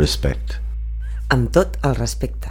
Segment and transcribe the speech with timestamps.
[0.00, 0.54] respect.
[1.28, 2.48] Amb tot el respecte.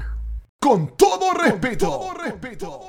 [0.61, 1.89] Con todo respeto.
[1.89, 2.86] Con todo respeto.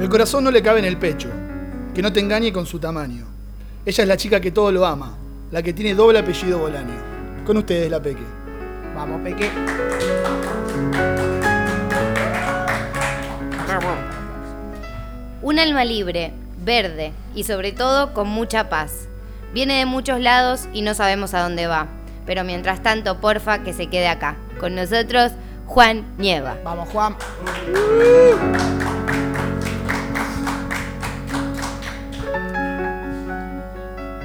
[0.00, 1.28] El corazón no le cabe en el pecho.
[1.94, 3.37] Que no te engañe con su tamaño.
[3.84, 5.16] Ella es la chica que todo lo ama.
[5.50, 6.94] La que tiene doble apellido Bolaño.
[7.46, 8.22] Con ustedes, la Peque.
[8.94, 9.50] Vamos, Peque.
[15.40, 19.08] Un alma libre, verde y sobre todo con mucha paz.
[19.54, 21.86] Viene de muchos lados y no sabemos a dónde va.
[22.26, 24.36] Pero mientras tanto, porfa, que se quede acá.
[24.60, 25.32] Con nosotros,
[25.66, 26.58] Juan Nieva.
[26.62, 27.16] Vamos, Juan.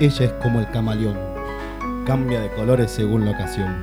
[0.04, 1.18] Ella es como el camaleón,
[2.06, 3.74] cambia de colores según la ocasión.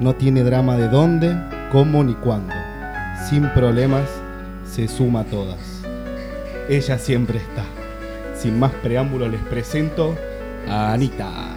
[0.00, 1.36] No tiene drama de dónde,
[1.70, 2.54] cómo ni cuándo.
[3.28, 4.08] Sin problemas,
[4.64, 5.82] se suma a todas.
[6.70, 7.64] Ella siempre está.
[8.34, 10.16] Sin más preámbulo les presento
[10.70, 11.51] a Anita.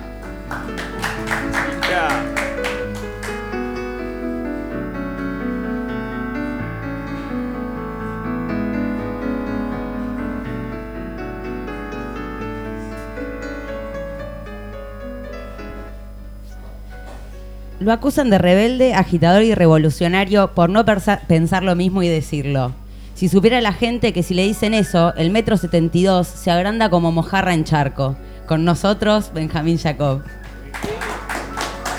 [17.85, 20.83] Lo acusan de rebelde, agitador y revolucionario por no
[21.27, 22.73] pensar lo mismo y decirlo.
[23.13, 27.11] Si supiera la gente que si le dicen eso, el metro 72 se agranda como
[27.11, 28.17] mojarra en charco.
[28.47, 30.23] Con nosotros, Benjamín Jacob.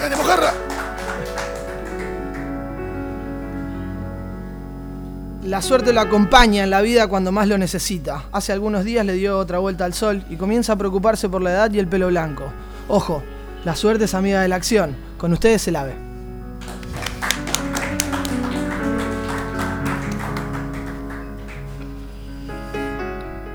[0.00, 0.52] ¡Grande, mojarra!
[5.44, 8.24] La suerte lo acompaña en la vida cuando más lo necesita.
[8.32, 11.52] Hace algunos días le dio otra vuelta al sol y comienza a preocuparse por la
[11.52, 12.52] edad y el pelo blanco.
[12.88, 13.22] Ojo,
[13.64, 15.05] la suerte es amiga de la acción.
[15.18, 15.94] Con ustedes el ave.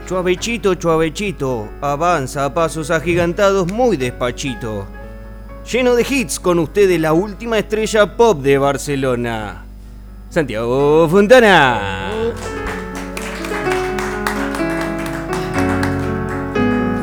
[0.07, 4.85] Chuavechito, chuavechito, avanza a pasos agigantados muy despachito.
[5.71, 9.63] Lleno de hits con ustedes la última estrella pop de Barcelona.
[10.29, 12.09] Santiago Fontana.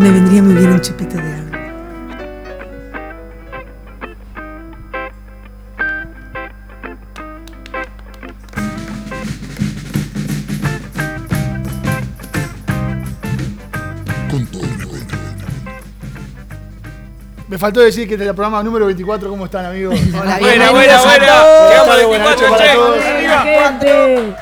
[0.01, 1.48] Me vendría muy bien un chupito de agua.
[17.59, 19.29] Me faltó decir que este es el programa número 24.
[19.29, 19.93] ¿Cómo están, amigos?
[20.13, 22.07] Hola, Buena, buena, buena.
[22.07, 22.95] Buenas noches 24,
[23.59, 24.35] para todos.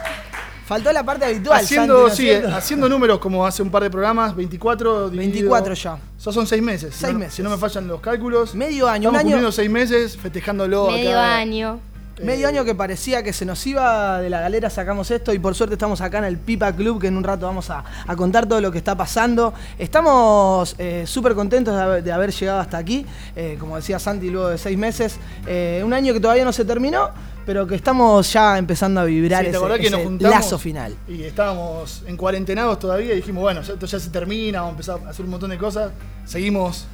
[0.67, 1.59] Faltó la parte habitual.
[1.59, 2.55] Haciendo, Santi, sí, haciendo.
[2.55, 5.09] haciendo números como hace un par de programas, 24.
[5.09, 5.99] dividido- 24 ya.
[6.19, 6.93] Esos son seis meses.
[6.95, 7.35] si Seis no- meses.
[7.37, 8.55] Si no me fallan los cálculos.
[8.55, 11.37] Medio año, Estamos un año- cumpliendo seis meses festejándolo Medio acá.
[11.37, 11.81] año.
[12.23, 15.55] Medio año que parecía que se nos iba de la galera, sacamos esto y por
[15.55, 18.47] suerte estamos acá en el Pipa Club, que en un rato vamos a, a contar
[18.47, 19.53] todo lo que está pasando.
[19.79, 23.05] Estamos eh, súper contentos de haber, de haber llegado hasta aquí,
[23.35, 25.19] eh, como decía Santi, luego de seis meses.
[25.47, 27.11] Eh, un año que todavía no se terminó,
[27.45, 30.97] pero que estamos ya empezando a vibrar Sí, ¿te ese, que lazo final.
[31.07, 35.01] Y estábamos en cuarentenados todavía y dijimos, bueno, esto ya se termina, vamos a empezar
[35.07, 35.93] a hacer un montón de cosas.
[36.25, 36.87] Seguimos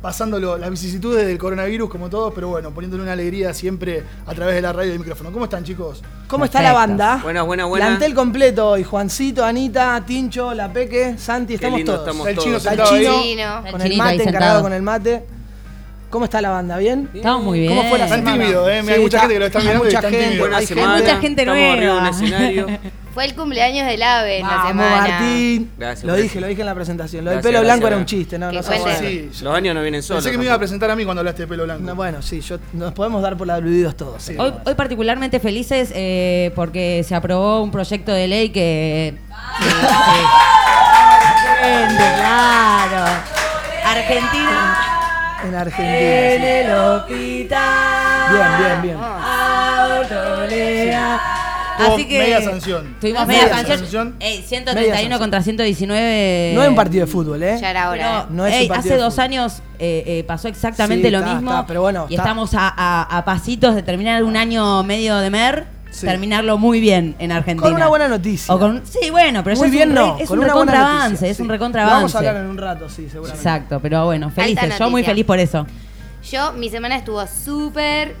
[0.00, 4.54] pasando las vicisitudes del coronavirus como todos, pero bueno, poniéndole una alegría siempre a través
[4.54, 5.32] de la radio y del micrófono.
[5.32, 6.02] ¿Cómo están, chicos?
[6.28, 7.18] ¿Cómo está la banda?
[7.22, 7.88] Buenas, buenas, buenas.
[7.88, 8.84] Plantel completo hoy.
[8.84, 12.06] Juancito, Anita, Tincho, La Peque, Santi, Qué estamos lindo todos.
[12.06, 12.44] estamos El todos.
[12.44, 13.22] chino Está el ahí.
[13.22, 13.62] chino.
[13.66, 15.24] El con el mate, encargado con el mate.
[16.10, 16.78] ¿Cómo está la banda?
[16.78, 17.10] ¿bien?
[17.12, 17.76] Estamos muy bien.
[17.76, 18.42] ¿Cómo fue la Están semana?
[18.42, 18.72] tímidos, ¿eh?
[18.78, 20.86] Hay mucha está- gente que lo está hay mirando mucha están gente, hay gente.
[20.86, 22.08] mucha gente Estamos arriba de un nueva.
[22.10, 22.66] escenario.
[23.14, 24.96] Fue el cumpleaños del ave en la Vamos, semana.
[25.08, 25.70] Martín.
[25.76, 27.24] Gracias, lo dije, lo dije en la presentación.
[27.24, 28.20] Lo del Gracias, pelo gracias, blanco era un gracias.
[28.20, 29.28] chiste, no, Que cuente.
[29.42, 30.22] Los años no vienen solos.
[30.22, 31.82] Pensé que me iba a presentar a mí cuando hablaste de pelo blanco.
[31.82, 34.22] No, bueno, sí, yo, nos podemos dar por aludidos todos.
[34.22, 34.36] sí.
[34.38, 39.14] Hoy, hoy particularmente felices eh, porque se aprobó un proyecto de ley que...
[41.60, 43.04] Gente, claro.
[43.84, 44.76] Argentina.
[45.44, 45.98] En Argentina.
[45.98, 46.46] En sí.
[46.46, 48.32] el hospital.
[48.32, 48.96] Bien, bien, bien.
[49.98, 51.20] Autolea.
[51.78, 52.96] Tuvo Así que media sanción.
[53.00, 53.78] Tuvimos Media media, sanción.
[53.78, 54.16] sanción.
[54.20, 55.18] Ey, Media 131 sanción.
[55.20, 56.52] contra 119.
[56.54, 57.58] No es un partido de fútbol, ¿eh?
[57.60, 58.20] Ya era hora.
[58.20, 58.24] ¿eh?
[58.30, 59.24] No es un ey, partido hace de dos fútbol.
[59.24, 61.50] años eh, eh, pasó exactamente Sí, lo está, mismo.
[61.50, 62.22] está, pero bueno, y está.
[62.24, 66.04] estamos a, a- a pasitos de terminar un año medio de mer, Sí.
[66.06, 67.66] terminarlo muy bien en Argentina.
[67.66, 68.54] Con una buena noticia.
[68.54, 70.16] O con- sí, bueno, pero Muy eso bien, es un, no.
[70.16, 71.42] re- es con un recontraavance, es sí.
[71.42, 71.94] un recontraavance.
[71.96, 73.36] Vamos a hablar en un rato, sí, seguramente.
[73.38, 74.78] Exacto, pero bueno, felices.
[74.78, 75.66] Yo muy feliz por eso.
[76.30, 78.16] Yo, mi semana estuvo súper.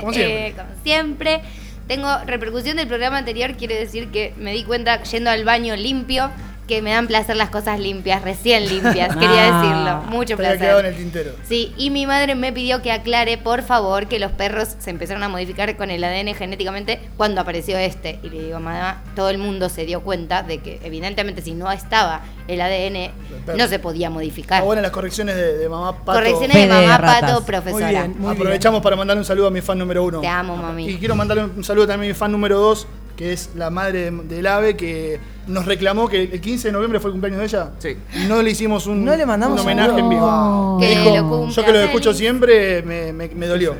[0.00, 0.46] Como siempre.
[0.48, 1.40] eh, como siempre.
[1.88, 6.30] Tengo repercusión del programa anterior, quiere decir que me di cuenta yendo al baño limpio
[6.68, 9.62] que me dan placer las cosas limpias, recién limpias, quería Ah.
[10.02, 10.16] decirlo.
[10.16, 10.86] Mucho había quedado en placer.
[10.86, 11.32] el tintero.
[11.46, 15.22] Sí, y mi madre me pidió que aclare, por favor, que los perros se empezaron
[15.24, 18.20] a modificar con el ADN genéticamente cuando apareció este.
[18.22, 21.70] Y le digo, mamá, todo el mundo se dio cuenta de que, evidentemente, si no
[21.72, 23.10] estaba el ADN,
[23.56, 24.58] no se podía modificar.
[24.58, 26.12] Está buenas las correcciones de, de mamá Pato.
[26.12, 26.98] Correcciones de mamá.
[26.98, 27.88] Pato, Muy profesora.
[27.88, 30.20] bien, muy Aprovechamos para mandarle un saludo a mi fan número uno.
[30.20, 30.88] Te amo, mami.
[30.88, 32.86] Y quiero mandarle un saludo también a mi fan número dos,
[33.16, 37.00] que es la madre de- del ave, que nos reclamó que el 15 de noviembre
[37.00, 37.70] fue el cumpleaños de ella.
[37.78, 37.96] Sí.
[38.14, 40.78] Y no le hicimos un, No le mandamos un homenaje en vivo.
[40.80, 43.74] Que dijo, lo yo que lo escucho siempre, me, me- me dolió.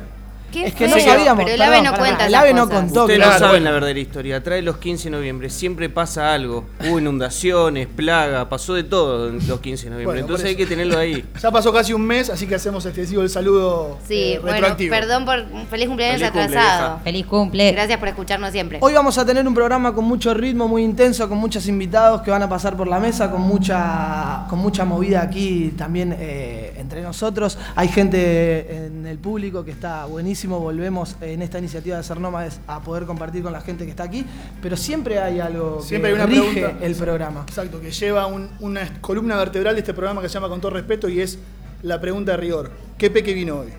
[0.53, 1.43] ¿Qué Es que feo, no sabíamos.
[1.43, 3.01] Pero el ave no cuenta El ave no contó.
[3.01, 4.43] Ustedes Claro, no saben la verdadera historia.
[4.43, 5.49] Trae los 15 de noviembre.
[5.49, 6.65] Siempre pasa algo.
[6.87, 10.05] Hubo inundaciones, plaga, pasó de todo los 15 de noviembre.
[10.05, 11.25] Bueno, Entonces hay que tenerlo ahí.
[11.43, 14.91] Ya pasó casi un mes, así que hacemos excesivo el saludo Sí, eh, bueno, retroactivo.
[14.91, 16.99] perdón por feliz cumpleaños Feliz atrasado.
[17.03, 17.71] Feliz cumple.
[17.73, 18.77] Gracias por escucharnos siempre.
[18.81, 22.31] Hoy vamos a tener un programa con mucho ritmo, muy intenso, con muchos invitados que
[22.31, 27.01] van a pasar por la mesa, con mucha, con mucha movida aquí también eh, entre
[27.01, 27.57] nosotros.
[27.75, 30.05] Hay gente en el público que está
[30.47, 34.03] Volvemos en esta iniciativa de Ser Nómades a poder compartir con la gente que está
[34.03, 34.25] aquí.
[34.61, 36.85] Pero siempre hay algo Siempre que hay una rige pregunta.
[36.85, 37.45] el programa.
[37.47, 40.71] Exacto, que lleva un- una columna vertebral de este programa que se llama Con todo
[40.71, 41.39] respeto y es
[41.81, 42.71] la pregunta de rigor.
[42.97, 43.69] ¿Qué peque vino hoy?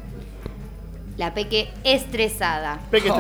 [1.17, 2.81] La peque estresada.
[2.91, 3.09] Peque.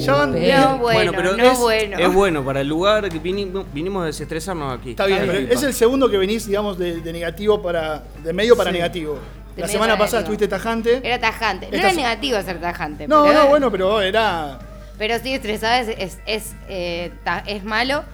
[0.00, 1.98] Ya van- Pe- No bueno, pero no es, bueno.
[1.98, 4.90] es bueno para el lugar que vinimos, vinimos a desestresarnos aquí.
[4.92, 8.02] Está bien, pero es el segundo que venís, digamos, de, de negativo para.
[8.24, 8.76] de medio para Sí.
[8.78, 9.18] negativo.
[9.60, 11.00] La semana pasada estuviste tajante.
[11.02, 11.66] Era tajante.
[11.66, 13.06] No Esta era se- negativo ser tajante.
[13.08, 14.58] No, pero, no, bueno, pero era.
[14.98, 18.04] Pero sí, estresada es, es, es, eh, ta- es malo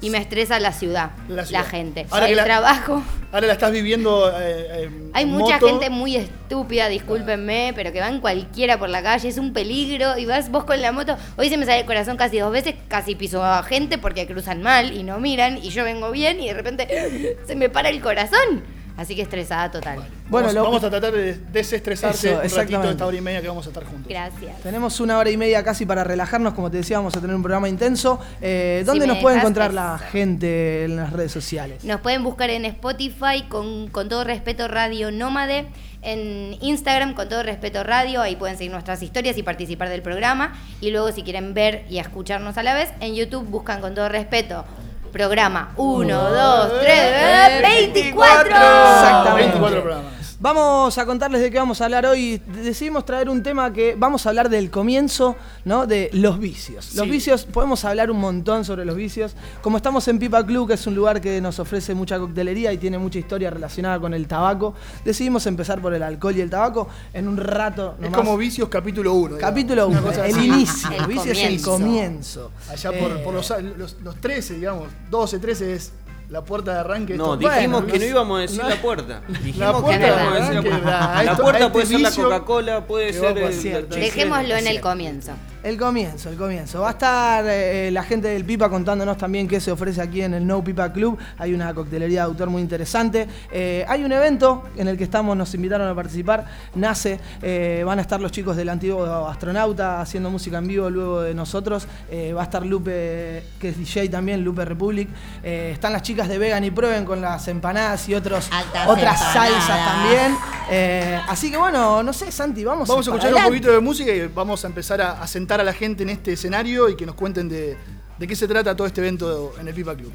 [0.00, 2.06] y me estresa la ciudad, La gente.
[2.10, 3.02] Ahora el la- trabajo.
[3.30, 4.28] Ahora la estás viviendo.
[4.40, 5.68] eh, en Hay mucha moto.
[5.68, 10.26] gente muy estúpida, discúlpenme, pero que van cualquiera por la calle, es un peligro y
[10.26, 11.16] vas vos con la moto.
[11.36, 14.60] Hoy se me sale el corazón casi dos veces, casi piso a gente porque cruzan
[14.62, 18.00] mal y no miran y yo vengo bien y de repente se me para el
[18.00, 18.64] corazón.
[19.02, 19.96] Así que estresada total.
[20.28, 23.40] Bueno, vamos, lo- vamos a tratar de desestresarte Eso, un ratito esta hora y media
[23.42, 24.06] que vamos a estar juntos.
[24.08, 24.60] Gracias.
[24.62, 27.42] Tenemos una hora y media casi para relajarnos, como te decía, vamos a tener un
[27.42, 28.20] programa intenso.
[28.40, 31.84] Eh, ¿Dónde Si nos puede encontrar la gente en las redes sociales?
[31.84, 35.66] Nos pueden buscar en Spotify con, con todo respeto Radio Nómade,
[36.02, 40.52] en Instagram con todo respeto Radio, ahí pueden seguir nuestras historias y participar del programa.
[40.80, 44.08] Y luego si quieren ver y escucharnos a la vez, en YouTube buscan con todo
[44.08, 44.64] respeto
[45.12, 48.46] programa 1, 2, 3, 24.
[48.50, 49.42] Exactamente.
[49.58, 50.12] 24 programas.
[50.42, 52.42] Vamos a contarles de qué vamos a hablar hoy.
[52.64, 55.86] Decidimos traer un tema que vamos a hablar del comienzo, ¿no?
[55.86, 56.96] De los vicios.
[56.96, 57.10] Los Sí.
[57.12, 59.36] vicios, podemos hablar un montón sobre los vicios.
[59.62, 62.78] Como estamos en Pipa Club, que es un lugar que nos ofrece mucha coctelería y
[62.78, 66.88] tiene mucha historia relacionada con el tabaco, decidimos empezar por el alcohol y el tabaco
[67.14, 67.94] en un rato.
[67.98, 68.18] Es nomás.
[68.18, 69.38] como Vicios capítulo 1.
[69.38, 70.90] Capítulo 1, el inicio.
[70.90, 72.50] El Vicios es el comienzo.
[72.50, 72.50] comienzo.
[72.68, 74.88] Allá por, Eh, por los, los, los 13, digamos.
[75.12, 75.92] 12, 13 es
[76.30, 77.14] la puerta de arranque.
[77.16, 79.22] No, dijimos Bueno, que no los- íbamos a decir no- la puerta.
[79.28, 80.90] Dijimos La que puerta no de íbamos a decir la puerta.
[80.90, 83.94] La esto- a puerta este puede ser la Coca-Cola, puede que ser el, cierto.
[83.94, 85.32] el- Dejémoslo en el comienzo.
[85.62, 86.80] El comienzo, el comienzo.
[86.80, 90.34] Va a estar eh, la gente del Pipa contándonos también qué se ofrece aquí en
[90.34, 91.16] el No Pipa Club.
[91.38, 93.28] Hay una coctelería de autor muy interesante.
[93.52, 96.46] Eh, hay un evento en el que estamos, nos invitaron a participar.
[96.74, 101.22] Nace, eh, van a estar los chicos del antiguo astronauta haciendo música en vivo luego
[101.22, 101.86] de nosotros.
[102.10, 105.08] Eh, va a estar Lupe, que es DJ también, Lupe Republic.
[105.44, 109.20] Eh, están las chicas de Vegan y Prueben con las empanadas y otros, Altas otras
[109.20, 109.32] empanadas.
[109.32, 110.36] salsas también.
[110.70, 114.10] Eh, así que bueno, no sé, Santi, vamos, Vamos a escuchar un poquito de música
[114.12, 117.06] y vamos a empezar a, a sentar a la gente en este escenario y que
[117.06, 117.76] nos cuenten de,
[118.18, 120.12] qué se trata todo este evento en el Pipa Club.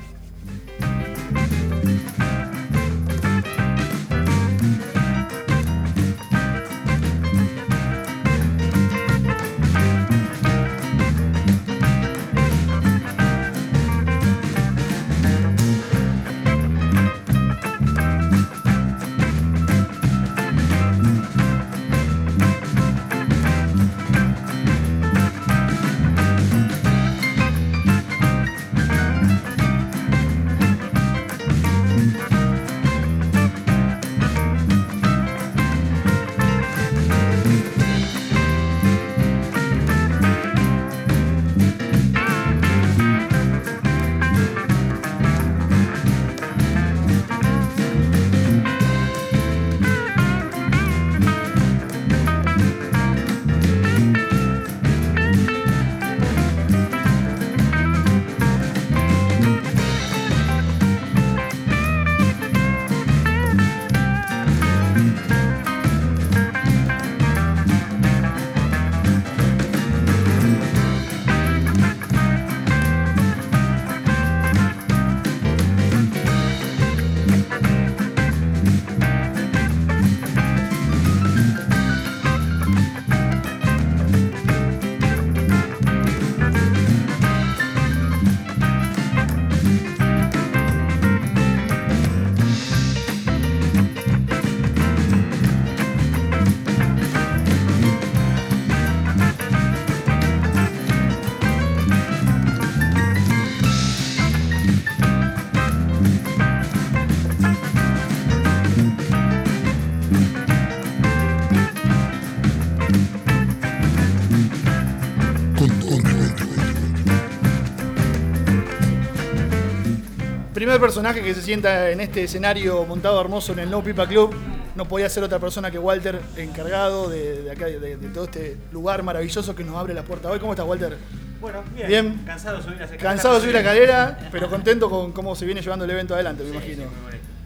[120.78, 124.32] Primer personaje que se sienta en este escenario montado hermoso en el No Pipa Club
[124.76, 128.58] no podía ser otra persona que Walter, encargado de, de acá, de, de todo este
[128.72, 130.38] lugar maravilloso que nos abre la puerta hoy.
[130.38, 130.96] ¿Cómo estás, Walter?
[131.42, 131.88] Bueno, bien.
[131.88, 132.22] Bien.
[132.28, 133.12] Cansado de subir las escaleras.
[133.16, 136.44] Cansado de subir la cadera, pero contento con cómo se viene llevando el evento adelante,
[136.44, 136.84] me imagino.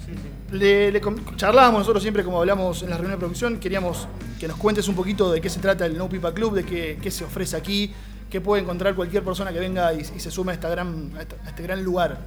[0.05, 0.57] Sí, sí.
[0.57, 1.01] Le,
[1.37, 4.09] charlábamos nosotros siempre, como hablamos en la reunión de producción, queríamos
[4.41, 6.99] que nos cuentes un poquito de qué se trata el No Pipa Club, de qué,
[7.01, 7.93] qué se ofrece aquí,
[8.29, 11.21] qué puede encontrar cualquier persona que venga y, y se sume a, esta gran, a,
[11.21, 12.17] esta- a este gran lugar.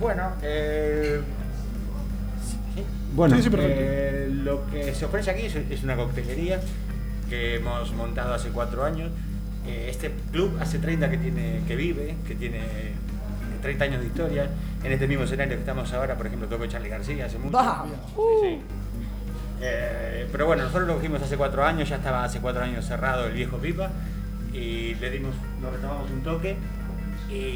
[0.00, 1.20] Bueno, eh,
[2.74, 2.82] sí.
[3.14, 3.80] bueno Sí, sí, perfecto.
[3.80, 6.60] eh, lo que se ofrece aquí es, es una coctelería
[7.28, 9.10] que hemos montado hace cuatro años.
[9.66, 12.60] Eh, este club hace 30 que, tiene, que vive, que tiene
[13.62, 14.48] 30 años de historia.
[14.82, 17.50] En este mismo escenario que estamos ahora, por ejemplo, tocó Charlie García hace mucho.
[18.16, 18.58] Sí, sí.
[19.60, 23.26] Eh, pero bueno, nosotros lo cogimos hace cuatro años, ya estaba hace cuatro años cerrado
[23.26, 23.90] el viejo pipa
[24.54, 26.56] y le dimos, lo retomamos un toque.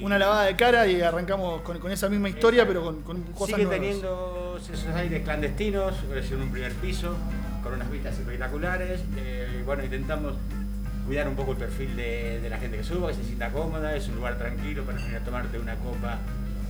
[0.03, 3.57] Una lavada de cara y arrancamos con, con esa misma historia, pero con, con cosas
[3.57, 3.81] sigue nuevas.
[3.81, 7.15] teniendo esos aires clandestinos, es en un primer piso,
[7.63, 9.01] con unas vistas espectaculares.
[9.17, 10.35] eh, y bueno, intentamos
[11.07, 13.95] cuidar un poco el perfil de, de la gente que suba, que se sienta cómoda,
[13.97, 16.19] es un lugar tranquilo para venir a tomarte una copa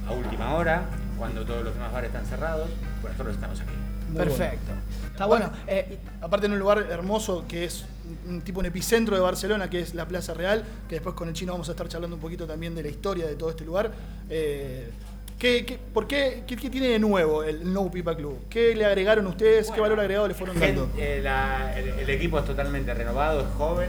[0.08, 0.82] a última hora,
[1.18, 2.68] cuando todos los demás bares están cerrados,
[3.00, 3.70] pues nosotros estamos aquí.
[4.08, 4.66] Muy Perfecto.
[4.66, 4.82] bueno.
[5.12, 5.50] Está bueno.
[5.66, 7.84] Eh, Aparte en un lugar hermoso que es
[8.28, 11.34] un tipo un epicentro de Barcelona, que es la Plaza Real, que después con el
[11.34, 13.92] chino vamos a estar charlando un poquito también de la historia de todo este lugar.
[14.28, 14.90] Eh,
[15.38, 18.40] ¿qué, qué- por qué, qué, qué tiene de nuevo el No Pipa Club?
[18.50, 19.70] ¿Qué le agregaron ustedes?
[19.70, 20.90] ¿Qué valor agregado le fueron dando?
[20.99, 23.88] eh, la- el, el equipo es totalmente renovado, es joven,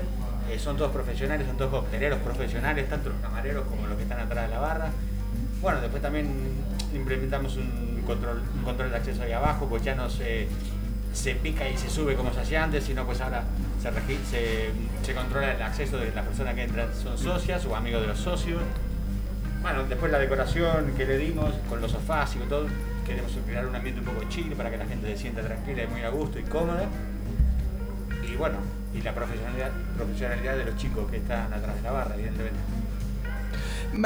[0.51, 4.19] eh, son todos profesionales, son todos cocteleros profesionales, tanto los camareros como los que están
[4.19, 4.91] atrás de la barra.
[5.61, 6.27] Bueno, después también
[6.93, 10.47] implementamos un control, un control de acceso ahí abajo, pues ya no se,
[11.13, 13.43] se pica y se sube como se hacía antes, sino pues ahora
[15.03, 18.19] se, controla el acceso de las personas que entran, son socias o amigos de los
[18.19, 18.61] socios.
[19.61, 22.67] Bueno, después la decoración que le dimos con los sofás y con todo,
[23.05, 25.87] queremos crear un ambiente un poco chill para que la gente se sienta tranquila y
[25.87, 26.87] muy a gusto y cómoda.
[28.27, 28.57] Y bueno,
[28.93, 32.59] y la profesionalidad, profesionalidad de los chicos que están atrás de la barra, evidentemente.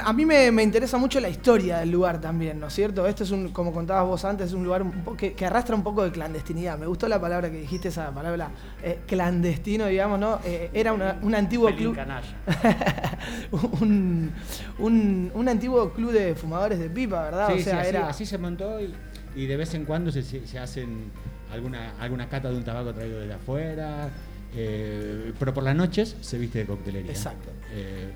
[0.05, 3.07] A mí me, me interesa mucho la historia del lugar también, ¿no es cierto?
[3.07, 5.75] Este es un, como contabas vos antes, es un lugar un po- que, que arrastra
[5.75, 6.77] un poco de clandestinidad.
[6.77, 8.49] Me gustó la palabra que dijiste, esa palabra
[8.83, 10.39] eh, clandestino, digamos, ¿no?
[10.45, 11.95] Eh, era una- un antiguo club.
[13.81, 14.31] un,
[14.79, 17.47] un, un antiguo club de fumadores de pipa, ¿verdad?
[17.53, 18.07] Sí, o sí, así, era.
[18.09, 18.93] así se montó y,
[19.35, 21.11] y de vez en cuando se, se- se hacen
[21.51, 24.09] alguna, alguna cata de un tabaco traído de afuera,
[24.55, 27.11] eh, pero por las noches se viste de coctelería.
[27.11, 27.49] Exacto.
[27.71, 28.09] Eh,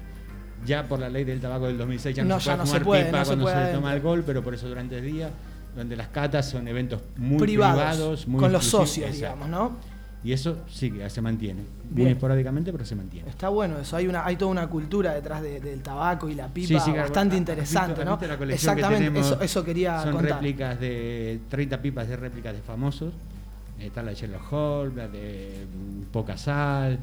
[0.66, 2.80] ya por la ley del tabaco del 2006 ya No, no, se ya puede se
[2.86, 5.30] puede, pipa no se cuando puede se, toma alcohol, pero por eso durante el día,
[5.76, 9.36] donde las catas son eventos muy Privados, privados, muy con los socios, exacto.
[9.36, 9.94] digamos, ¿no?
[10.26, 12.06] Y eso sí que se mantiene, Bien.
[12.08, 13.30] muy esporádicamente, pero se mantiene.
[13.30, 16.48] Está bueno eso, hay una, hay toda una cultura detrás de- del tabaco y la
[16.48, 18.18] pipa Sí, sí, bastante ¿has interesante, ¿no?
[18.22, 20.36] la que Exactamente, eso, eso quería Son contar.
[20.36, 23.14] réplicas de 30 pipas de réplicas de famosos.
[23.78, 27.00] Está la de Sherlock Holmes, la de mm, Poca Sal.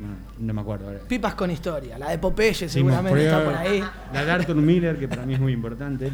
[0.00, 1.00] No, no me acuerdo ahora.
[1.08, 3.82] Pipas con historia, la de Popeye seguramente está por ahí.
[4.12, 6.12] La de Arthur Miller, que para mí es muy importante.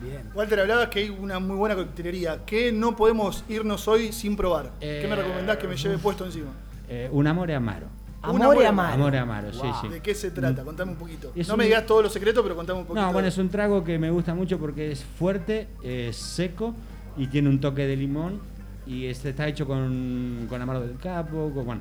[0.00, 0.20] Bien.
[0.34, 2.40] Walter, hablabas que hay una muy buena coctelería.
[2.44, 4.72] ¿Qué no podemos irnos hoy sin probar?
[4.80, 6.50] ¿Qué me recomendás que me lleve puesto encima?
[6.88, 7.86] Eh, un amore amaro.
[8.28, 8.94] Un amore amaro.
[8.94, 9.88] Amore amaro, sí, sí.
[9.88, 10.62] ¿De qué se trata?
[10.64, 11.32] Contame un poquito.
[11.34, 13.00] Es no un- me digas todos los secretos, pero contame un poquito.
[13.06, 16.74] No, bueno, es un trago que me gusta mucho porque es fuerte, es seco
[17.16, 18.40] y tiene un toque de limón.
[18.86, 21.80] Y este está hecho con, con amaro del capo, con, bueno,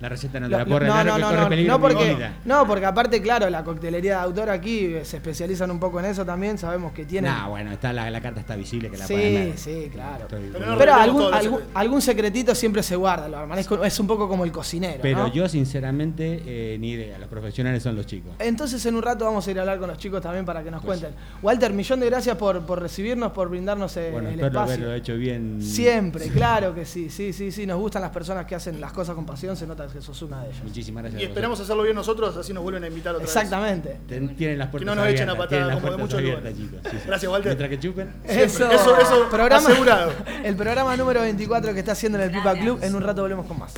[0.00, 2.16] la receta no te la puedo no, no, no, no, no porque,
[2.46, 6.06] no, porque aparte, claro, la coctelería de autor aquí eh, se especializan un poco en
[6.06, 7.30] eso también, sabemos que tienen...
[7.30, 9.58] Nah, bueno, está la, la carta está visible que la Sí, pueden ver.
[9.58, 10.24] sí, claro.
[10.24, 14.52] Estoy- Pero no algún, algún, secretito siempre se guarda, lo es, un poco como el
[14.52, 15.32] cocinero, Pero ¿no?
[15.32, 17.18] yo, sinceramente, eh, ni idea.
[17.18, 18.32] Los profesionales son los chicos.
[18.38, 20.70] Entonces en un rato vamos a ir a hablar con los chicos también para que
[20.70, 21.20] nos Pues cuenten.
[21.42, 24.74] Walter, millón de gracias por, por recibirnos, por brindarnos eh, Bueno, el espero espacio.
[24.74, 25.60] haberlo hecho bien.
[25.62, 29.14] Siempre, claro que sí, sí, sí, sí, nos gustan las personas que hacen las cosas
[29.14, 30.62] con pasión, se nota que sos una de ellas.
[30.64, 31.22] Muchísimas gracias.
[31.22, 33.98] Y esperamos hacerlo bien nosotros, así nos vuelven a invitar otra Exactamente.
[34.08, 36.52] Ten- Tienen las Que puertas no nos echen a abiertas, patada como de muchos abiertas,
[36.58, 36.58] lugares.
[36.58, 36.80] chicos.
[36.90, 37.04] Sí, sí.
[37.06, 37.48] Gracias, Walter.
[37.56, 38.12] Mientras que chupen.
[38.26, 38.44] Siempre.
[38.44, 40.12] Eso- eso asegurado.
[40.44, 43.46] El programa número 24 que está haciendo en el Pipa Club, en un rato volvemos
[43.46, 43.74] con más.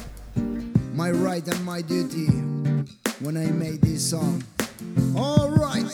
[0.94, 2.26] my right and my duty
[3.20, 4.42] when I made this song.
[5.16, 5.86] All right.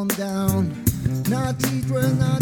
[0.00, 0.84] on down.
[1.28, 1.84] Not eat
[2.22, 2.39] I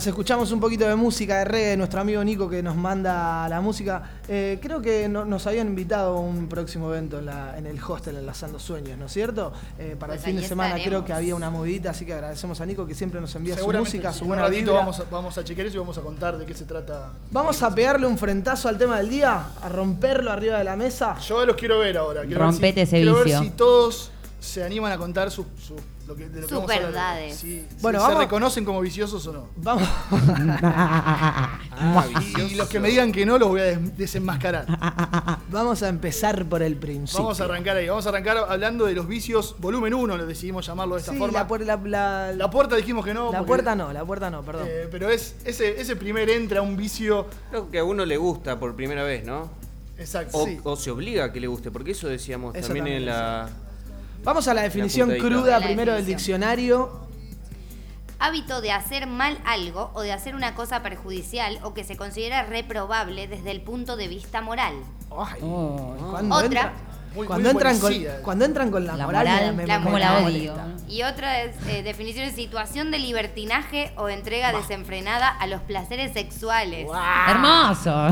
[0.00, 3.60] Mientras escuchamos un poquito de música de reggae, nuestro amigo Nico que nos manda la
[3.60, 7.66] música, eh, creo que no- nos habían invitado a un próximo evento en, la- en
[7.66, 9.52] el hostel Enlazando Sueños, ¿no es cierto?
[9.78, 10.88] Eh, para Pues el fin de semana estaremos.
[10.88, 13.70] creo que había una movidita, así que agradecemos a Nico que siempre nos envía su
[13.70, 14.78] música, su En buena un ratito vibra.
[14.78, 17.12] vamos a, vamos a chequear eso y vamos a contar de qué se trata.
[17.30, 21.18] Vamos a pegarle un frentazo al tema del día, a romperlo arriba de la mesa.
[21.18, 22.22] Yo los quiero ver ahora.
[22.24, 23.42] Quiero Rompete ver si, ese quiero ver vicio.
[23.42, 24.10] si todos
[24.40, 25.76] se animan a contar su, su-
[26.10, 26.92] lo que, de lo que Sus vamos a hablar.
[26.92, 27.36] verdades.
[27.36, 29.46] Si, si Bueno, se vamos- reconocen como viciosos o no.
[29.56, 29.88] Vamos.
[30.92, 32.06] Ah,
[32.50, 34.66] y los que me digan que no los voy a des- desenmascarar.
[35.50, 37.22] Vamos a empezar por el principio.
[37.24, 37.88] Vamos a arrancar ahí.
[37.88, 41.18] Vamos a arrancar hablando de los vicios volumen 1, lo decidimos llamarlo de esta Sí,
[41.18, 41.38] forma.
[41.38, 43.26] la, puer- la- la- La puerta dijimos que no.
[43.32, 44.66] la porque- puerta no, la puerta no, perdón.
[44.68, 47.26] eh, pero es ese, ese primer entra a un vicio.
[47.50, 49.50] Creo que a uno le gusta por primera vez, ¿no?
[49.98, 50.38] Exacto.
[50.38, 50.58] O, sí.
[50.64, 53.48] o se obliga a que le guste, porque eso decíamos Eso también, en la.
[54.22, 57.00] Vamos a la definición cruda La primero del diccionario.
[58.18, 62.42] Hábito de hacer mal algo o de hacer una cosa perjudicial o que se considera
[62.42, 64.74] reprobable desde el punto de vista moral.
[65.10, 65.96] Ay, Oh.
[66.30, 66.44] Otra.
[66.44, 66.72] entra-
[67.14, 67.92] Muy- cuando, muy entran con,
[68.22, 70.52] cuando entran con la, La moral, moral, me- la me- como me la molesta.
[70.64, 70.70] odio.
[70.88, 76.86] Y otra es eh, definición situación de libertinaje o entrega desenfrenada a los placeres sexuales.
[77.28, 78.10] Hermoso.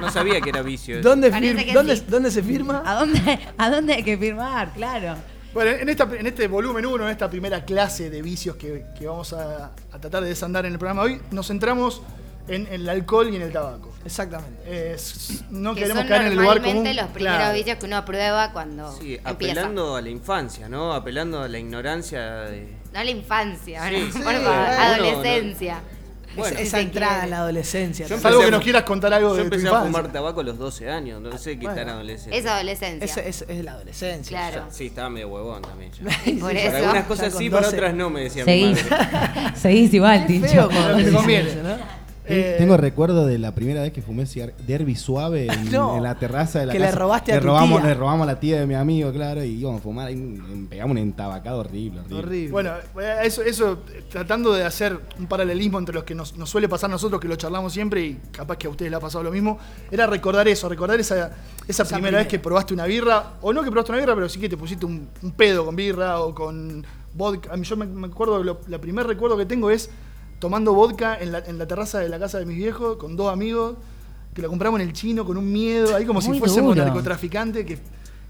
[0.00, 0.98] No sabía que era vicio.
[0.98, 1.08] eso.
[1.08, 2.04] ¿Dónde, Parece fir- que dónde- sí.
[2.08, 2.82] dónde se firma?
[2.84, 4.72] ¿A dónde, ¿A dónde hay que firmar?
[4.72, 5.14] Claro.
[5.54, 9.06] Bueno, en, esta, en este volumen 1, en esta primera clase de vicios que, que
[9.06, 12.00] vamos a, a tratar de desandar en el programa hoy, nos centramos
[12.48, 13.92] en, en el alcohol y en el tabaco.
[14.04, 14.60] Exactamente.
[14.66, 14.96] Eh,
[15.50, 16.74] no que queremos caer en el lugar común.
[16.84, 17.54] los primeros Claro.
[17.54, 19.28] vicios que uno prueba cuando Sí, empieza.
[19.30, 20.92] apelando a la infancia, ¿no?
[20.92, 22.76] Apelando a la ignorancia de...
[22.92, 24.12] No a la infancia, Sí, ¿no?
[24.12, 25.80] sí, por favor, bueno, adolescencia.
[26.34, 26.58] Bueno.
[26.60, 28.06] esa entrada a la adolescencia.
[28.06, 29.92] Yo empecé que a- nos quieras contar algo Yo de tu empecé a infancia.
[29.92, 31.78] fumar tabaco a los 12 años, no sé qué Bueno.
[31.78, 32.38] tan adolescente.
[32.38, 33.04] Es adolescencia.
[33.22, 34.30] Es, es, es la adolescencia.
[34.50, 34.66] Claro.
[34.70, 35.92] Sí, estaba medio huevón también.
[35.92, 36.04] ya.
[36.40, 36.76] Por Para eso.
[36.78, 37.76] algunas cosas sí, para 12.
[37.76, 38.90] otras no, me decía mi Seguís.
[38.90, 39.56] madre.
[39.56, 40.48] Seguís igual, Tincho.
[40.48, 41.44] feo, te conviene.
[41.50, 42.01] dice, ¿no?
[42.24, 44.24] Eh, Tengo recuerdo de la primera vez que fumé
[44.66, 47.46] derby suave en, No, en la terraza de la que le robaste a le tu
[47.48, 47.88] robamos, tía.
[47.88, 50.68] Le robamos a la tía de mi amigo, claro, y íbamos a fumar ahí, un-
[50.70, 52.18] pegamos un entabacado horrible, horrible.
[52.18, 52.50] Horrible.
[52.52, 56.68] Bueno, eh, eso, eso tratando de hacer un paralelismo entre los que nos, nos suele
[56.68, 59.24] pasar a nosotros, que lo charlamos siempre y capaz que a ustedes le ha pasado
[59.24, 59.58] lo mismo,
[59.90, 61.32] era recordar eso, recordar esa,
[61.66, 62.18] esa, primera, primera.
[62.18, 64.56] vez que probaste una birra, o no que probaste una birra, pero sí que te
[64.56, 67.52] pusiste un, un pedo con birra o con vodka.
[67.52, 69.90] A mí yo me, me acuerdo, lo, la primer recuerdo que tengo es
[70.42, 73.32] tomando vodka en la, en la terraza de la casa de mis viejos con dos
[73.32, 73.76] amigos,
[74.34, 77.78] que lo compramos en el chino con un miedo, ahí como si fuésemos narcotraficantes, que,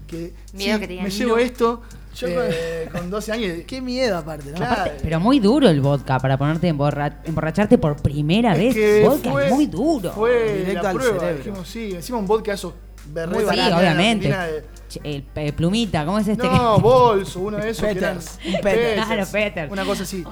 [0.05, 1.81] que Miedo sí, que me llevo esto
[2.15, 3.57] Yo eh, con 12 años.
[3.57, 4.57] y- Qué miedo aparte, ¿no?
[4.57, 4.91] Claro.
[5.01, 8.75] Pero muy duro el vodka para ponerte a emborra- emborracharte por primera Es vez.
[8.75, 10.11] que vodka fue- es muy duro.
[10.11, 11.19] Fue Directo la al prueba.
[11.19, 11.37] cerebro.
[11.43, 12.75] Dijimos, sí, encima un vodka eso
[13.11, 13.53] berreta.
[13.53, 14.27] sí, obviamente.
[14.27, 14.72] de-
[15.03, 16.45] El, eh, plumita, ¿cómo es este?
[16.47, 17.85] No, bolso, uno de esos.
[17.85, 19.05] que eran- Peters, un Peters.
[19.05, 19.71] Claro, Peters.
[19.71, 20.23] Una cosa así.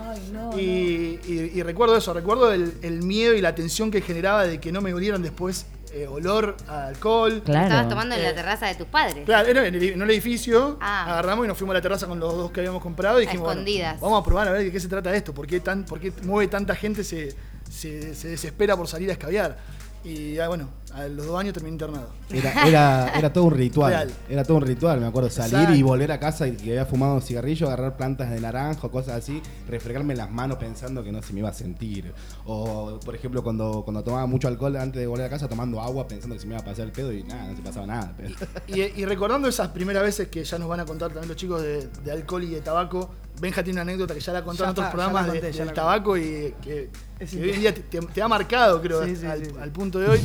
[0.58, 4.60] y, y- y recuerdo eso, recuerdo el, el miedo y la tensión que generaba de
[4.60, 7.42] que no me olieran después eh, olor a alcohol.
[7.44, 7.66] Claro.
[7.66, 9.26] Estabas tomando en Eh, la terraza de tus padres.
[9.26, 11.12] Claro, era en el, en el edificio, Ah.
[11.12, 13.46] agarramos y nos fuimos a la terraza con los dos que habíamos comprado y dijimos,
[13.46, 14.00] bueno, escondidas.
[14.00, 16.14] vamos a probar a ver de qué se trata esto, por qué, tan, por qué
[16.24, 17.36] mueve tanta gente, se,
[17.70, 19.58] se, se desespera por salir a escabiar.
[20.06, 22.10] Y ah, bueno, a los dos años terminé internado.
[22.30, 23.92] Era, era, era todo un ritual.
[23.92, 24.12] Real.
[24.30, 25.30] Era todo un ritual, me acuerdo.
[25.30, 25.76] Salir Exacto.
[25.76, 29.16] y volver a casa y que había fumado un cigarrillo, agarrar plantas de naranjo, cosas
[29.16, 32.14] así, refregarme las manos pensando que no se me iba a sentir.
[32.46, 36.08] O, por ejemplo, cuando, cuando tomaba mucho alcohol antes de volver a casa, tomando agua
[36.08, 38.14] pensando que se me iba a pasar el pedo y nada, no se pasaba nada.
[38.18, 38.34] pero-
[38.68, 41.62] Y, y recordando esas primeras veces que ya nos van a contar también los chicos
[41.62, 44.66] de, de alcohol y de tabaco, Benja tiene una anécdota que ya la contó Ya
[44.66, 47.74] en otros ya programas de- conté, del tabaco y que, Es que hoy en día
[47.74, 49.52] te, te- te ha marcado, creo, Sí, sí, al, sí, sí.
[49.60, 50.20] al punto de hoy.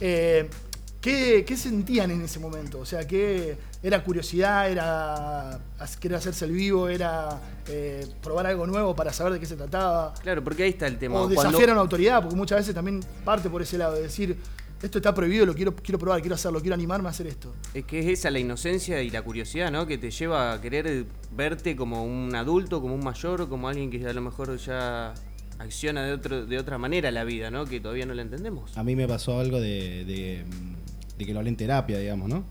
[0.00, 0.48] Eh,
[1.00, 2.78] ¿qué, qué sentían en ese momento?
[2.80, 4.70] O sea, ¿qué, ¿era curiosidad?
[4.70, 5.60] ¿Era
[6.00, 6.88] querer hacerse el vivo?
[6.88, 10.14] ¿Era eh, probar algo nuevo para saber de qué se trataba?
[10.22, 11.16] Claro, porque ahí está el tema.
[11.16, 14.02] O Cuando- desafiar a una autoridad, porque muchas veces también parte por ese lado, de
[14.02, 14.36] decir,
[14.82, 17.52] esto está prohibido, lo quiero, quiero probar, quiero hacerlo, quiero animarme a hacer esto.
[17.74, 19.86] Es que es esa la inocencia y la curiosidad, ¿no?
[19.86, 21.04] Que te lleva a querer
[21.36, 25.12] verte como un adulto, como un mayor, como alguien que a lo mejor ya
[25.60, 27.66] acciona de, otro, de otra manera la vida, ¿no?
[27.66, 28.76] Que todavía no la entendemos.
[28.76, 30.44] A mí me pasó algo de, de,
[31.18, 32.44] de que lo hablé en terapia, digamos, ¿no?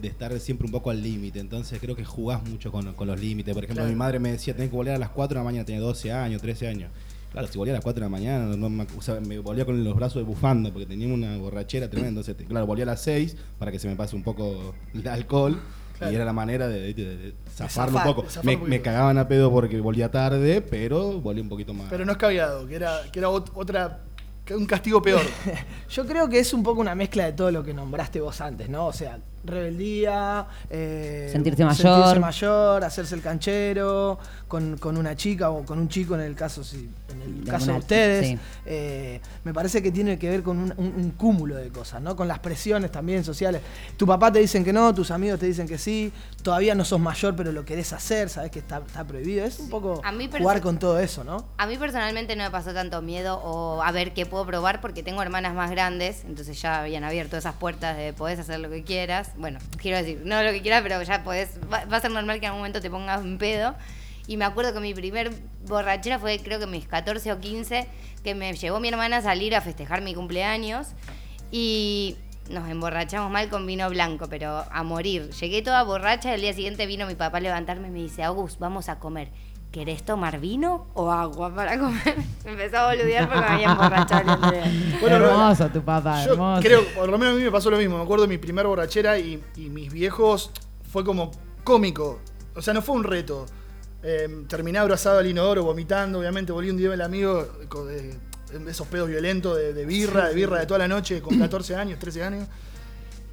[0.00, 1.40] De estar siempre un poco al límite.
[1.40, 3.54] Entonces creo que jugás mucho con, con los límites.
[3.54, 3.92] Por ejemplo, Claro.
[3.92, 6.12] mi madre me decía, tenés que volver a las 4 de la mañana, tenía 12
[6.12, 6.90] años, 13 años.
[7.32, 9.64] Claro, si volvía a las 4 de la mañana, no me, o sea, me volvía
[9.64, 12.10] con los brazos de bufanda porque tenía una borrachera tremenda.
[12.20, 15.06] Entonces, te- claro, volvía a las 6 para que se me pase un poco el
[15.08, 15.60] alcohol.
[15.98, 16.12] Claro.
[16.12, 18.28] Y era la manera de, de- de- de zafarlo zafar, un poco.
[18.28, 18.70] zafar Me, un poquito.
[18.76, 21.86] me cagaban a pedo porque volvía tarde, pero volví un poquito más.
[21.88, 24.00] Pero no es caviado, que era, que era ot- otra,
[24.44, 25.22] que un castigo peor.
[25.90, 28.68] Yo creo que es un poco una mezcla de todo lo que nombraste vos antes,
[28.68, 28.86] ¿no?
[28.86, 31.76] O sea, rebeldía, eh, Sentirse mayor.
[31.94, 36.34] sentirse mayor, hacerse el canchero, con, con una chica o con un chico en el
[36.34, 38.26] caso, si, en el De caso de ustedes.
[38.28, 38.38] sí.
[38.66, 42.14] Eh, me parece que tiene que ver con un, un- un cúmulo de cosas, ¿no?
[42.16, 43.60] Con las presiones también sociales.
[43.96, 47.00] Tu papá te dicen que no, tus amigos te dicen que sí, todavía no sos
[47.00, 49.44] mayor, pero lo querés hacer, sabes que está, está prohibido.
[49.44, 51.44] Es un poco A mí jugar con todo eso, ¿no?
[51.58, 55.02] A mí personalmente no me pasó tanto miedo o a ver qué puedo probar porque
[55.02, 58.82] tengo hermanas más grandes, entonces ya habían abierto esas puertas de podés hacer lo que
[58.82, 59.30] quieras.
[59.36, 62.46] Bueno, quiero decir, no lo que quieras, pero ya podés, va, a ser normal que
[62.46, 63.74] en algún momento te pongas un pedo.
[64.26, 65.32] Y me acuerdo que mi primer
[65.66, 67.86] borrachera fue creo que mis 14 o 15,
[68.22, 70.88] que me llevó mi hermana a salir a festejar mi cumpleaños
[71.50, 72.16] y
[72.48, 75.30] nos emborrachamos mal con vino blanco, pero a morir.
[75.30, 78.22] Llegué toda borracha y el día siguiente vino mi papá a levantarme y me dice,
[78.22, 79.30] August, vamos a comer.
[79.74, 82.14] ¿Querés tomar vino o agua para comer?
[82.44, 84.38] Me empezó a boludear porque me había emborrachado.
[85.00, 86.62] Bueno, hermoso tu papá, Yo hermoso.
[86.62, 87.96] creo, por lo menos a mí me pasó lo mismo.
[87.96, 90.52] Me acuerdo de mi primer borrachera y, y mis viejos
[90.92, 91.32] fue como
[91.64, 92.20] cómico.
[92.54, 93.46] O sea, no fue un reto.
[94.04, 96.20] Eh, terminé abrazado al inodoro, vomitando.
[96.20, 98.16] Obviamente, volví un día el amigo con eh,
[98.68, 101.98] esos pedos violentos de, de birra, de birra de toda la noche, con 14 años,
[101.98, 102.48] 13 años.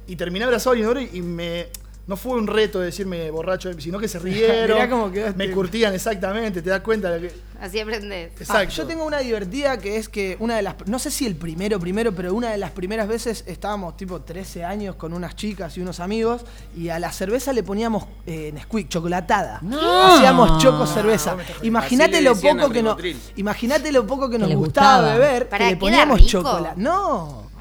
[0.08, 1.68] Y terminé abrazado al inodoro y me.
[2.06, 4.76] No fue un reto de decirme borracho, sino que se rieron.
[4.76, 7.52] Mirá cómo quedó me este- curtían exactamente, te das cuenta de lo que.
[7.60, 8.32] Así aprendés.
[8.48, 11.36] Ah, yo tengo una divertida que es que una de las, no sé si el
[11.36, 15.76] primero, primero, pero una de las primeras veces estábamos tipo 13 años con unas chicas
[15.76, 16.44] y unos amigos
[16.76, 19.60] y a la cerveza le poníamos eh, Nesquik, chocolatada.
[19.60, 21.36] Hacíamos choco cerveza.
[21.62, 22.96] Imagínate Así le lo poco que nos,
[23.36, 26.80] imagínate lo poco que nos gustaba, beber, ¿Para que le poníamos chocolate.
[26.80, 27.51] No.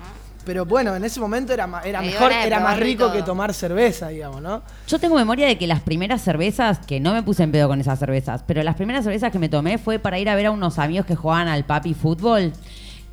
[0.45, 2.63] Pero bueno, en ese momento era, ma- era Me dio mejor, ganas de era más
[2.73, 3.13] probarlo y rico todo.
[3.13, 4.61] que tomar cerveza, digamos, ¿no?
[4.87, 7.79] Yo tengo memoria de que las primeras cervezas, que no me puse en pedo con
[7.81, 10.51] esas cervezas, pero las primeras cervezas que me tomé fue para ir a ver a
[10.51, 12.53] unos amigos que jugaban al papi fútbol.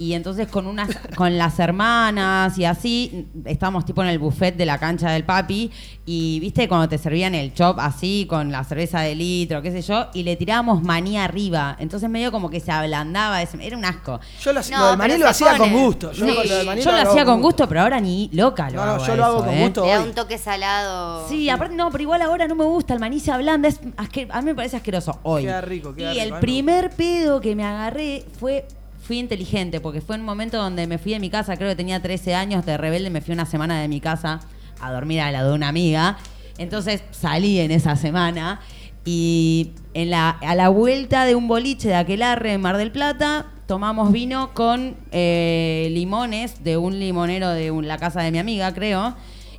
[0.01, 4.65] Y entonces con unas, con las hermanas y así, estábamos tipo en el buffet de
[4.65, 5.73] la cancha del papi.
[6.07, 9.83] Y viste cuando te servían el chop así, con la cerveza de litro, qué sé
[9.83, 11.77] yo, y le tirábamos maní arriba.
[11.81, 14.21] Entonces medio como que se ablandaba, ese- era un asco.
[14.41, 16.13] Yo lo, No, lo del maní lo hacía con gusto.
[16.13, 16.33] Yo, Sí.
[16.49, 18.87] lo del maní Yo lo hago hacía con gusto, pero ahora ni loca lo No,
[18.87, 19.63] no, hago yo lo hago eso, con ¿eh?
[19.65, 19.85] gusto.
[19.85, 21.29] Le da un toque salado.
[21.29, 24.29] Sí, aparte no, pero igual ahora no me gusta, el maní se ablanda, es asque-
[24.31, 25.43] a mí me parece asqueroso hoy.
[25.43, 28.65] Queda rico, queda y rico, el me primer pedo que me agarré fue,
[29.01, 32.01] fui inteligente, porque fue un momento donde me fui de mi casa, creo que tenía
[32.03, 34.41] 13 años, de rebelde, me fui una semana de mi casa
[34.81, 36.19] a dormir al lado de una amiga.
[36.59, 38.61] Entonces salí en esa semana
[39.05, 43.47] y en la, a la vuelta de un boliche de Aquelarre en Mar del Plata
[43.67, 48.73] tomamos vino con eh, limones de un limonero de un- la casa de mi amiga,
[48.75, 49.15] creo.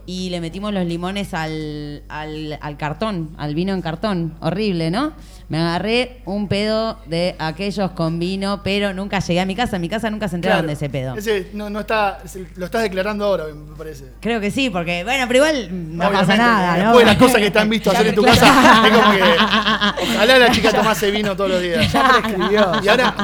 [0.06, 4.34] Y le metimos los limones al, al, al cartón, al vino en cartón.
[4.40, 5.14] Horrible, ¿no?
[5.50, 9.78] Me agarré un pedo de aquellos con vino, pero nunca llegué a mi casa.
[9.78, 10.68] En mi casa nunca se enteraron Claro.
[10.68, 11.16] de ese pedo.
[11.16, 12.20] Ese no, no está,
[12.56, 14.06] lo estás declarando ahora, me parece.
[14.22, 16.84] Creo que sí, porque, bueno, pero igual no pasa Obviamente, nada, ¿no?
[16.84, 19.12] Después de las cosas que te han visto hacer en tu casa, es como
[20.06, 20.14] que.
[20.16, 21.92] Ojalá la chica tomase vino todos los días.
[21.92, 23.16] Ya prescribió, Y ahora,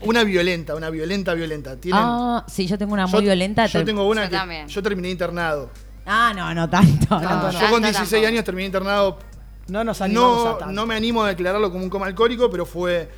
[0.00, 1.76] una violenta, una violenta, violenta.
[1.76, 3.66] Tienen, Ah, sí, yo tengo una muy yo, violenta.
[3.66, 4.36] Yo te- tengo una Yo que.
[4.36, 4.66] también.
[4.66, 5.70] Yo terminé internado.
[6.06, 7.06] Ah, no, no tanto.
[7.06, 7.42] Tanto no.
[7.42, 7.52] no.
[7.52, 8.26] Yo con Tanto 16 tampoco.
[8.26, 9.18] años terminé internado.
[9.68, 10.72] No nos animamos a No, tanto.
[10.74, 13.08] no me animo a declararlo como un coma alcohólico, pero fue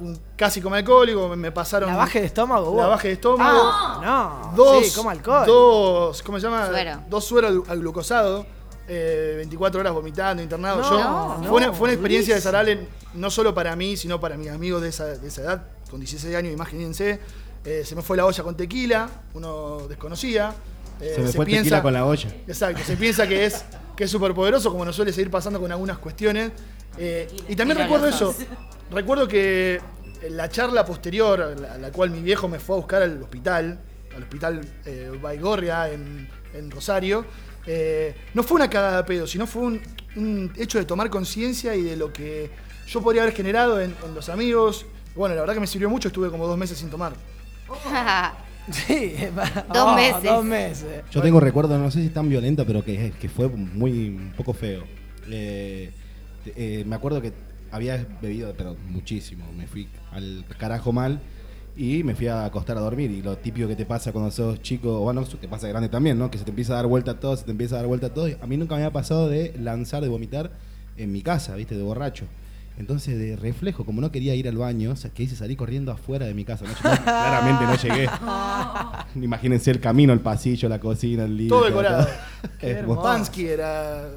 [0.00, 1.28] un casi coma alcohólico.
[1.28, 1.88] Me, me pasaron.
[1.90, 2.76] ¿La baje de estómago?
[2.76, 3.60] La baje de estómago.
[3.62, 4.56] Ah, no.
[4.56, 5.46] dos, Sí, como alcohol.
[5.46, 6.66] dos, ¿cómo se llama?
[6.66, 7.00] Suero.
[7.08, 8.46] Dos sueros al, glucosado,
[8.88, 10.82] eh, 24 horas vomitando, internado.
[10.82, 10.98] No, Yo,
[11.42, 12.52] no, fue, una, fue una experiencia durísimo.
[12.52, 16.00] desagradable, no solo para mí, sino para mis amigos de esa, de esa edad, con
[16.00, 17.20] 16 años, imagínense.
[17.64, 20.52] Eh, se me fue la olla con tequila, uno desconocía.
[21.00, 22.28] Eh, Se me fue tequila con la olla.
[22.46, 23.64] Exacto, se piensa que es
[23.96, 26.52] que es súper poderoso, como nos suele seguir pasando con algunas cuestiones.
[26.98, 28.34] Eh, y también recuerdo eso.
[28.90, 29.80] Recuerdo que
[30.22, 33.80] en la charla posterior, a la, cual mi viejo me fue a buscar al hospital,
[34.14, 37.24] al hospital eh, Baigorria en, en Rosario,
[37.66, 39.82] eh, no fue una cagada de pedo, sino fue un,
[40.14, 42.50] un hecho de tomar conciencia y de lo que
[42.86, 44.86] yo podría haber generado en, en los amigos.
[45.14, 47.14] Bueno, la verdad que me sirvió mucho, estuve como dos meses sin tomar.
[48.72, 49.14] Sí,
[49.72, 50.22] Dos oh, meses.
[50.24, 51.04] Dos meses.
[51.10, 54.52] Yo tengo recuerdo, no sé si tan violenta, pero que, que fue muy un poco
[54.52, 54.82] feo.
[55.30, 55.90] Eh,
[56.44, 57.32] te- eh, me acuerdo que
[57.70, 59.44] había bebido, pero muchísimo.
[59.56, 61.20] Me fui al carajo mal
[61.76, 63.10] y me fui a acostar a dormir.
[63.10, 66.18] Y lo típico que te pasa cuando sos chico, o bueno, te pasa grande también,
[66.18, 66.30] ¿no?
[66.30, 68.28] Que se te empieza a dar vuelta todo, se te empieza a dar vuelta todo.
[68.40, 70.50] A mí nunca me había pasado de lanzar, de vomitar
[70.96, 71.76] en mi casa, ¿viste?
[71.76, 72.24] De borracho.
[72.78, 75.92] Entonces, de reflejo, como no quería ir al baño, o sea, que hice salir corriendo
[75.92, 76.64] afuera de mi casa.
[76.66, 78.10] No llegué- claramente no llegué.
[79.24, 81.48] Imagínense el camino, el pasillo, la cocina, el living.
[81.48, 82.06] Todo decorado.
[83.02, 84.08] Pansky era.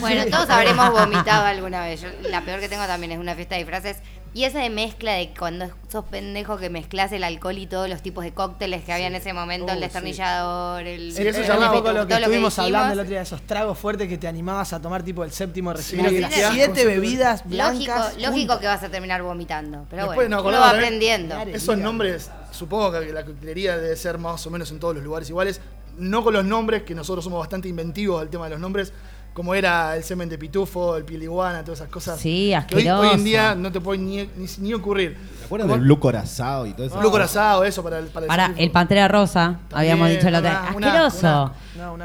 [0.00, 2.00] Bueno, todos habremos vomitado alguna vez.
[2.00, 3.96] Yo, la peor que tengo también es una fiesta de disfraces.
[4.34, 8.02] Y esa de mezcla de cuando sos pendejo que mezclas el alcohol y todos los
[8.02, 11.12] tipos de cócteles que había en ese momento, el Uh, destornillador, el.
[11.12, 13.78] Sí, eso ya un poco lo que lo estuvimos hablando el otro día, esos tragos
[13.78, 16.84] fuertes que te animabas a tomar tipo el séptimo respiro, Sí, siete sí.
[16.86, 18.14] bebidas Lógico, blancas.
[18.16, 18.58] lógico juntas.
[18.58, 19.86] que vas a terminar vomitando.
[19.88, 21.36] Pero Después, bueno, no, uno va también, aprendiendo.
[21.56, 25.28] Esos nombres, supongo que la coctelería debe ser más o menos en todos los lugares
[25.30, 25.60] iguales.
[25.96, 28.92] No con los nombres, que nosotros somos bastante inventivos al tema de los nombres,
[29.34, 32.18] como era el semen de pitufo, el piel de iguana, todas esas cosas.
[32.20, 33.24] Sí, que hoy, hoy en asqueroso.
[33.24, 35.16] día no te puede ni, ni, ni ocurrir.
[35.40, 36.98] ¿Te acuerdas del blue corazado y todo eso?
[36.98, 40.60] Blue corazado, eso para el para el el Pantera Rosa, habíamos dicho la otra una-
[40.62, 40.76] vez.
[40.76, 41.52] una- Asqueroso.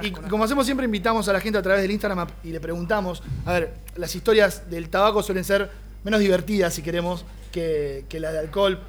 [0.01, 3.21] Y como hacemos siempre, invitamos a la gente a través del Instagram y le preguntamos,
[3.45, 5.69] a ver, las historias del tabaco suelen ser
[6.03, 8.79] menos divertidas, si queremos, que, que las de alcohol.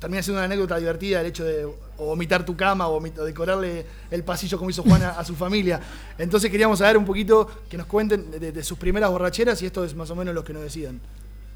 [0.00, 4.56] Termina siendo una anécdota divertida el hecho de vomitar tu cama o, decorarle el pasillo
[4.56, 5.78] como hizo Juana a su familia.
[6.16, 9.84] Entonces queríamos saber un poquito, que nos cuenten de, de sus primeras borracheras y esto
[9.84, 11.00] es más o menos lo que nos decían.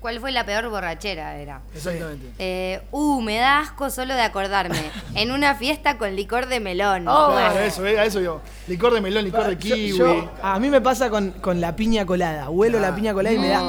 [0.05, 1.39] ¿Cuál fue la peor borrachera?
[1.39, 1.63] Era.
[1.75, 2.27] Exactamente.
[2.39, 4.77] Eh, uh, me da asco solo de acordarme.
[5.15, 7.05] en una fiesta con licor de melón.
[7.05, 8.43] Claro, eso, eh, a eso yo.
[8.69, 9.97] Licor de melón, licor de Yo- kiwi.
[9.97, 12.51] yo- a mí me pasa con, con la piña colada.
[12.51, 13.63] Huelo la piña colada y me da.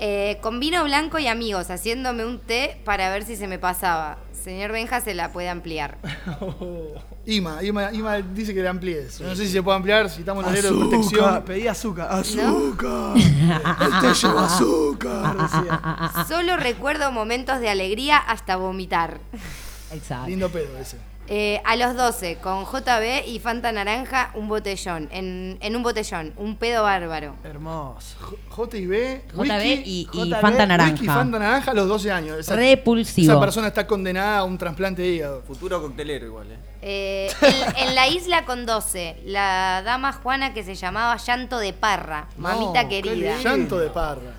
[0.00, 4.18] Eh, con vino blanco y amigos, haciéndome un té para ver si se me pasaba.
[4.32, 5.98] Señor Benja se la puede ampliar.
[7.26, 9.20] Ima, Ima, Ima dice que le amplíes.
[9.20, 11.42] No sé si se puede ampliar, si estamos en el de protección.
[11.44, 12.08] pedí azúcar.
[12.10, 13.16] Azúcar.
[13.16, 15.36] Este lleva azúcar.
[15.36, 16.24] decía.
[16.28, 19.18] Solo recuerdo momentos de alegría hasta vomitar.
[19.92, 20.28] Exacto.
[20.28, 20.96] Lindo pedo ese.
[21.30, 25.08] Eh, a los 12, con JB y Fanta Naranja, un botellón.
[25.12, 27.34] En, en un botellón, un pedo bárbaro.
[27.44, 28.16] Hermoso.
[28.56, 30.92] JB, JB whisky, y- y JB, Fanta naranja.
[30.92, 32.38] Whisky, Fanta naranja a los 12 años.
[32.38, 33.30] Esa, Repulsivo.
[33.32, 35.42] Esa persona está condenada a un trasplante de hígado.
[35.42, 36.58] Futuro coctelero igual, ¿eh?
[36.80, 37.30] Eh,
[37.76, 42.28] en, en la isla con 12, la dama Juana que se llamaba Llanto de Parra,
[42.38, 43.36] mamita No, querida.
[43.42, 44.32] Llanto de parra.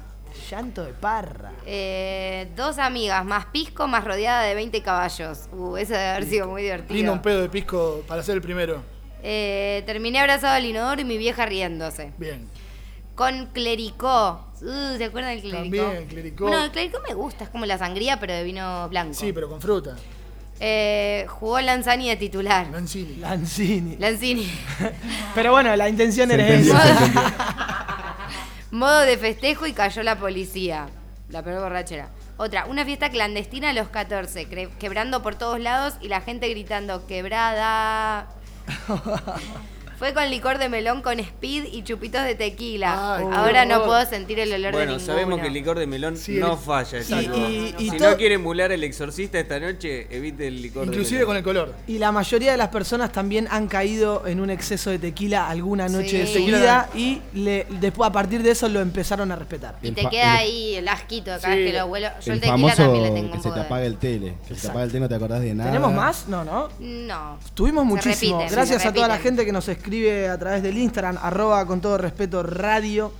[0.49, 1.51] Llanto de parra.
[1.65, 5.47] Eh, dos amigas, más pisco, más rodeada de 20 caballos.
[5.51, 7.21] Uh, eso debe haber sido muy Lindo un divertido.
[7.21, 8.81] pedo de pisco para ser el primero.
[9.21, 12.13] Eh, terminé abrazado al inodoro y mi vieja riéndose.
[12.17, 12.47] Bien.
[13.13, 14.45] Con clericó.
[14.61, 15.61] Uh, ¿Se acuerdan del clericó?
[15.61, 16.43] También, clericó.
[16.47, 19.13] Bueno, el clericó me gusta, es como la sangría, pero de vino blanco.
[19.13, 19.95] Sí, pero con fruta.
[20.61, 22.67] Eh, jugó Lanzani de titular.
[22.71, 23.15] Lanzini.
[23.17, 23.95] Lanzini.
[23.97, 24.51] Lanzini.
[25.35, 27.95] Pero bueno, la intención era esa.
[28.71, 30.87] Modo de festejo y cayó la policía.
[31.29, 32.09] La peor borrachera.
[32.37, 36.47] Otra, una fiesta clandestina a los 14, cre- quebrando por todos lados y la gente
[36.49, 38.27] gritando, quebrada.
[39.99, 43.17] Fue con licor de melón con speed y chupitos de tequila.
[43.17, 46.15] Ay, Ahora no puedo sentir el olor de Bueno, sabemos que el licor de melón
[46.15, 46.99] Sí, no el- falla.
[46.99, 51.25] Y- y si no quiere emular el exorcista esta noche, evite el licor Inclusive de
[51.25, 51.37] con melón.
[51.37, 51.75] el color.
[51.87, 55.89] Y la mayoría de las personas también han caído en un exceso de tequila alguna
[55.89, 56.33] noche de Sí.
[56.39, 59.75] su vida y le- después a partir de eso lo empezaron a respetar.
[59.81, 61.59] Y te queda ahí el asquito cada Sí.
[61.59, 62.07] vez que lo vuelo.
[62.07, 63.97] Yo el, El tequila famoso también le tengo que un se te de- apaga el
[63.97, 64.33] tele.
[64.47, 65.69] Que se te apaga el tele, no te acordás de nada.
[65.71, 66.27] ¿Tenemos más?
[66.29, 66.69] No, no.
[66.79, 67.37] No.
[67.53, 68.37] Tuvimos muchísimo.
[68.39, 71.81] repiten, Gracias a toda la gente que nos escribe a través del Instagram, arroba con
[71.81, 73.11] todo respeto radio.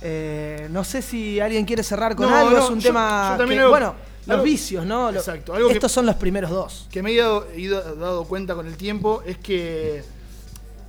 [0.00, 3.36] Eh, no sé si alguien quiere cerrar con No, algo, no, es un yo- tema.
[3.36, 3.94] yo que- bueno,
[4.26, 5.10] los algo- vicios, ¿no?
[5.10, 6.86] Exacto, algo que- Estos son los primeros dos.
[6.92, 10.04] que me he ido, ido- dado cuenta con el tiempo es que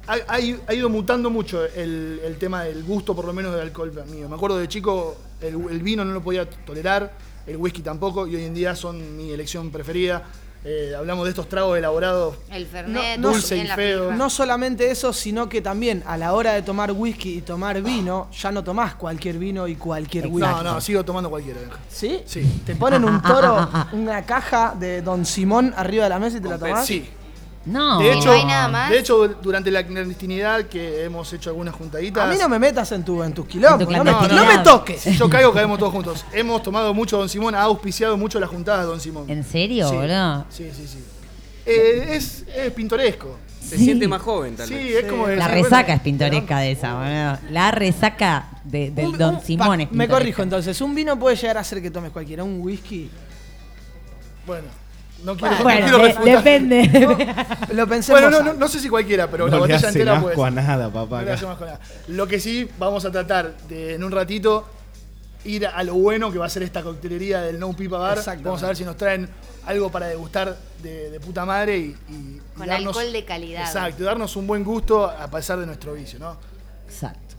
[0.06, 3.54] ha, ha ido- ha ido mutando mucho el, el tema del gusto, por lo menos
[3.54, 4.30] del alcohol mío.
[4.30, 7.12] Me acuerdo de chico, el, el vino no lo podía tolerar,
[7.48, 10.24] el whisky tampoco, y hoy en día son mi elección preferida.
[10.65, 12.36] Eh, hablamos de estos tragos elaborados.
[12.49, 14.13] El Fernet, No- no- Dulce y feo.
[14.13, 18.30] No solamente eso, sino que también a la hora de tomar whisky y tomar vino,
[18.32, 20.49] ya no tomás cualquier vino y cualquier whisky.
[20.49, 21.60] No, no, sigo tomando cualquiera.
[21.89, 22.21] ¿Sí?
[22.26, 22.62] Sí.
[22.65, 26.47] Te ponen un toro, una caja de Don Simón arriba de la mesa y te
[26.47, 26.86] la tomás.
[26.86, 27.10] Sí.
[27.65, 27.99] No.
[27.99, 28.89] De ¿Y hecho, no hay nada más?
[28.89, 32.28] de hecho, durante la clandestinidad que hemos hecho algunas juntaditas.
[32.28, 34.45] A mí no me metas en, tu, en tus quilombos, En tu no, me, clandestinidad.
[34.52, 34.99] no me toques.
[35.02, 36.26] Si yo caigo, caemos todos juntos.
[36.34, 39.30] Hemos tomado mucho Don Simón, ha auspiciado mucho las juntadas Don Simón.
[39.30, 39.95] ¿En serio, Sí.
[39.95, 40.45] boludo?
[40.49, 41.04] Sí, sí, sí.
[41.65, 43.38] Eh, es, es pintoresco.
[43.62, 45.06] Se siente más joven, tal Sí, vez.
[45.06, 45.26] es como.
[45.28, 47.39] La resaca bueno, es pintoresca de esa, boludo.
[47.52, 51.38] La resaca de, del Un- Don un- Simón es Me corrijo entonces, un vino puede
[51.38, 53.10] llegar a hacer que tomes cualquiera, un whisky.
[54.45, 54.67] Bueno,
[55.23, 56.38] no quiero, no Bueno, quiero de- refutar.
[56.43, 57.25] depende.
[57.73, 59.88] Lo pensé en Bueno, no, no, no sé si cualquiera, pero la No botella hace
[59.88, 60.53] entera a ser.
[60.53, 61.19] nada, papá.
[61.19, 61.79] No le hace más con nada.
[62.09, 64.65] Lo que sí, vamos a tratar de en un ratito
[65.45, 68.19] ir a lo bueno que va a ser esta coctelería del No Pipa Bar.
[68.43, 69.27] Vamos a ver si nos traen
[69.65, 73.62] algo para degustar de, de puta madre y, y- y Con darnos- alcohol de calidad.
[73.62, 76.38] Exacto, y darnos un buen gusto a pesar de nuestro vicio, ¿no?
[76.88, 77.36] Exacto.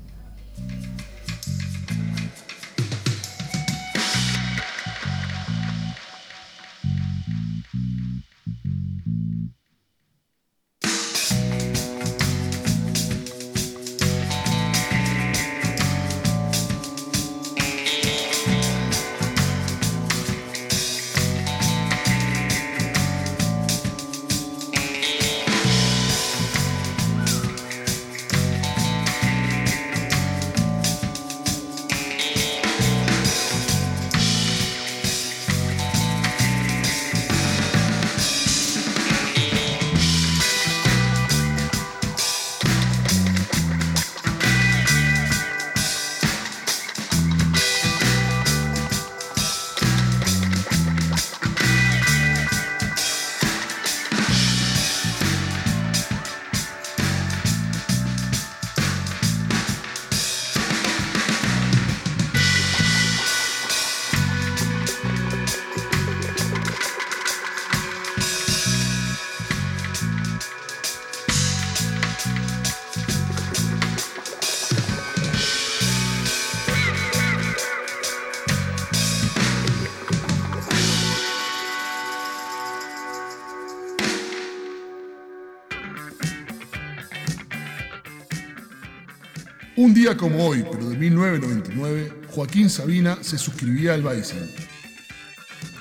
[89.84, 94.48] Un día como hoy, pero de 1999, Joaquín Sabina se suscribía al Bison.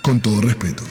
[0.02, 0.84] Con todo respeto.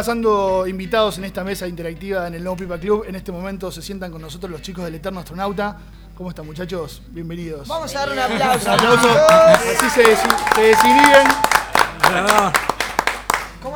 [0.00, 3.04] Pasando invitados en esta mesa interactiva en el No Pipa Club.
[3.06, 5.76] En este momento se sientan con nosotros los chicos del Eterno Astronauta.
[6.16, 7.02] ¿Cómo están, muchachos?
[7.08, 7.68] Bienvenidos.
[7.68, 8.64] Vamos a dar un aplauso.
[8.64, 9.08] Un aplauso.
[9.28, 10.16] Así se,
[10.54, 11.28] se desinhiben.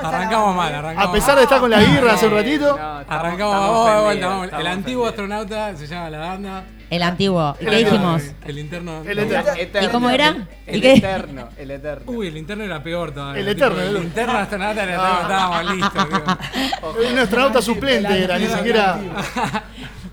[0.04, 2.78] ¿Cómo Arrancamos mal, arrancamos A pesar de estar con la guirra hace un ratito.
[3.08, 4.48] Arrancamos, vamos de vuelta, vamos.
[4.58, 6.64] El antiguo astronauta se llama la banda.
[6.90, 7.56] El antiguo.
[7.60, 8.22] ¿Y El qué antiguo, dijimos?
[8.46, 9.02] El interno.
[9.04, 9.22] El no.
[9.22, 9.88] eterno.
[9.88, 10.36] ¿Y cómo era?
[10.66, 10.92] El ¿Y qué?
[10.94, 12.12] eterno, el eterno.
[12.12, 13.40] Uy, el interno era peor todavía.
[13.40, 16.06] El eterno, el- El interno astronauta era todo, estábamos listos.
[16.92, 17.10] digo.
[17.12, 18.98] Un astronauta suplente era, ni siquiera.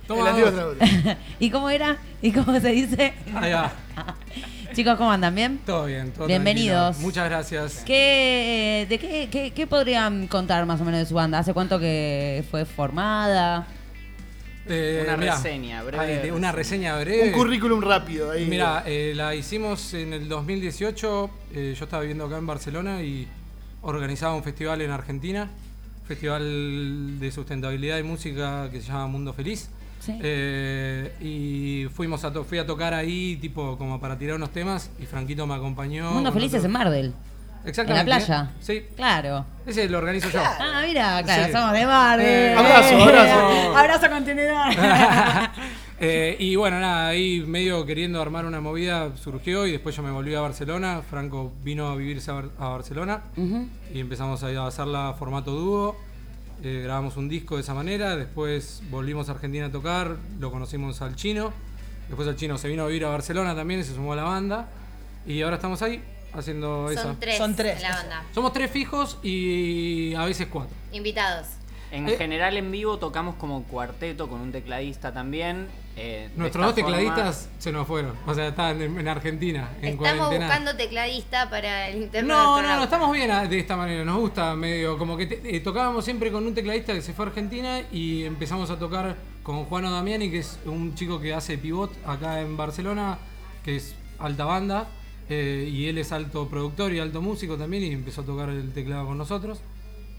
[0.07, 0.75] Toma El antiguo dos.
[0.81, 1.17] astronauta.
[1.39, 1.97] ¿Y cómo era?
[2.21, 3.13] ¿Y cómo se dice?
[3.35, 3.71] Ahí va.
[4.73, 5.35] Chicos, ¿cómo andan?
[5.35, 5.59] ¿Bien?
[5.65, 6.79] Todo bien, todo Bienvenidos.
[6.95, 7.07] tranquilo.
[7.07, 7.83] Muchas gracias.
[7.85, 11.39] ¿Qué, ¿De qué, qué, qué podrían contar más o menos de su banda?
[11.39, 13.67] ¿Hace cuánto que fue formada?
[14.67, 16.31] Eh, Una mirá, reseña breve.
[16.31, 17.27] una reseña breve.
[17.29, 18.45] Un currículum rápido ahí.
[18.45, 21.29] Mira, eh, la hicimos en el 2018.
[21.53, 23.27] eh, yo estaba viviendo acá en Barcelona y
[23.81, 25.49] organizaba un festival en Argentina.
[26.07, 29.69] Festival de sustentabilidad y música que se llama Mundo Feliz.
[30.01, 30.17] Sí.
[30.21, 34.91] Eh, y fuimos a to- fui a tocar ahí, tipo, como para tirar unos temas,
[34.99, 36.11] y Franquito me acompañó.
[36.11, 37.13] Mundo con Feliz es otro- en Mardel.
[37.63, 38.01] Exactamente.
[38.01, 38.51] En la playa.
[38.59, 38.81] Sí.
[38.95, 39.45] Claro.
[39.67, 40.41] Ese lo organizo yo.
[40.43, 41.51] Ah, mira, claro, Sí.
[41.51, 42.25] somos de Mardel.
[42.27, 43.77] Eh, abrazo, abrazo.
[43.77, 45.51] Abrazo continuidad.
[46.03, 50.09] Eh, y bueno, nada, ahí medio queriendo armar una movida surgió y después yo me
[50.09, 51.03] volví a Barcelona.
[51.07, 53.21] Franco vino a vivirse a, Bar- a Barcelona
[53.93, 55.95] y empezamos a hacerla formato dúo.
[56.63, 61.01] Eh, grabamos un disco de esa manera, después volvimos a Argentina a tocar, lo conocimos
[61.01, 61.51] al chino.
[62.07, 64.69] Después el chino se vino a vivir a Barcelona también, se sumó a la banda.
[65.25, 66.03] Y ahora estamos ahí
[66.33, 67.03] haciendo esa.
[67.03, 67.77] Son tres, Son tres.
[67.77, 68.23] en la banda.
[68.33, 70.75] Somos tres fijos y a veces cuatro.
[70.91, 71.47] Invitados.
[71.91, 72.15] En Eh.
[72.17, 75.67] general en vivo tocamos como cuarteto con un tecladista también.
[75.97, 78.15] eh, Nuestros dos forma- tecladistas se nos fueron.
[78.25, 80.45] O sea, estaban en, en Argentina, en Estamos cuarentena.
[80.45, 84.17] buscando tecladista para el interno No, no, no, estamos bien a- de esta manera, nos
[84.17, 87.27] gusta medio, como que te- eh, tocábamos siempre con un tecladista que se fue a
[87.27, 91.91] Argentina y empezamos a tocar con Juano Damiani, que es un chico que hace pivot
[92.07, 93.19] acá en Barcelona,
[93.65, 94.87] que es alta banda,
[95.27, 98.71] eh, y él es alto productor y alto músico también, y empezó a tocar el
[98.71, 99.59] teclado con nosotros.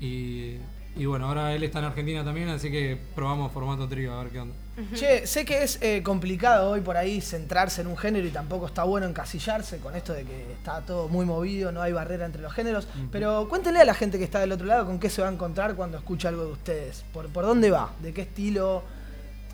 [0.01, 0.57] Y,
[0.95, 4.33] y bueno, ahora él está en Argentina también, así que probamos formato trío, a ver
[4.33, 4.55] qué onda.
[4.95, 8.67] Che, sé que es eh, complicado hoy por ahí centrarse en un género y tampoco
[8.67, 12.41] está bueno encasillarse con esto de que está todo muy movido, no hay barrera entre
[12.43, 12.89] los géneros.
[13.11, 15.33] Pero cuéntenle a la gente que está del otro lado con qué se va a
[15.33, 17.05] encontrar cuando escucha algo de ustedes.
[17.13, 17.93] ¿Por, por dónde va?
[18.01, 18.83] ¿De qué estilo?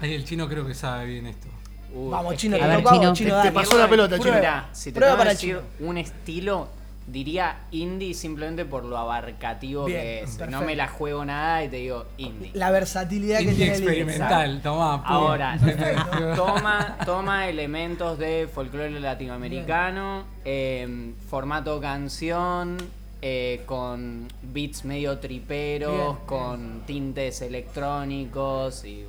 [0.00, 1.48] Ahí el chino creo que sabe bien esto.
[1.92, 3.12] Uy, Vamos, Chino, que- te A ver, Chino.
[3.14, 3.48] Chino, Te- dale.
[3.50, 4.34] te pasó la pelota, Chino.
[4.34, 5.88] Mira, si te Prueba para decir Chino.
[5.88, 6.68] un estilo,
[7.10, 10.30] diría indie simplemente por lo abarcativo Bien, que es.
[10.36, 10.50] perfecto.
[10.50, 12.50] No me la juego nada y te digo indie.
[12.54, 14.72] La versatilidad que tiene el experimental, pum.
[15.04, 15.58] Ahora,
[16.36, 22.76] toma, toma elementos de folclore latinoamericano, eh, formato canción,
[23.20, 29.04] eh, con beats medio triperos, Bien, con tintes electrónicos y.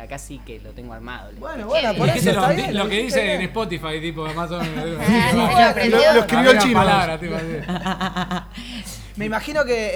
[0.00, 1.30] Acá sí que lo tengo armado.
[1.30, 2.76] le- Bueno, bueno, por Dijiste eso lo, bien.
[2.76, 3.50] lo que dijiste dice en bien.
[3.50, 5.00] Spotify, tipo, más o menos.
[5.08, 5.88] Ah, lo.
[6.14, 6.74] Lo, escribió el chino.
[6.80, 7.44] palabras, tipo, así.
[9.16, 9.92] Me imagino que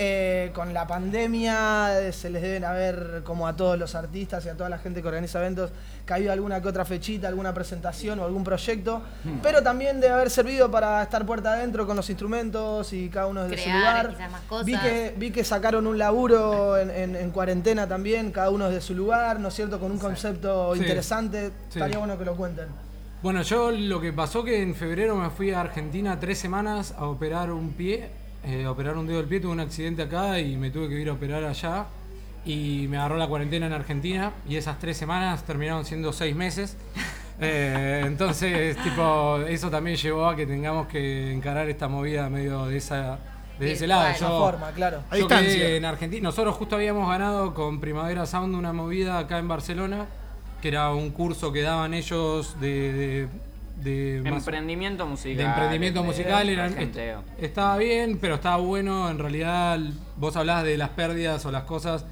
[0.46, 4.48] eh, con la pandemia eh, se les deben haber, como a todos los artistas y
[4.48, 5.72] a toda la gente que organiza eventos,
[6.04, 9.38] caído alguna que otra fechita, alguna presentación o algún proyecto, Hmm.
[9.42, 13.42] pero también debe haber servido para estar puerta adentro con los instrumentos y cada uno
[13.42, 14.08] desde su Crear lugar.
[14.16, 14.66] quizás más cosas.
[14.66, 18.80] Vi que, vi que sacaron un laburo en, en- en cuarentena también, cada uno desde
[18.82, 19.80] su lugar, ¿no es cierto?
[19.80, 20.80] Con un concepto Sí.
[20.82, 21.48] interesante.
[21.70, 21.78] Sí.
[21.80, 22.66] Estaría bueno que lo cuenten.
[23.20, 27.06] Bueno, yo lo que pasó que en febrero me fui a Argentina tres semanas a
[27.06, 28.10] operar un pie,
[28.48, 31.08] eh, operar un dedo del pie, tuve un accidente acá y me tuve que ir
[31.08, 31.86] a operar allá
[32.44, 36.76] y me agarró la cuarentena en Argentina y esas tres semanas terminaron siendo seis meses.
[37.40, 42.78] Eh, entonces, tipo, eso también llevó a que tengamos que encarar esta movida medio de
[42.78, 43.20] esa
[43.58, 44.06] de ese lado.
[44.06, 45.02] De esa Yo, forma, claro.
[45.16, 46.22] Yo quedé en Argentina.
[46.22, 50.06] Nosotros justo habíamos ganado con Primavera Sound una movida acá en Barcelona,
[50.60, 53.28] que era un curso que daban ellos de, de,
[53.82, 55.36] de más- Emprendimiento musical.
[55.36, 56.98] de emprendimiento de- musical est-
[57.38, 59.08] estaba bien, pero estaba bueno.
[59.10, 59.78] En realidad,
[60.16, 62.04] vos hablás de las pérdidas o las cosas.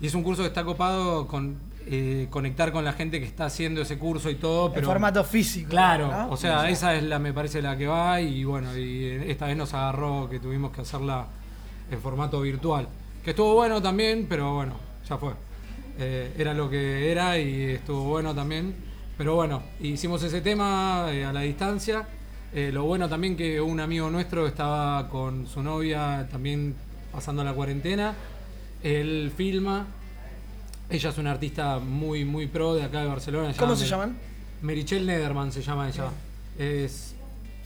[0.00, 1.56] Y es un curso que está copado con
[1.88, 4.70] eh, conectar con la gente que está haciendo ese curso y todo.
[4.72, 5.70] Pero en formato físico.
[5.70, 6.30] Claro, ¿no?
[6.30, 8.20] o sea, esa es la, me parece, la que va.
[8.20, 11.26] Y bueno, y esta vez nos agarró que tuvimos que hacerla
[11.90, 12.88] en formato virtual.
[13.22, 14.74] Que estuvo bueno también, pero bueno,
[15.08, 15.32] ya fue.
[15.98, 18.74] Eh, era lo que era y estuvo bueno también.
[19.18, 22.06] Pero bueno, hicimos ese tema eh, a la distancia.
[22.52, 26.74] Eh, lo bueno también que un amigo nuestro estaba con su novia también
[27.12, 28.14] pasando la cuarentena.
[28.82, 29.86] Él filma.
[30.88, 33.52] Ella es una artista muy, muy pro de acá de Barcelona.
[33.58, 34.18] ¿Cómo se Mer- llaman?
[34.62, 36.04] Merichel Nederman se llama ella.
[36.58, 37.14] Es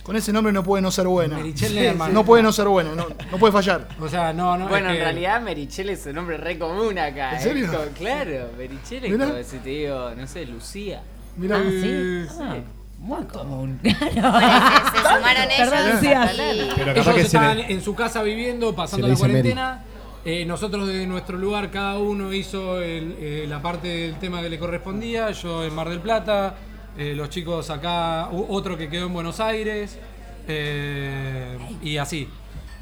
[0.02, 1.36] Con ese nombre no puede no ser buena.
[1.36, 2.14] Merichel Sí, Lederman.
[2.14, 3.88] no puede no ser buena, no, no puede fallar.
[4.00, 4.68] O sea, no, no.
[4.68, 7.34] bueno, es en realidad Merichel es un nombre re común acá.
[7.36, 7.70] ¿En serio?
[7.98, 11.02] Claro, Merichel es como si te digo, no sé, Lucía.
[11.40, 11.56] Mirá.
[11.56, 12.26] Ah, sí.
[12.40, 12.56] Ah,
[12.98, 13.80] muy común.
[13.82, 16.30] Se, se sumaron ellos Lucía.
[16.32, 19.84] y- Pero Ellos capaz que se estaban le, en su casa viviendo, pasando la cuarentena.
[20.24, 24.50] Eh, nosotros de nuestro lugar, cada uno hizo el- eh, la parte del tema que
[24.50, 25.30] le correspondía.
[25.30, 26.56] Yo en Mar del Plata,
[26.98, 29.98] eh, los chicos acá, otro que quedó en Buenos Aires,
[30.46, 32.28] eh, y así.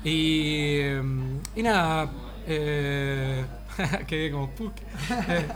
[0.02, 1.02] Y, eh,
[1.54, 2.10] y nada,
[2.46, 3.44] eh,
[4.08, 4.50] quedé como
[5.28, 5.46] eh,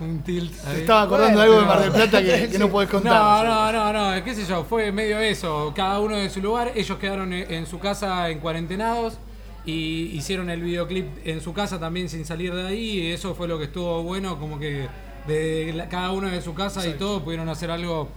[0.00, 0.52] un tilt.
[0.66, 0.80] Ahí.
[0.80, 3.12] estaba acordando de algo de Mar del Plata que, que no podés contar.
[3.44, 6.72] No, no, no, no, qué sé yo, fue medio eso, cada uno de su lugar,
[6.74, 9.18] ellos quedaron en en su casa en cuarentenados
[9.66, 13.48] y hicieron el videoclip en su casa también sin salir de ahí y eso fue
[13.48, 14.88] lo que estuvo bueno, como que
[15.26, 18.08] de la- cada uno de su casa y todo pudieron hacer algo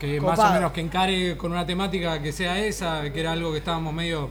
[0.00, 3.52] que más o menos que encare con una temática que sea esa, que era algo
[3.52, 4.30] que estábamos medio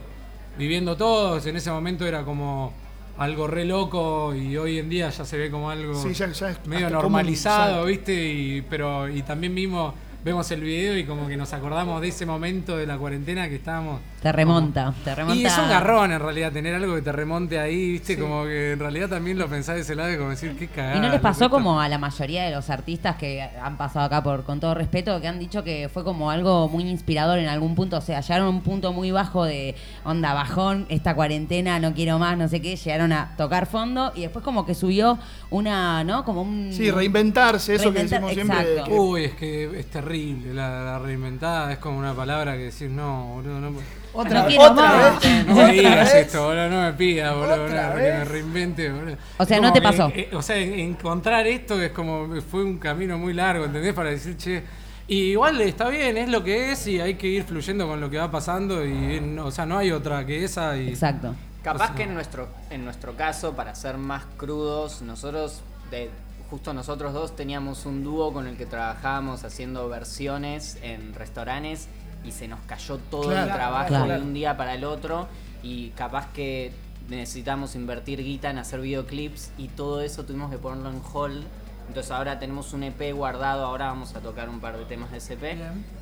[0.58, 2.72] viviendo todos, en ese momento era como
[3.18, 6.50] algo re loco y hoy en día ya se ve como algo Sí, ya- ya
[6.50, 7.84] es medio común, normalizado.
[7.86, 8.14] ¿viste?
[8.32, 9.92] Y, pero, y también vimos,
[10.24, 13.56] vemos el video y como que nos acordamos de ese momento de la cuarentena que
[13.56, 14.00] estábamos.
[14.22, 15.38] Te remonta, te remonta.
[15.40, 18.16] Y es un garrón en realidad tener algo que te remonte ahí, ¿viste?
[18.16, 18.20] Sí.
[18.20, 20.96] Como que en realidad también lo pensás de ese lado y como decir, qué cagada.
[20.96, 24.20] ¿Y no les pasó como a la mayoría de los artistas que han pasado acá
[24.24, 27.76] por con todo respeto, que han dicho que fue como algo muy inspirador en algún
[27.76, 27.96] punto?
[27.98, 32.18] O sea, llegaron a un punto muy bajo de onda bajón, esta cuarentena, no quiero
[32.18, 35.16] más, no sé qué, llegaron a tocar fondo y después como que subió
[35.50, 36.24] una, ¿no?
[36.24, 36.70] Como un...
[36.72, 38.82] Sí, reinventarse, eso que decimos siempre.
[38.84, 42.90] que- Uy, es que es terrible, la, la reinventada es como una palabra que decís,
[42.90, 43.72] no, boludo, no.
[44.12, 45.18] Otra, No vez, otra.
[45.46, 49.16] No me digas esto, boludo, no me pidas, boludo, que me reinvente, boludo.
[49.38, 50.10] O sea, no te que, pasó.
[50.14, 53.92] eh, o sea, en- encontrar esto es como, fue un camino muy largo, ¿entendés?
[53.94, 54.62] Para decir, che,
[55.06, 58.10] y igual está bien, es lo que es y hay que ir fluyendo con lo
[58.10, 60.88] que va pasando y, no- o sea, no hay otra que esa y...
[60.88, 61.34] Exacto.
[61.62, 66.08] Capaz que en nuestro, en nuestro caso, para ser más crudos, nosotros, de,
[66.50, 71.88] justo nosotros dos, teníamos un dúo con el que trabajábamos haciendo versiones en restaurantes
[72.24, 74.12] y se nos cayó todo el trabajo claro.
[74.12, 75.28] de un día para el otro
[75.62, 76.72] y capaz que
[77.08, 81.44] necesitamos invertir guita en hacer videoclips y todo eso tuvimos que ponerlo en hold.
[81.88, 85.18] Entonces ahora tenemos un EP guardado, ahora vamos a tocar un par de temas de
[85.18, 85.56] ese EP.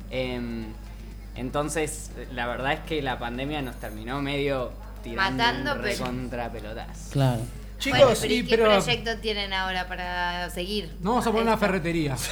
[0.09, 0.65] Em,
[1.35, 4.71] entonces, la verdad es que la pandemia nos terminó medio
[5.03, 7.09] tirando Matando, un pero- recontra pelotas.
[7.11, 7.41] Claro.
[7.79, 10.95] Chicos, Bueno, pero ¿y sí, qué pero- proyecto tienen ahora para seguir?
[10.99, 12.15] No vamos a poner una ferretería.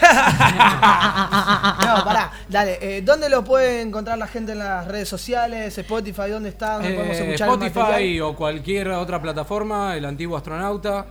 [1.86, 2.78] No, pará, dale.
[2.82, 5.78] eh, ¿Dónde lo puede encontrar la gente en las redes sociales?
[5.78, 6.74] Spotify, ¿dónde está?
[6.74, 11.06] ¿Dónde podemos Eh, escuchar el Spotify o cualquier otra plataforma, el antiguo astronauta,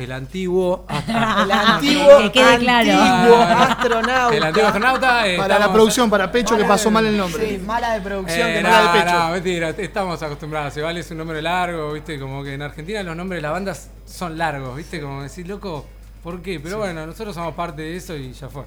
[0.00, 2.92] el antiguo El antiguo, Que quede claro.
[2.92, 4.36] antiguo Ah, astronauta.
[4.36, 5.26] el antiguo astronauta.
[5.28, 7.48] eh, Para la estamos- producción, para Pecho, que Mala pasó de- mal el nombre.
[7.48, 9.18] Sí, mala de producción Eh, que no, mala de pecho.
[9.18, 10.74] no, mentira, estamos acostumbrados.
[10.74, 13.52] Se vale es un nombre largo, viste, como que en Argentina los nombres de las
[13.52, 15.86] bandas son largos, viste, como decir, loco,
[16.22, 16.60] ¿por qué?
[16.60, 18.64] Pero bueno, nosotros somos parte de eso y ya fue.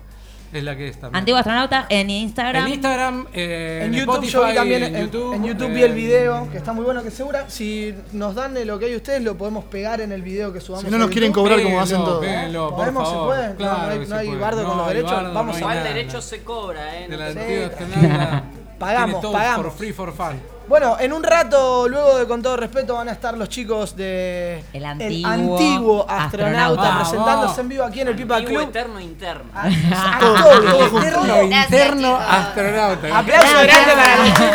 [0.53, 1.17] Es la que es también.
[1.19, 2.67] Antiguo astronauta en Instagram.
[2.67, 5.33] En Instagram, eh, En en, YouTube Spotify, yo vi también en, en, YouTube.
[5.33, 8.53] en YouTube eh, vi el video, que está muy bueno, que segura, si nos dan
[8.67, 10.85] lo que hay ustedes, lo podemos pegar en el video que subamos.
[10.85, 12.23] Si no nos quieren cobrar como hacen todos.
[12.23, 13.07] péguenlo, por ¿Podemos?
[13.09, 13.27] ¿Se favor.
[13.29, 13.49] puede?
[13.49, 14.39] No, Claro no hay- que no se hay puede.
[14.39, 15.11] bardo con los hay derechos.
[15.11, 15.89] bardo, Vamos no hay a- Igual nada.
[15.95, 17.07] derecho se cobra, ¿eh?
[17.09, 18.43] De la No.
[18.79, 19.65] Pagamos, Tiene todo pagamos.
[19.67, 20.52] For free, for fun.
[20.67, 24.63] Bueno, en un rato, luego de con todo respeto, van a estar los chicos de
[24.71, 26.97] El antiguo antiguo astronauta, astronauta.
[26.99, 28.69] presentándose en vivo aquí en el Pipa Antiguo, Club.
[28.69, 29.51] eterno, interno.
[29.53, 30.97] A todo, todo junto.
[31.07, 33.17] Eterno, Gracias, interno astronauta.
[33.19, 34.47] Aplauso grande para los chicos.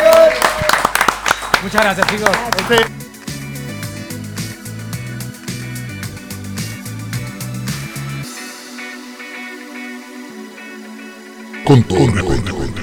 [1.63, 2.29] Muchas gracias, chicos.
[2.57, 2.85] Este-
[11.65, 12.78] Con todo respeto.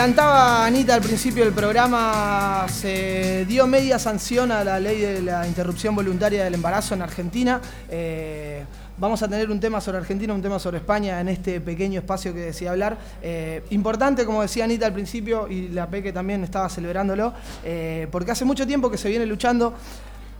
[0.00, 5.46] Adelantaba Anita al principio del programa, se dio media sanción a la ley de la
[5.46, 7.60] interrupción voluntaria del embarazo en Argentina.
[7.90, 8.64] Eh,
[8.96, 12.32] vamos a tener un tema sobre Argentina, un tema sobre España en este pequeño espacio
[12.32, 12.96] que decía hablar.
[13.20, 18.30] Eh, importante, como decía Anita al principio, y la Peque también estaba celebrándolo, eh, porque
[18.30, 19.74] hace mucho tiempo que se viene luchando.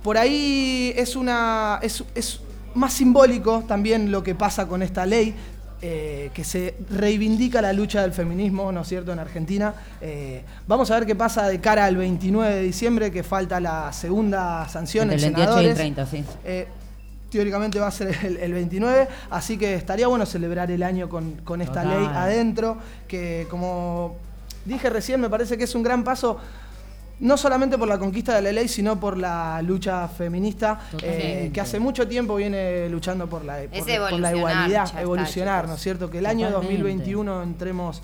[0.03, 1.81] Por ahí es una.
[1.83, 2.41] es, es
[2.73, 5.35] más simbólico también lo que pasa con esta ley.
[5.83, 9.75] Eh, que se reivindica la lucha del feminismo, ¿no es cierto?, en Argentina.
[10.01, 13.93] Eh, vamos a ver qué pasa de cara al 29 de diciembre, que falta la
[13.93, 16.05] segunda sanción Entre en el 28 y el senadores.
[16.05, 16.25] 30, sí.
[16.45, 16.69] Eh,
[17.31, 21.37] teóricamente va a ser el, el 29, así que estaría bueno celebrar el año con,
[21.45, 21.99] con esta Total.
[22.01, 22.77] ley adentro,
[23.09, 24.17] que como
[24.65, 26.39] dije recién, me parece que es un gran paso.
[27.21, 31.61] No solamente por la conquista de la ley, sino por la lucha feminista, eh, que
[31.61, 35.69] hace mucho tiempo viene luchando por la, por, la igualdad, está, evolucionar.
[35.69, 36.11] ¿no es cierto?
[36.11, 36.83] Que el año Totalmente.
[36.83, 38.03] 2021 entremos,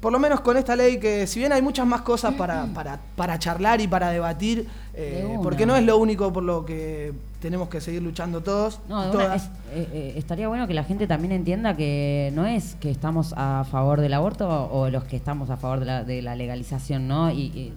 [0.00, 2.98] por lo menos con esta ley, que si bien hay muchas más cosas para, para,
[3.14, 4.66] para charlar y para debatir,
[4.96, 9.10] eh, porque no es lo único por lo que tenemos que seguir luchando todos, No,
[9.10, 9.44] todas.
[9.44, 13.34] es- eh, eh, estaría bueno que la gente también entienda que no es que estamos
[13.36, 17.06] a favor del aborto o los que estamos a favor de la, de la legalización
[17.08, 17.30] ¿no?
[17.30, 17.72] y,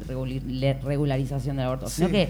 [0.83, 2.29] regularización del aborto, sino que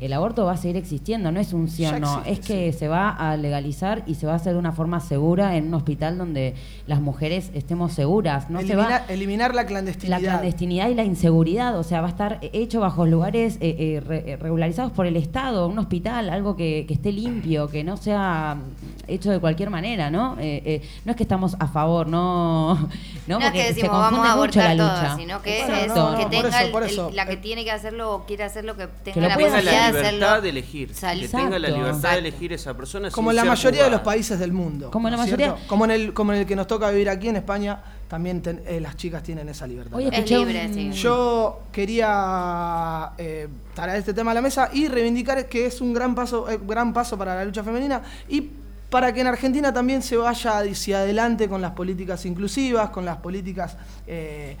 [0.00, 2.72] el aborto va a seguir existiendo, no es un sí o no, existe, es que
[2.72, 5.74] se va a legalizar y se va a hacer de una forma segura en un
[5.74, 6.54] hospital donde
[6.86, 10.20] las mujeres estemos seguras, no se va eliminar, eliminar la clandestinidad.
[10.20, 14.24] la clandestinidad y la inseguridad, o sea, va a estar hecho bajo lugares eh, re-
[14.32, 18.56] eh, regularizados por el Estado, un hospital, algo que, que esté limpio, que no sea
[18.56, 20.36] mm, hecho de cualquier manera, ¿no?
[20.38, 22.74] Eh, eh, no es que estamos a favor, no,
[23.26, 25.16] no, No, es que se decimos vamos a mucho la abortar lucha.
[25.16, 25.86] sino que es No, que
[26.24, 29.20] no, tenga por eso, el- la que tiene que hacerlo o quiere hacerlo, que tenga
[29.22, 30.42] lo la pueda tenga la posibilidad de libertad hacerlo.
[30.42, 30.94] de elegir.
[30.94, 31.76] Sal- Que tenga la Exacto.
[31.86, 34.90] libertad de elegir esa persona Como en la mayoría de los países del mundo.
[34.90, 35.66] Como en la ¿no es mayoría- cierto?
[35.68, 37.80] Como en, el, como en el que nos toca vivir aquí en España,
[38.12, 39.96] también ten- eh, las chicas tienen esa libertad.
[40.18, 40.92] Es libre, sí.
[40.92, 46.14] Yo quería eh, traer este tema a la mesa y reivindicar que es un gran
[46.14, 48.50] paso, eh, gran paso para la lucha femenina y
[48.90, 53.16] para que en Argentina también se vaya hacia adelante con las políticas inclusivas, con las
[53.16, 54.58] políticas eh,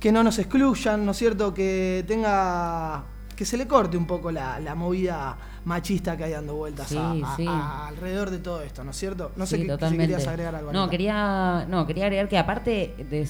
[0.00, 1.52] que no nos excluyan, ¿no es cierto?
[1.52, 3.04] Que tenga
[3.36, 5.36] que se le corte un poco la, la movida
[5.66, 7.44] machista que hay dando vueltas a- Sí, a- sí.
[7.46, 9.32] a- alrededor de todo esto, ¿no es cierto?
[9.36, 10.72] No sé Sí, qué- si querías agregar algo.
[10.72, 13.28] No, quería, no, quería agregar que aparte de,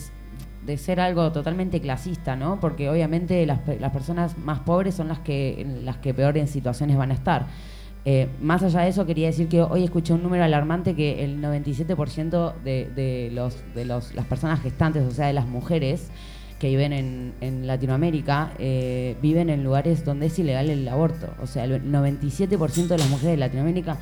[0.65, 2.61] de ser algo totalmente clasista, ¿no?
[2.61, 6.97] Porque obviamente las, las personas más pobres son las que, las que peor en situaciones
[6.97, 7.47] van a estar.
[8.05, 11.41] Eh, más allá de eso, quería decir que hoy escuché un número alarmante que el
[11.41, 16.09] 97% de, de, los, de los, las personas gestantes, o sea, de las mujeres
[16.59, 21.29] que viven en, en Latinoamérica, eh, viven en lugares donde es ilegal el aborto.
[21.43, 23.99] O sea, el 97% de las mujeres de Latinoamérica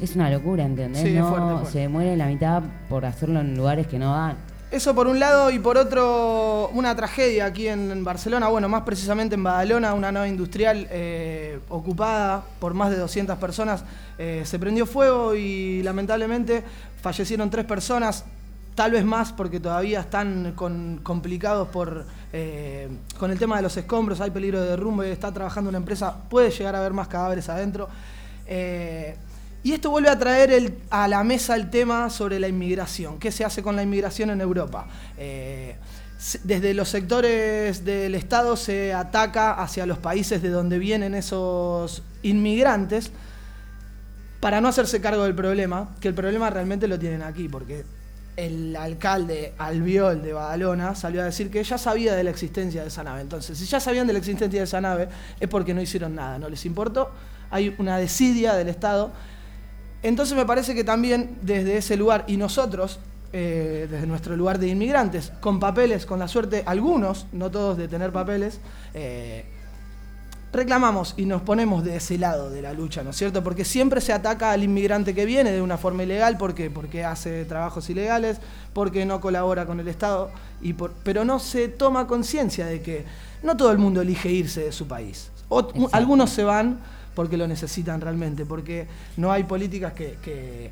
[0.00, 1.02] es una locura, ¿entendés?
[1.02, 1.70] Sí, no, fuerte.
[1.72, 4.36] se muere la mitad por hacerlo en lugares que no dan.
[4.70, 9.36] Eso por un lado y por otro una tragedia aquí en Barcelona, bueno, más precisamente
[9.36, 13.84] en Badalona, una nave industrial eh, ocupada por más de 200 personas,
[14.18, 16.64] eh, se prendió fuego y lamentablemente
[17.00, 18.24] fallecieron tres personas,
[18.74, 20.52] tal vez más porque todavía están
[21.02, 25.70] complicados por, eh, con el tema de los escombros, hay peligro de derrumbe, está trabajando
[25.70, 27.88] una empresa, puede llegar a haber más cadáveres adentro.
[28.46, 29.16] Eh,
[29.62, 33.18] y esto vuelve a traer a la mesa el tema sobre la inmigración.
[33.18, 34.86] ¿Qué se hace con la inmigración en Europa?
[35.16, 35.76] Eh,
[36.42, 43.10] desde los sectores del Estado se ataca hacia los países de donde vienen esos inmigrantes
[44.40, 47.84] para no hacerse cargo del problema, que el problema realmente lo tienen aquí, porque
[48.36, 52.88] el alcalde Albiol de Badalona salió a decir que ya sabía de la existencia de
[52.88, 53.20] esa nave.
[53.20, 55.08] Entonces, si ya sabían de la existencia de esa nave,
[55.38, 57.10] es porque no hicieron nada, no les importó.
[57.50, 59.12] Hay una desidia del Estado.
[60.02, 62.98] Entonces me parece que también desde ese lugar, y nosotros,
[63.32, 67.88] eh, desde nuestro lugar de inmigrantes, con papeles, con la suerte, algunos, no todos de
[67.88, 68.60] tener papeles,
[68.92, 69.44] eh,
[70.54, 73.42] reclamamos y nos ponemos de ese lado de la lucha, ¿no es cierto?
[73.44, 76.70] Porque siempre se ataca al inmigrante que viene de una forma ilegal, ¿por qué?
[76.70, 78.38] Porque hace trabajos ilegales,
[78.72, 80.30] porque no colabora con el Estado,
[80.62, 83.04] y por- pero no se toma conciencia de que
[83.42, 85.30] no todo el mundo elige irse de su país.
[85.92, 86.78] Algunos se van
[87.14, 88.86] porque lo necesitan realmente, porque
[89.16, 90.70] no hay políticas que, que-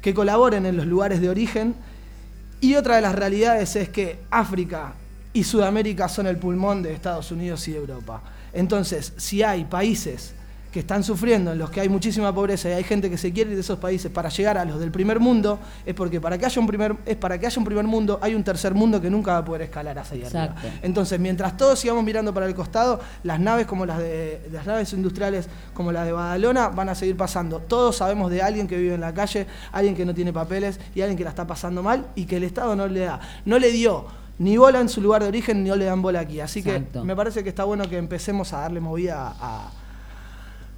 [0.00, 1.74] que colaboren en los lugares de origen.
[2.60, 4.94] Y otra de las realidades es que África
[5.32, 8.22] y Sudamérica son el pulmón de Estados Unidos y de Europa.
[8.54, 10.34] Entonces, si hay países
[10.74, 13.50] que están sufriendo, en los que hay muchísima pobreza y hay gente que se quiere
[13.50, 16.46] ir de esos países para llegar a los del primer mundo, es porque para que
[16.46, 19.08] haya un primer, es para que haya un primer mundo, hay un tercer mundo que
[19.08, 20.56] nunca va a poder escalar hacia allá arriba.
[20.82, 24.92] Entonces, mientras todos sigamos mirando para el costado, las naves como las de las naves
[24.94, 27.60] industriales como la de Badalona van a seguir pasando.
[27.60, 31.02] Todos sabemos de alguien que vive en la calle, alguien que no tiene papeles y
[31.02, 33.70] alguien que la está pasando mal y que el Estado no le da, no le
[33.70, 36.40] dio ni bola en su lugar de origen, ni no le dan bola aquí.
[36.40, 37.00] Así Exacto.
[37.00, 39.70] que me parece que está bueno que empecemos a darle movida a,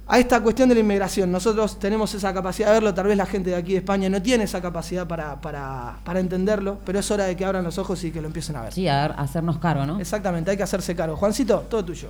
[0.07, 1.31] a esta cuestión de la inmigración.
[1.31, 4.21] Nosotros tenemos esa capacidad de verlo, tal vez la gente de aquí de España no
[4.21, 8.03] tiene esa capacidad para, para, para entenderlo, pero es hora de que abran los ojos
[8.03, 8.73] y que lo empiecen a ver.
[8.73, 9.99] Sí, a ver, hacernos cargo, ¿no?
[9.99, 11.15] Exactamente, hay que hacerse cargo.
[11.17, 12.09] Juancito, todo tuyo.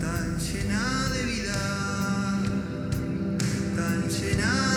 [0.00, 1.54] tan llena de vida,
[3.76, 4.69] tan llena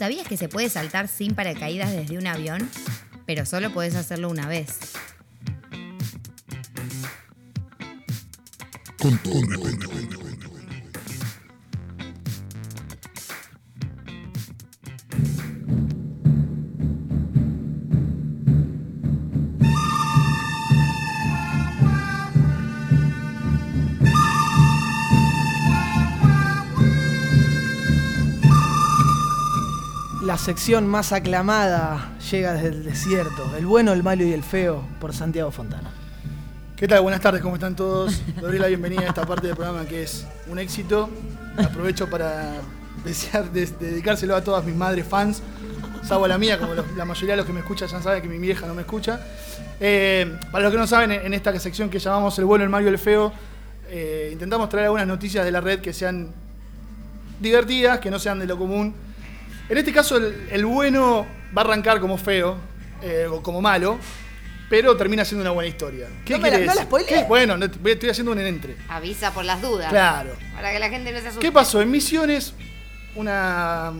[0.00, 2.70] ¿Sabías que se puede saltar sin paracaídas desde un avión?
[3.26, 4.89] Pero solo podés hacerlo una vez.
[30.50, 33.54] Sección más aclamada llega desde el desierto.
[33.56, 35.88] El bueno, el malo y el feo por Santiago Fontana.
[36.74, 37.02] ¿Qué tal?
[37.02, 38.20] Buenas tardes, ¿cómo están todos?
[38.34, 41.08] Les doy la bienvenida a esta parte del programa que es un éxito.
[41.56, 42.54] Aprovecho para
[43.04, 45.40] desear de- dedicárselo a todas mis madres fans,
[46.02, 48.20] salvo a la mía, como los- la mayoría de los que me escuchan ya saben
[48.20, 49.20] que mi vieja no me escucha.
[49.78, 52.86] Eh, para los que no saben, en esta sección que llamamos El bueno, el malo
[52.86, 53.32] y el feo,
[53.88, 56.32] eh, intentamos traer algunas noticias de la red que sean
[57.38, 58.96] divertidas, que no sean de lo común.
[59.70, 62.56] En este caso, el, el bueno va a arrancar como feo,
[63.02, 63.98] eh, o como malo,
[64.68, 66.08] pero termina siendo una buena historia.
[66.24, 66.86] ¿Qué No me la- no la decir?
[66.86, 67.22] spoilees.
[67.22, 67.24] ¿Qué?
[67.28, 68.76] Bueno, no te- voy- estoy haciendo un entre.
[68.88, 69.88] Avisa por las dudas.
[69.90, 70.32] Claro.
[70.54, 71.46] Para que la gente no se asuste.
[71.46, 71.80] ¿Qué pasó?
[71.80, 72.52] En Misiones,
[73.14, 73.92] una,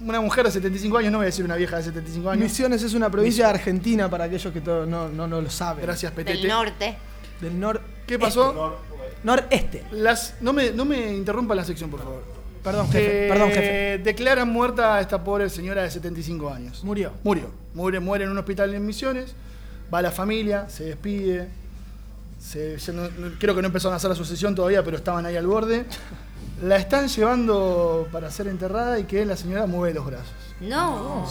[0.00, 2.42] una mujer de 75 años, no voy a decir una vieja de 75 años.
[2.42, 5.84] Misiones es una provincia de Argentina para aquellos que todo- no, no, no lo saben.
[5.84, 6.38] Gracias, Petete.
[6.38, 6.96] Del norte.
[7.40, 8.78] Del nor ¿Qué pasó?
[9.22, 9.84] noreste.
[9.92, 12.33] Las, no, me, no me interrumpa la sección, por favor.
[12.64, 13.26] Perdón, jefe.
[13.26, 13.98] Eh, Perdón, jefe.
[14.02, 16.82] Declaran muerta a esta pobre señora de 75 años.
[16.82, 17.12] Murió.
[17.22, 17.50] Murió.
[17.74, 19.34] Muere, muere en un hospital en Misiones.
[19.92, 21.48] Va la familia, se despide.
[22.40, 25.24] Se- ya no- no- creo que no empezaron a hacer la sucesión todavía, pero estaban
[25.26, 25.84] ahí al borde.
[26.62, 30.32] La están llevando para ser enterrada y que la señora mueve los brazos.
[30.60, 31.26] No.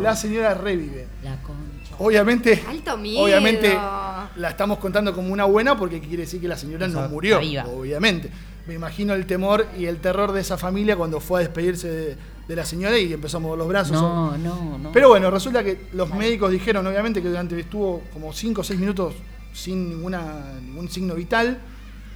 [0.00, 1.06] La señora revive.
[1.24, 1.94] La concha.
[1.98, 3.24] Obviamente, Alto miedo.
[3.24, 7.38] obviamente la estamos contando como una buena porque quiere decir que la señora no murió.
[7.38, 8.30] Obviamente.
[8.66, 12.16] Me imagino el temor y el terror de esa familia cuando fue a despedirse de,
[12.48, 13.92] de la señora y empezó a mover los brazos.
[13.92, 14.92] No, no, no.
[14.92, 18.80] Pero bueno, resulta que los médicos dijeron, obviamente, que durante estuvo como 5 o 6
[18.80, 19.14] minutos
[19.52, 21.58] sin ninguna, ningún signo vital.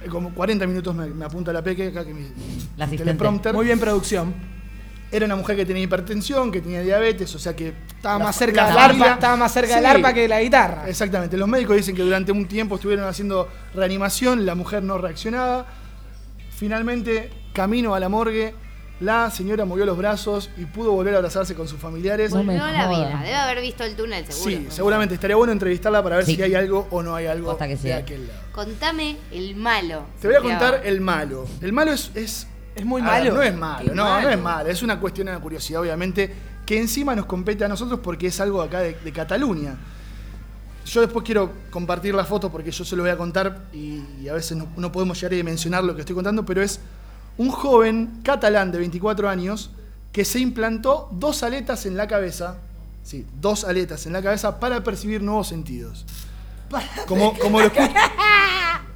[0.03, 2.27] Eh, Como 40 minutos me, me apunta la peque acá que mi
[2.75, 3.53] La teleprompter.
[3.53, 4.33] Muy bien, producción.
[5.13, 8.35] Era una mujer que tenía hipertensión, que tenía diabetes, o sea que Estaba la- más
[8.35, 9.89] cerca la del arpa, estaba más cerca del Sí.
[9.91, 10.87] arpa que de la guitarra.
[10.89, 11.35] Exactamente.
[11.37, 15.65] Los médicos dicen que durante un tiempo estuvieron haciendo reanimación, la mujer no reaccionaba.
[16.61, 18.53] Finalmente, camino a la morgue,
[18.99, 22.31] la señora movió los brazos y pudo volver a abrazarse con sus familiares.
[22.35, 22.89] No me la jodas.
[22.91, 23.21] vida.
[23.23, 24.51] Debe haber visto el túnel, seguro.
[24.51, 26.35] Sí, seguramente estaría bueno entrevistarla para ver Sí.
[26.35, 28.39] si hay algo o no hay algo Posta que de aquel lado.
[28.51, 30.03] Contame el malo.
[30.21, 31.47] Te voy a contar el malo.
[31.61, 32.45] El malo es, es
[32.75, 33.33] Es muy A ver, malo.
[33.33, 34.21] no es malo, Qué no, malo.
[34.27, 34.69] no es malo.
[34.69, 36.31] Es una cuestión de curiosidad, obviamente,
[36.63, 39.77] que encima nos compete a nosotros porque es algo acá de, de Cataluña.
[40.85, 44.27] Yo después quiero compartir la foto porque yo se lo voy a contar y, y
[44.29, 46.79] a veces no, no podemos llegar a dimensionar lo que estoy contando, pero es
[47.37, 49.69] un joven catalán de 24 años
[50.11, 52.57] que se implantó dos aletas en la cabeza,
[53.03, 56.05] sí, dos aletas en la cabeza para percibir nuevos sentidos.
[57.07, 57.91] Como, como lo escucho.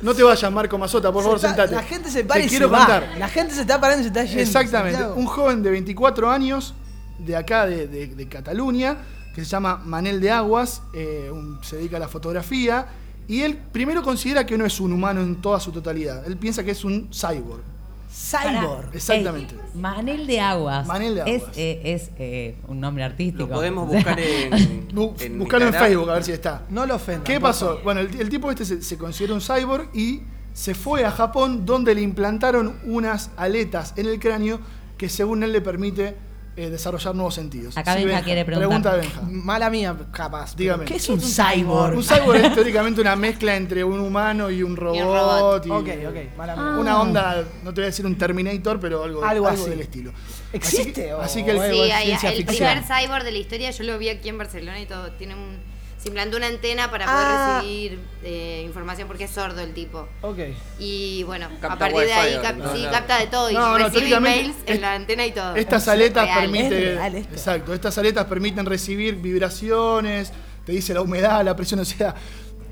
[0.02, 1.76] No te vayas, Marco Mazota, por Se favor, está- sentate.
[1.76, 3.02] La gente se para Te y quiero se va.
[3.18, 4.42] La gente se está parando y se está yendo.
[4.42, 5.04] Exactamente.
[5.16, 6.74] Un joven de 24 años,
[7.18, 8.98] de acá, de, de- de Cataluña,
[9.36, 12.88] que se llama Manel de Aguas, eh, un- se dedica a la fotografía,
[13.28, 16.26] y él primero considera que no es un humano en toda su totalidad.
[16.26, 17.62] Él piensa que es un cyborg.
[18.10, 18.90] Cyborg.
[18.94, 19.56] Exactamente.
[19.56, 20.88] Ey, Manel de Aguas.
[20.88, 21.58] Manel de Es, Aguas.
[21.58, 23.44] eh, es, eh, un nombre artístico.
[23.48, 24.86] Lo podemos buscar en.
[25.20, 25.74] En Buscalo en.
[25.74, 26.64] Facebook a ver si está.
[26.70, 27.26] No lo ofendan.
[27.26, 27.82] ¿Qué pasó?
[27.84, 30.22] Bueno, el, el tipo este se, se considera un cyborg y
[30.54, 34.62] se fue a Japón donde le implantaron unas aletas en el cráneo
[34.98, 36.16] que según él le permite
[36.58, 37.78] eh, desarrollar nuevos sentidos.
[37.78, 38.93] Acá Benja quiere preguntar.
[38.97, 39.43] Pregunta Benja.
[39.45, 40.56] Mala mía, capaz.
[40.56, 40.86] Dígame.
[40.86, 41.97] ¿Qué es un cyborg?
[41.97, 45.01] Un cyborg es teóricamente una mezcla entre un humano y un robot.
[45.01, 45.66] robot.
[45.66, 46.78] y- Ok, ok, mala mía.
[46.80, 49.70] Una onda, no te voy a decir un Terminator, pero algo, Algo algo así.
[49.70, 50.12] del estilo.
[50.53, 53.72] ¿Existe Así que, o- así que el, Sí, hay- el primer cyborg de la historia
[53.72, 55.12] yo lo vi aquí en Barcelona y todo.
[55.12, 55.74] Tiene un.
[56.06, 57.60] Se implantó una antena para poder Ah.
[57.64, 60.08] recibir eh, información porque es sordo el tipo.
[60.22, 60.38] Ok.
[60.78, 62.91] Y bueno, a partir de ahí cap- no, sí, no.
[62.91, 65.56] capta de todo y No, no, recibe emails en la antena y todo.
[65.56, 66.99] Estas aletas permiten.
[67.16, 67.26] Es.
[67.26, 70.32] Exacto, estas aletas permiten recibir vibraciones,
[70.64, 72.14] te dice la humedad, la presión, o sea.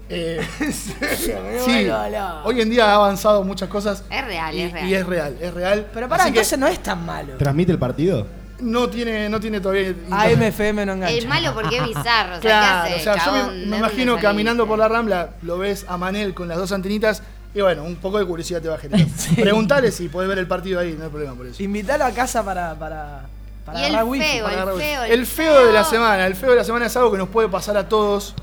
[0.09, 0.39] eh,
[0.71, 1.87] sí,
[2.43, 4.03] hoy en día ha avanzado muchas cosas.
[4.11, 4.87] Es real, y, es real.
[4.89, 5.87] y es real, es real.
[5.91, 7.35] Pero para, Así que entonces no es tan malo.
[7.37, 8.27] ¿Transmite el partido?
[8.63, 9.89] No tiene, no tiene todavía.
[9.89, 10.41] internet.
[10.41, 11.15] AMFM no engancha.
[11.15, 12.37] Es malo porque es bizarro.
[12.37, 13.09] O sea, Claro, ¿qué hace?
[13.09, 16.33] o sea, yo me, ¿De me imagino caminando por la rambla, lo ves a Manel
[16.33, 17.21] con las dos antenitas
[17.55, 19.05] y bueno, un poco de curiosidad te va a generar.
[19.35, 21.61] Preguntale si podés ver el partido ahí, no hay problema por eso.
[21.61, 23.27] Invítalo a casa para, para,
[23.65, 24.25] para Y el agarrar wifi.
[24.25, 26.85] feo, Para el feo, el El feo de la semana, el feo de la semana
[26.87, 28.33] es algo que nos puede pasar a todos,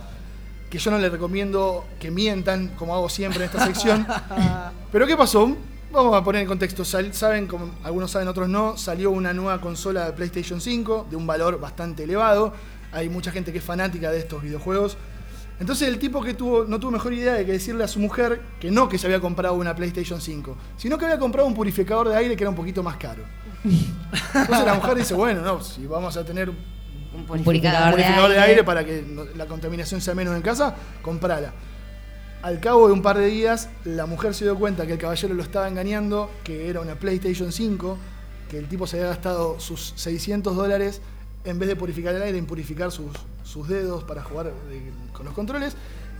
[0.70, 4.06] que yo no les recomiendo que mientan, como hago siempre en esta sección.
[4.92, 5.56] Pero ¿qué pasó?
[5.92, 6.84] Vamos a poner en contexto.
[6.84, 11.26] Saben, como algunos saben, otros no, salió una nueva consola de PlayStation 5 de un
[11.26, 12.52] valor bastante elevado.
[12.92, 14.96] Hay mucha gente que es fanática de estos videojuegos.
[15.58, 18.40] Entonces el tipo que tuvo, no tuvo mejor idea de que decirle a su mujer
[18.60, 22.08] que no que se había comprado una PlayStation 5, sino que había comprado un purificador
[22.08, 23.24] de aire que era un poquito más caro.
[23.64, 26.56] Entonces la mujer dice, bueno, no, si vamos a tener Un
[27.26, 27.90] purificador un purificador.
[27.90, 29.04] purificador de aire para que
[29.36, 31.52] la contaminación sea menos en casa, comprala.
[32.42, 35.34] Al cabo de un par de días, la mujer se dio cuenta que el caballero
[35.34, 37.98] lo estaba engañando, que era una PlayStation 5,
[38.50, 41.02] que el tipo se había gastado sus 600 dólares
[41.44, 43.10] en vez de purificar el aire, en purificar sus,
[43.44, 44.52] sus dedos para jugar
[45.12, 45.74] con los controles,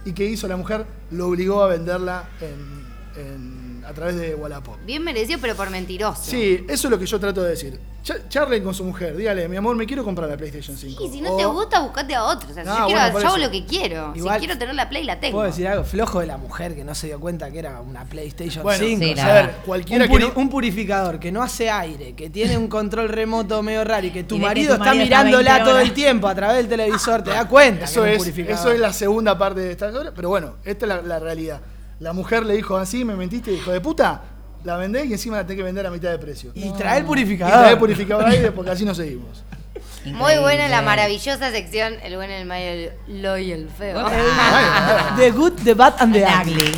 [0.05, 3.60] y que hizo la mujer, lo obligó a venderla en- en-
[3.91, 4.77] a través de Wallapop.
[4.87, 6.23] Bien merecido, pero por mentiroso.
[6.23, 7.79] Sí, eso es lo que yo trato de decir.
[8.03, 11.05] Cha- Charlen con su mujer, dígale, mi amor, me quiero comprar la PlayStation 5.
[11.05, 12.49] Y si no O- te gusta, buscate a otro.
[12.51, 13.47] O sea, si No, yo, quiero, bueno, por yo hago eso.
[13.47, 14.13] lo que quiero.
[14.17, 15.37] Igual- si quiero tener la Play, la tengo.
[15.37, 15.85] ¿Puedo decir algo?
[15.85, 19.05] Flojo de la mujer que no se dio cuenta que era una PlayStation Bueno, 5.
[19.05, 19.53] sí, o la sea, verdad.
[19.67, 23.11] cualquiera un, que puri- no- un purificador que no hace aire, que tiene un control
[23.11, 25.51] remoto medio raro y que tu Y de que marido tu está marido está mirándola
[25.53, 25.89] 20 todo horas.
[25.89, 27.85] el tiempo a través del televisor, te das cuenta.
[27.85, 28.59] Eso que es, un purificador.
[28.61, 31.61] eso es la segunda parte de esta historia, pero bueno, esta es la, la realidad.
[32.01, 34.23] La mujer le dijo así, me mentiste, hijo de puta,
[34.65, 36.51] la vendé y encima la tenés que vender a mitad de precio.
[36.55, 37.53] Y trae el Y purificador.
[37.59, 39.45] trae el purificador aire porque así no seguimos.
[40.07, 42.93] Muy buena la maravillosa sección El bueno, el malo, el
[43.23, 44.03] lo y el feo.
[45.19, 46.73] The good, the bad and the ugly.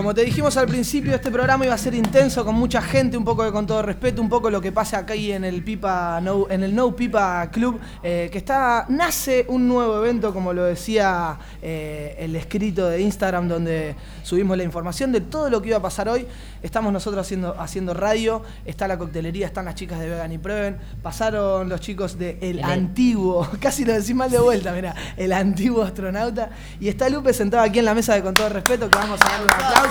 [0.00, 3.24] Como te dijimos al principio, este programa iba a ser intenso, con mucha gente, un
[3.26, 6.22] poco de con todo respeto, un poco lo que pasa acá y en el Pipa
[6.22, 10.64] No, en el No Pipa Club, eh, que está, nace un nuevo evento, como lo
[10.64, 15.76] decía eh, el escrito de Instagram, donde subimos la información de todo lo que iba
[15.76, 16.26] a pasar hoy.
[16.62, 20.78] Estamos nosotros haciendo, haciendo radio, está la coctelería, están las chicas de Vegan y Prueben,
[21.02, 25.82] pasaron los chicos de El Antiguo, casi lo decís mal de vuelta, mira, El Antiguo
[25.82, 26.48] Astronauta,
[26.80, 29.28] y está Lupe sentado aquí en la mesa de con todo respeto, que vamos a
[29.28, 29.89] darle un aplauso.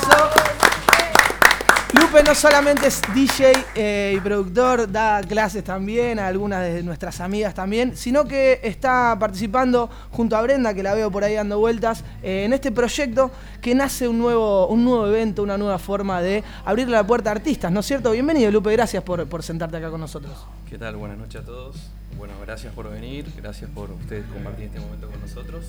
[1.94, 7.20] Lupe no solamente es DJ eh, y productor, da clases también a algunas de nuestras
[7.20, 11.60] amigas también, sino que está participando junto a Brenda, que la veo por ahí dando
[11.60, 13.32] vueltas, eh, en este proyecto
[13.62, 17.34] que nace un nuevo, un nuevo evento, una nueva forma de abrirle la puerta a
[17.34, 18.12] artistas, ¿no es cierto?
[18.12, 20.48] Bienvenido Lupe, gracias por, por sentarte acá con nosotros.
[20.70, 20.96] ¿Qué tal?
[20.96, 21.92] Buenas noches a todos.
[22.18, 25.66] Bueno, gracias por venir, gracias por ustedes compartir este momento con nosotros.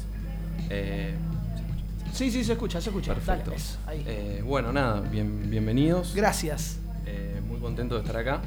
[0.69, 1.15] Eh,
[2.13, 3.15] Sí, sí, se escucha, se escucha.
[3.15, 3.51] Perfecto.
[3.51, 4.05] Dale, ahí.
[4.07, 6.15] Eh, bueno, nada, bien, bienvenidos.
[6.15, 6.79] Gracias.
[7.07, 8.41] Eh, muy contento de estar acá.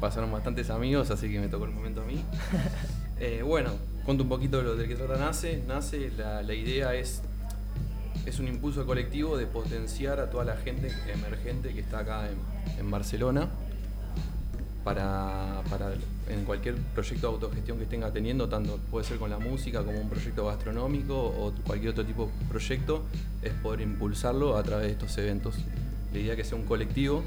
[0.00, 2.22] Pasaron bastantes amigos, así que me tocó el momento a mí.
[3.20, 3.72] Eh, bueno,
[4.04, 5.60] cuento un poquito de lo del que trata Nace.
[5.66, 7.20] Nace, la, la idea es,
[8.26, 12.36] es un impulso colectivo de potenciar a toda la gente emergente que está acá en,
[12.78, 13.48] en Barcelona
[14.84, 15.90] para, para
[16.28, 20.00] en cualquier proyecto de autogestión que estén teniendo, tanto puede ser con la música como
[20.00, 23.02] un proyecto gastronómico o cualquier otro tipo de proyecto,
[23.42, 25.56] es poder impulsarlo a través de estos eventos.
[26.12, 27.22] La idea es que sea un colectivo,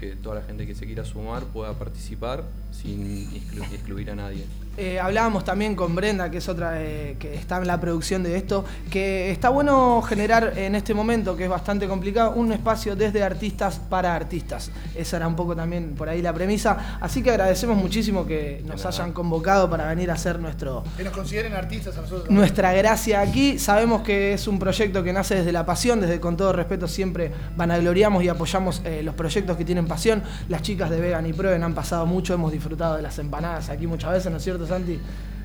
[0.00, 4.44] que toda la gente que se quiera sumar pueda participar sin exclu- excluir a nadie.
[4.78, 8.36] Eh, hablábamos también con Brenda, que es otra eh, que está en la producción de
[8.36, 13.24] esto, que está bueno generar en este momento, que es bastante complicado, un espacio desde
[13.24, 14.70] artistas para artistas.
[14.94, 16.98] Esa era un poco también por ahí la premisa.
[17.00, 21.12] Así que agradecemos muchísimo que nos hayan convocado para venir a hacer nuestro, Que nos
[21.12, 22.30] consideren artistas a nosotros.
[22.30, 23.58] nuestra gracia aquí.
[23.58, 27.32] Sabemos que es un proyecto que nace desde la pasión, desde con todo respeto siempre
[27.56, 30.22] vanagloriamos y apoyamos eh, los proyectos que tienen pasión.
[30.48, 33.88] Las chicas de Vegan y Prueben han pasado mucho, hemos disfrutado de las empanadas aquí
[33.88, 35.00] muchas veces, ¿no es cierto, Santi?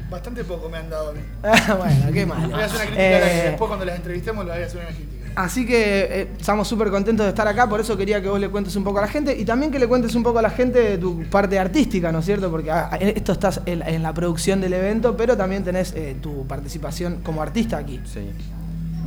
[0.09, 1.21] Bastante poco me han dado a mí.
[1.77, 2.49] bueno, qué malo.
[2.49, 3.01] Voy a hacer una crítica.
[3.31, 5.23] Eh, Después cuando las entrevistemos le voy a hacer una crítica.
[5.35, 8.49] Así que eh, estamos súper contentos de estar acá, por eso quería que vos le
[8.49, 10.51] cuentes un poco a la gente y también que le cuentes un poco a la
[10.51, 12.51] gente de tu parte artística, ¿no es cierto?
[12.51, 16.45] Porque ah, esto estás en, en la producción del evento, pero también tenés eh, tu
[16.45, 17.99] participación como artista aquí.
[18.05, 18.29] Sí.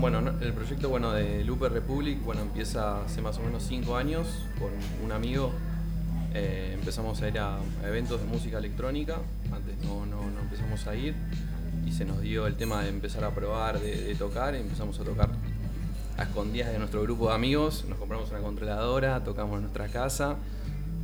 [0.00, 3.96] Bueno, no- el proyecto bueno, de Lupe Republic bueno, empieza hace más o menos 5
[3.96, 4.26] años
[4.58, 4.70] con
[5.04, 5.52] un amigo.
[6.39, 9.16] Eh, empezamos a ir a, eventos de música electrónica,
[9.51, 11.14] antes no, no, empezamos a ir
[11.87, 15.05] y se nos dio el tema de empezar a probar, de, tocar, y empezamos a
[15.05, 15.30] tocar
[16.18, 20.37] a escondidas de nuestro grupo de amigos, nos compramos una controladora, tocamos en nuestra casa,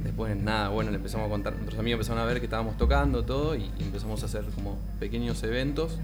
[0.05, 3.25] después nada, bueno, le empezamos a contar, nuestros amigos empezaron a ver que estábamos tocando
[3.25, 5.97] todo y, empezamos a hacer como pequeños eventos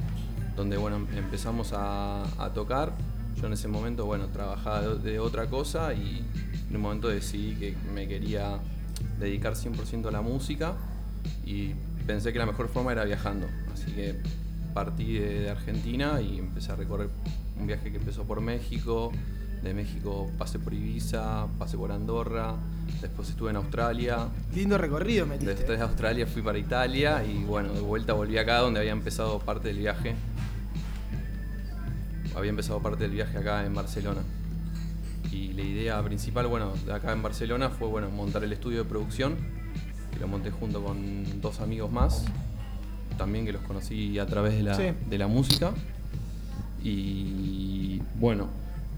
[0.57, 2.25] donde bueno, em- empezamos a,
[2.55, 2.93] tocar.
[3.39, 6.25] Yo en ese momento, bueno, trabajaba de otra cosa y
[6.71, 8.59] en un momento decidí que me quería
[9.19, 10.75] dedicar 100% a la música
[11.45, 11.75] y
[12.07, 13.47] pensé que la mejor forma era viajando.
[13.73, 14.17] Así que
[14.75, 17.09] partí de, de Argentina y empecé a recorrer
[17.59, 19.13] un viaje que empezó por México.
[19.63, 22.55] De México pasé por Ibiza, pasé por Andorra,
[23.01, 24.29] después estuve en Australia.
[24.55, 25.55] Lindo recorrido metiste.
[25.55, 29.41] Después de Australia fui para Italia y bueno, de vuelta volví acá donde había empezado
[29.41, 30.15] parte del viaje.
[32.37, 34.21] Había empezado parte del viaje acá en Barcelona.
[35.33, 38.85] Y la idea principal, bueno, de acá en Barcelona fue bueno, montar el estudio de
[38.89, 39.37] producción,
[40.13, 42.25] que lo monté junto con dos amigos más,
[43.19, 44.85] también que los conocí a través de la, Sí.
[45.09, 45.73] de la música.
[46.83, 48.47] Y bueno,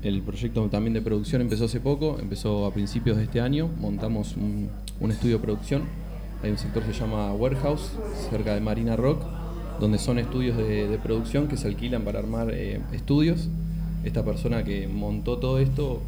[0.02, 4.36] el proyecto también de producción empezó hace poco, empezó a principios de este año, montamos
[4.36, 4.68] un,
[5.00, 5.82] un estudio de producción.
[6.42, 7.92] Hay un sector que se llama Warehouse,
[8.30, 9.22] cerca de Marina Rock,
[9.78, 13.48] donde son estudios de, de producción que se alquilan para armar eh, estudios.
[14.04, 16.00] Esta persona que montó todo esto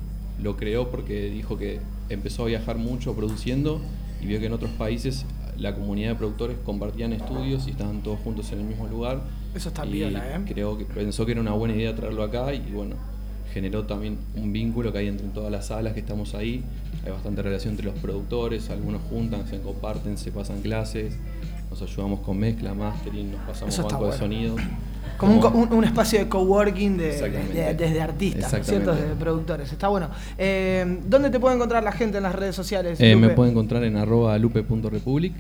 [0.43, 3.80] lo creó porque dijo que empezó a viajar mucho produciendo
[4.20, 5.24] y vio que en otros países
[5.57, 9.22] la comunidad de productores compartían estudios y estaban todos juntos en el mismo lugar.
[9.55, 10.40] Eso está piola, ¿eh?
[10.47, 12.97] Creo que pensó que era una buena idea traerlo acá y bueno,
[13.53, 16.64] generó también un vínculo que hay entre todas las salas que estamos ahí.
[17.05, 21.16] Hay bastante relación entre los productores, algunos juntan, se comparten, se pasan clases,
[21.70, 24.57] nos ayudamos con mezcla, mastering, nos pasamos banco de sonido.
[25.16, 27.12] Como Como- un- un espacio de coworking de,
[27.53, 28.92] de- desde artistas, ¿no es ¿cierto?
[28.94, 29.70] Desde productores.
[29.72, 30.09] Está bueno.
[30.38, 32.98] Eh, ¿Dónde te puede encontrar la gente en las redes sociales?
[33.00, 33.34] Eh, me Lupe?
[33.36, 35.32] pueden encontrar en arroba lupe.republic,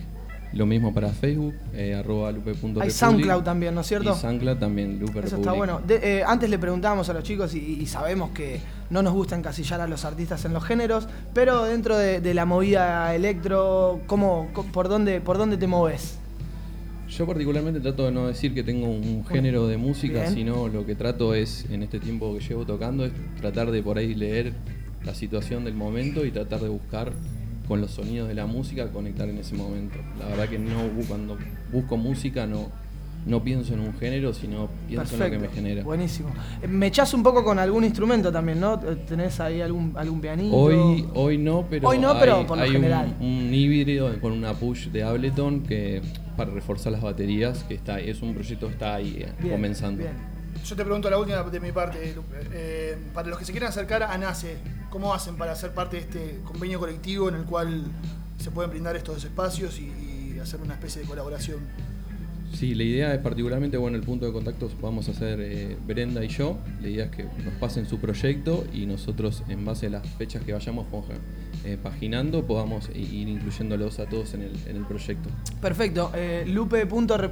[0.52, 2.82] lo mismo para Facebook, eh, arroba lupe.republic.
[2.82, 4.14] Hay SoundCloud también, ¿no es cierto?
[4.16, 5.80] Y SoundCloud también, Lupe Eso está bueno.
[5.86, 8.60] De- eh, antes le preguntábamos a los chicos y, y sabemos que
[8.90, 13.14] no nos gusta encasillar a los artistas en los géneros, pero dentro de, la movida
[13.14, 16.18] electro, ¿cómo, por, dónde, ¿por dónde te moves?
[17.16, 20.34] Yo particularmente trato de no decir que tengo un género de música, Bien.
[20.34, 23.98] sino lo que trato es, en este tiempo que llevo tocando, es tratar de por
[23.98, 24.54] ahí leer
[25.04, 27.12] la situación del momento y tratar de buscar
[27.68, 29.98] con los sonidos de la música conectar en ese momento.
[30.18, 31.36] La verdad que no cuando
[31.70, 32.70] busco música no,
[33.24, 35.82] no pienso en un género, sino pienso en lo que me genera.
[35.82, 36.30] Buenísimo.
[36.60, 38.78] Eh, Me echás un poco con algún instrumento también, ¿no?
[38.78, 40.54] ¿Tenés ahí algún, algún pianito?
[40.54, 43.16] Hoy, hoy no, pero Hoy no, hay, pero por lo hay general.
[43.20, 46.02] Un, híbrido con una push de Ableton que
[46.36, 50.02] para reforzar las baterías, que está es un proyecto que está ahí eh, Bien, comenzando.
[50.64, 52.36] Yo te pregunto la última de mi parte, Lupe.
[52.52, 54.56] Eh, para los que se quieran acercar a NACE,
[54.90, 57.84] ¿cómo hacen para ser parte de este convenio colectivo en el cual
[58.38, 61.60] se pueden brindar estos espacios y, y hacer una especie de colaboración?
[62.52, 66.24] Sí, la idea es particularmente, bueno, el punto de contacto vamos a hacer eh, Brenda
[66.24, 66.58] y yo.
[66.80, 70.42] La idea es que nos pasen su proyecto y nosotros, en base a las fechas
[70.42, 70.86] que vayamos
[71.64, 75.28] eh, paginando, podamos ir incluyéndolos a todos en el, en el proyecto.
[75.60, 76.10] Perfecto.
[76.14, 76.86] Eh, Lupe.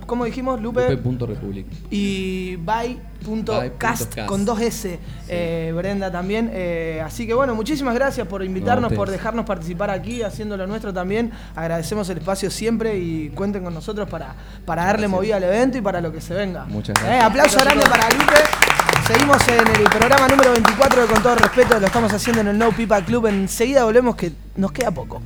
[0.07, 0.61] ¿Cómo dijimos?
[0.61, 0.91] Lupe.
[0.91, 1.67] Lupe.republic.
[1.91, 6.51] Y by.cast con dos S, eh, Brenda también.
[6.53, 10.67] Eh, así que bueno, muchísimas gracias por invitarnos, No, por dejarnos participar aquí, haciendo lo
[10.67, 11.31] nuestro también.
[11.55, 15.81] Agradecemos el espacio siempre y cuenten con nosotros para, para darle movida al evento y
[15.81, 16.65] para lo que se venga.
[16.67, 17.25] Muchas Eh, gracias.
[17.25, 18.70] aplauso grande para Lupe.
[19.13, 22.57] Seguimos en el programa número 24 de Con todo respeto, lo estamos haciendo en el
[22.57, 23.27] No Pipa Club.
[23.27, 25.21] Enseguida volvemos que nos queda poco.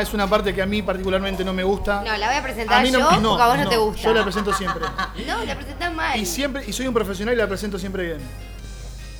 [0.00, 2.02] Es una parte que a mí particularmente no me gusta.
[2.04, 3.70] No, la voy a presentar A mí no- yo no, porque a vos no, no,
[3.70, 4.02] te gusta.
[4.02, 4.84] yo la presento siempre.
[5.26, 6.18] No, la presentás mal.
[6.20, 8.18] Y siempre, y soy un profesional y la presento siempre bien.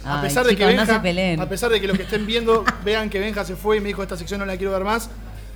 [0.06, 2.62] A pesar de que chicos, Benja, se a pesar de que los que estén viendo
[2.84, 5.08] vean que Benja se fue y me dijo esta sección no la quiero ver más,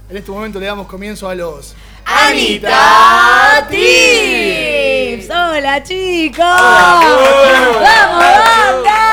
[0.09, 1.75] en este momento le damos comienzo a los
[2.07, 5.29] ¡Anita Tips!
[5.31, 6.47] ¡Hola, chicos!
[6.47, 9.08] Hola, ¡Vamos!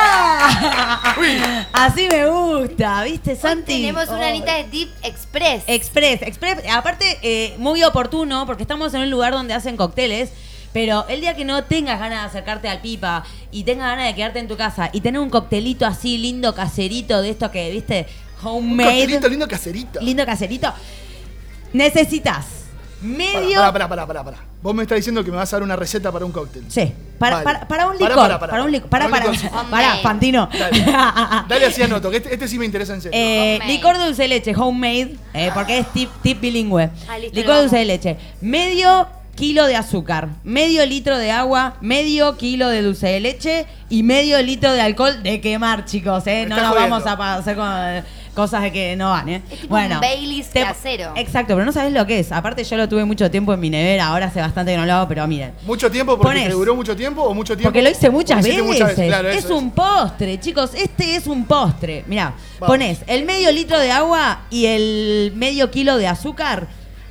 [1.73, 3.81] Así me gusta, ¿viste, Santi?
[3.81, 4.29] Tenemos una Oh.
[4.29, 5.63] Anita de Tip Express.
[5.67, 6.59] Express, Express.
[6.71, 10.31] Aparte, eh, muy oportuno, porque estamos en un lugar donde hacen cócteles.
[10.73, 14.15] Pero el día que no tengas ganas de acercarte al pipa y tengas ganas de
[14.15, 18.07] quedarte en tu casa y tener un coctelito así lindo, caserito, de esto que, viste,
[18.43, 18.99] homemade.
[18.99, 20.01] coctelito lindo caserito.
[20.01, 20.73] Lindo caserito.
[21.71, 22.64] Necesitas
[23.05, 23.55] medio.
[23.59, 24.37] Pará, pará, pará, pará, pará.
[24.61, 26.63] Vos me estás diciendo que me vas a dar una receta para un cóctel.
[26.69, 27.43] Sí, para, Vale.
[27.45, 28.15] para, para un licor.
[28.15, 28.89] pará, pará, para un licor.
[28.89, 29.31] Para, para para,
[29.63, 30.49] un para, Fantino.
[30.57, 30.85] Dale,
[31.47, 33.17] Dale así anoto, que este, este sí me interesa en serio.
[33.19, 36.89] Eh, licor dulce de leche, homemade, eh, porque es tip, tip bilingüe.
[37.07, 38.17] Ah, listo, licor dulce de leche.
[38.41, 44.01] Medio kilo de azúcar, medio litro de agua, medio kilo de dulce de leche y
[44.01, 46.25] medio litro de alcohol de quemar, chicos.
[46.27, 46.45] Eh.
[46.47, 46.95] No estás nos jodiendo.
[46.95, 48.03] vamos a pa- hacer con eh,
[48.35, 49.29] cosas de que no van.
[49.29, 49.41] Eh.
[49.49, 51.13] Es tipo un Baileys casero.
[51.15, 52.31] Exacto, pero no sabes lo que es.
[52.31, 54.93] Aparte yo lo tuve mucho tiempo en mi nevera, ahora hace bastante que no lo
[54.93, 55.53] hago, pero miren.
[55.65, 57.69] ¿Mucho tiempo porque Pones- te duró mucho tiempo o mucho tiempo?
[57.69, 59.07] Porque lo hice muchas veces.
[59.07, 60.71] Claro, es eso, un postre, chicos.
[60.75, 62.03] Este es un postre.
[62.07, 62.67] Mirá, Vamos.
[62.75, 66.67] pones el medio litro de agua y el medio kilo de azúcar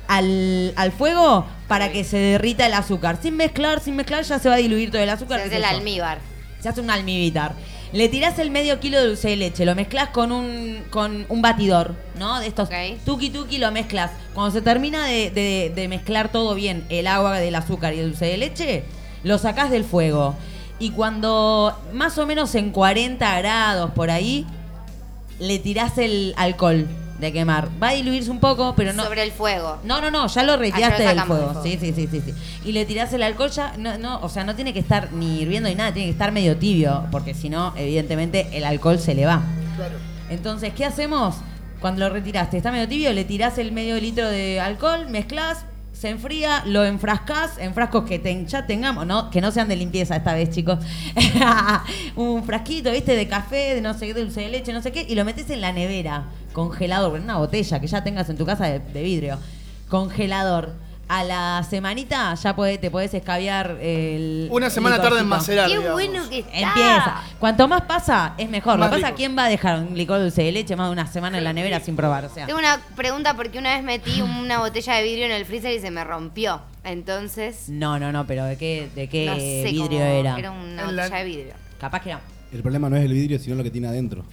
[0.07, 3.17] al, al fuego para que se derrita el azúcar.
[3.21, 5.39] Sin mezclar, sin mezclar, ya se va a diluir todo el azúcar.
[5.41, 5.77] Se ¿qué hace es el eso?
[5.79, 6.17] almíbar.
[6.59, 7.53] Se hace un almíbar.
[7.95, 11.41] Le tirás el medio kilo de dulce de leche, lo mezclas con un, con un
[11.41, 12.39] batidor, ¿no?
[12.41, 12.67] De estos
[13.05, 14.11] tuki tuki lo mezclas.
[14.33, 18.09] Cuando se termina de, de- de mezclar todo bien, el agua del azúcar y el
[18.09, 18.83] dulce de leche,
[19.23, 20.35] lo sacás del fuego.
[20.77, 24.45] Y cuando más o menos en 40 grados por ahí,
[25.39, 26.87] le tirás el alcohol
[27.19, 27.69] de quemar.
[27.81, 29.03] Va a diluirse un poco, pero no.
[29.03, 29.77] Sobre el fuego.
[29.83, 31.61] No, no, no, ya lo retiraste del fuego.
[31.63, 32.33] Sí, sí, sí, sí, sí.
[32.65, 35.39] Y le tirás el alcohol ya, no, no, o sea, no tiene que estar ni
[35.41, 39.15] hirviendo ni nada, tiene que estar medio tibio, porque si no, evidentemente, el alcohol se
[39.15, 39.41] le va.
[39.77, 39.95] Claro.
[40.29, 41.35] Entonces, ¿qué hacemos?
[41.79, 46.09] Cuando lo retiraste, está medio tibio, le tirás el medio litro de alcohol, mezclás, se
[46.09, 49.29] enfría, lo enfrascás en frascos que ten- ya tengamos, ¿no?
[49.29, 50.79] Que no sean de limpieza esta vez, chicos.
[52.15, 53.15] Un frasquito, ¿viste?
[53.15, 55.23] De café, de no sé qué, de dulce de leche, no sé qué, y lo
[55.25, 56.23] metes en la nevera.
[56.55, 59.37] Congelador, una botella que ya tengas en tu casa de, de vidrio,
[59.89, 60.83] congelador.
[61.07, 64.47] A la semanita ya podés- te podés escabiar el.
[64.51, 65.93] Una semana tarda en macerar, Qué digamos.
[65.93, 66.57] bueno que está.
[66.59, 67.21] Empieza.
[67.39, 68.79] Cuanto más pasa, es mejor.
[68.79, 69.13] Más Lo que pasa.
[69.13, 71.53] ¿quién va a dejar un licor dulce de leche más de una semana en la
[71.53, 72.25] nevera sin probar?
[72.25, 75.45] O sea, Tengo una pregunta porque una vez metí una botella de vidrio en el
[75.45, 76.59] freezer y se me rompió.
[76.83, 80.39] Entonces, no, no, no, pero ¿de qué, de qué no sé vidrio cómo- era?
[80.39, 81.53] Era una botella de vidrio.
[81.79, 82.21] Capaz que era.
[82.51, 84.23] El problema no es el vidrio, sino lo que tiene adentro.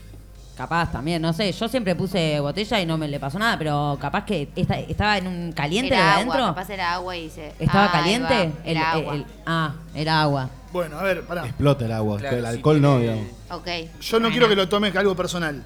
[0.57, 1.51] Capaz también, no sé.
[1.51, 5.17] Yo siempre puse botella y no me le pasó nada, pero capaz que esta- estaba
[5.19, 6.47] en un caliente Era de agua, adentro.
[6.55, 7.53] capaz era agua y se...
[7.59, 8.35] ¿Estaba Ahí caliente?
[8.35, 9.15] va, El- Era el- agua.
[9.15, 10.51] el- ah, era agua.
[10.73, 11.47] Bueno, a ver, pará.
[11.47, 12.19] Explota el agua.
[12.19, 13.27] Claro, el sí alcohol no, digamos.
[13.51, 13.69] Ok.
[14.01, 15.63] Yo no quiero que lo tomes algo personal.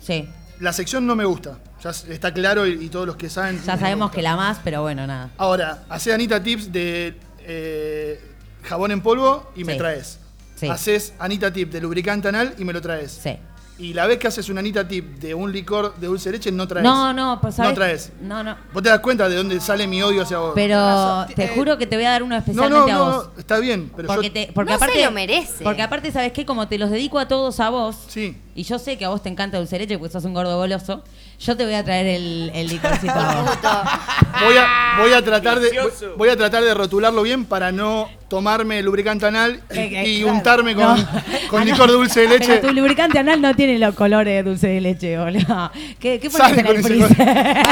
[0.00, 0.28] Sí.
[0.60, 1.58] La sección no me gusta.
[1.82, 3.60] Ya s- está claro y, y todos los que saben.
[3.64, 5.30] Ya sabemos que la más, pero bueno, nada.
[5.38, 8.20] Ahora, hace Anita Tips de eh,
[8.62, 9.78] jabón en polvo y me Sí.
[9.78, 10.18] traes.
[10.56, 10.68] Sí.
[10.68, 13.10] Haces Anita Tip de lubricante anal y me lo traes.
[13.12, 13.36] Sí.
[13.76, 16.52] Y la vez que haces una Anita Tip de un licor de dulce de leche,
[16.52, 16.84] no traes.
[16.84, 17.70] No, no, pues ¿sabes?
[17.70, 18.12] No traes.
[18.20, 18.56] No, no.
[18.72, 20.52] ¿Vos te das cuenta de dónde sale mi odio hacia vos?
[20.54, 23.28] Pero te juro que te voy a dar uno No, especialmente no, a no, vos.
[23.36, 24.32] está bien, pero porque yo...
[24.32, 25.64] te, porque No se aparte lo merece.
[25.64, 26.46] Porque aparte, ¿sabes qué?
[26.46, 27.96] Como te los dedico a todos a vos.
[28.06, 28.36] Sí.
[28.56, 30.56] Y yo sé que a vos te encanta dulce de leche porque sos un gordo
[30.56, 31.02] goloso.
[31.40, 33.12] Yo te voy a traer el, el licorcito.
[34.44, 35.70] Voy a, voy a tratar de
[36.16, 40.08] voy, a tratar de rotularlo bien para no tomarme el lubricante anal y, Eh, eh,
[40.08, 40.36] y claro.
[40.36, 40.94] untarme con, No.
[41.48, 41.70] con Ah, no.
[41.70, 42.46] licor dulce de leche.
[42.56, 45.70] Pero tu lubricante anal no tiene los colores de dulce de leche, boludo.
[46.00, 47.26] ¿Qué, qué Sale pones en con el ese freezer?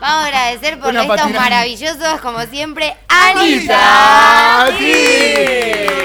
[0.00, 1.40] Vamos a agradecer por Una estos patina.
[1.40, 5.97] maravillosos, como siempre, ¡Anita Anita.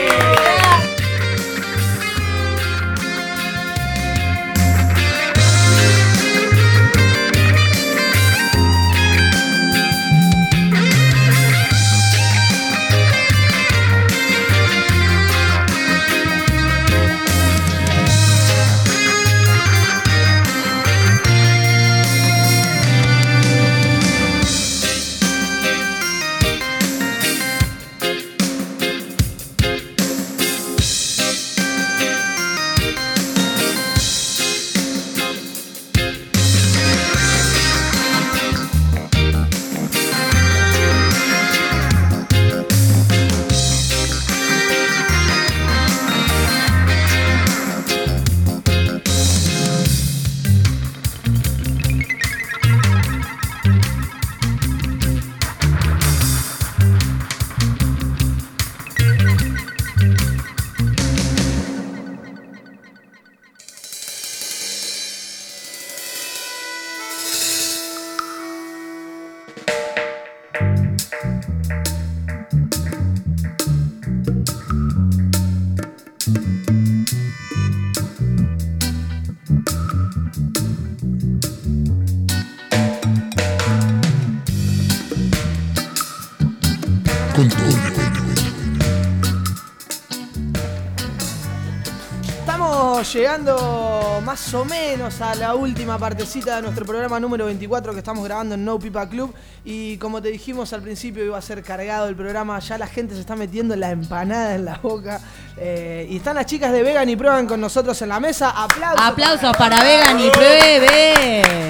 [93.33, 98.23] Llegando más o menos a la última partecita de nuestro programa número 24 que estamos
[98.23, 99.33] grabando en No Pipa Club.
[99.65, 102.59] Y como te dijimos al principio, iba a ser cargado el programa.
[102.59, 105.19] Ya la gente se está metiendo la empanada en la boca.
[105.57, 108.51] Eh, y están las chicas de Vegan y Prueban con nosotros en la mesa.
[108.51, 109.03] Aplausos.
[109.03, 111.69] Aplausos para Vegan y Prueben.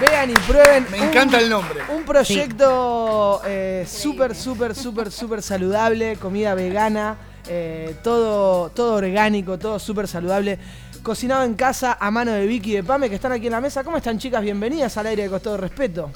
[0.00, 0.86] Vean y prueben.
[0.90, 1.80] Me encanta el nombre.
[1.94, 7.18] Un proyecto eh, súper, súper, súper, súper saludable, comida vegana,
[7.48, 10.58] eh, todo, todo orgánico, todo súper saludable.
[11.02, 13.60] Cocinado en casa a mano de Vicky y de Pame, que están aquí en la
[13.60, 13.82] mesa.
[13.82, 14.42] ¿Cómo están, chicas?
[14.42, 16.10] Bienvenidas al aire con todo respeto.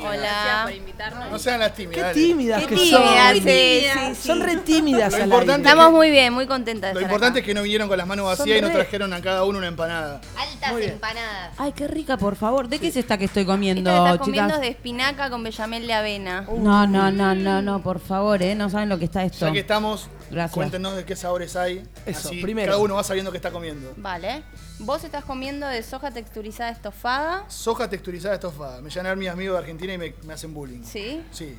[0.00, 0.62] Hola.
[0.64, 1.30] por invitarnos.
[1.30, 2.02] No sean las Qué tímidas.
[2.02, 2.14] dale.
[2.14, 3.42] tímidas Qué que tímidas, son.
[3.44, 3.50] sí,
[3.92, 4.26] sí, sí.
[4.28, 5.68] Son re tímidas Lo al importante aire.
[5.70, 7.44] Estamos muy bien, muy contentas de Lo estar importante acá.
[7.44, 9.66] es que no vinieron con las manos vacías y nos trajeron a cada uno una
[9.68, 10.20] empanada.
[10.58, 10.92] Altas Muy bien.
[10.94, 11.54] empanadas.
[11.56, 12.68] Ay, qué rica, por favor.
[12.68, 14.26] ¿De qué es esta que estoy comiendo, que estás chicas?
[14.26, 16.40] comiendo es de espinaca con bechamel de avena.
[16.58, 18.54] No, no, no, no, no, por favor, ¿eh?
[18.56, 19.46] No saben lo que está esto.
[19.46, 20.54] Ya que estamos, Gracias.
[20.54, 21.84] cuéntenos de qué sabores hay.
[22.06, 22.72] Eso, así primero.
[22.72, 23.92] cada uno va sabiendo qué está comiendo.
[23.96, 24.42] Vale.
[24.80, 27.44] Vos estás comiendo de soja texturizada estofada.
[27.48, 28.80] Soja texturizada estofada.
[28.80, 30.82] Me llaman mis amigos de Argentina y me, me hacen bullying.
[30.82, 31.22] ¿Sí?
[31.30, 31.56] Sí.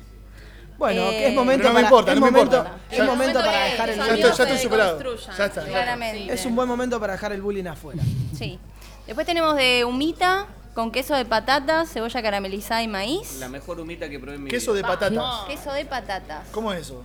[0.78, 2.78] Bueno, Eh, que es momento Pero no me para, importa, es no me momento, importa.
[2.90, 4.96] es Ya- momento para dejar el Ya estoy, ya estoy se superado.
[4.98, 5.60] deconstruyan, Ya está.
[5.60, 5.70] ya está.
[5.84, 6.32] Claramente.
[6.32, 8.02] Es un buen momento para dejar el bullying afuera.
[8.34, 8.58] Sí.
[9.06, 13.38] Después tenemos de humita con queso de patatas, cebolla caramelizada y maíz.
[13.40, 15.44] La mejor humita que probé en mi Queso de patatas.
[15.48, 16.46] Queso de patatas.
[16.52, 17.02] ¿Cómo es eso?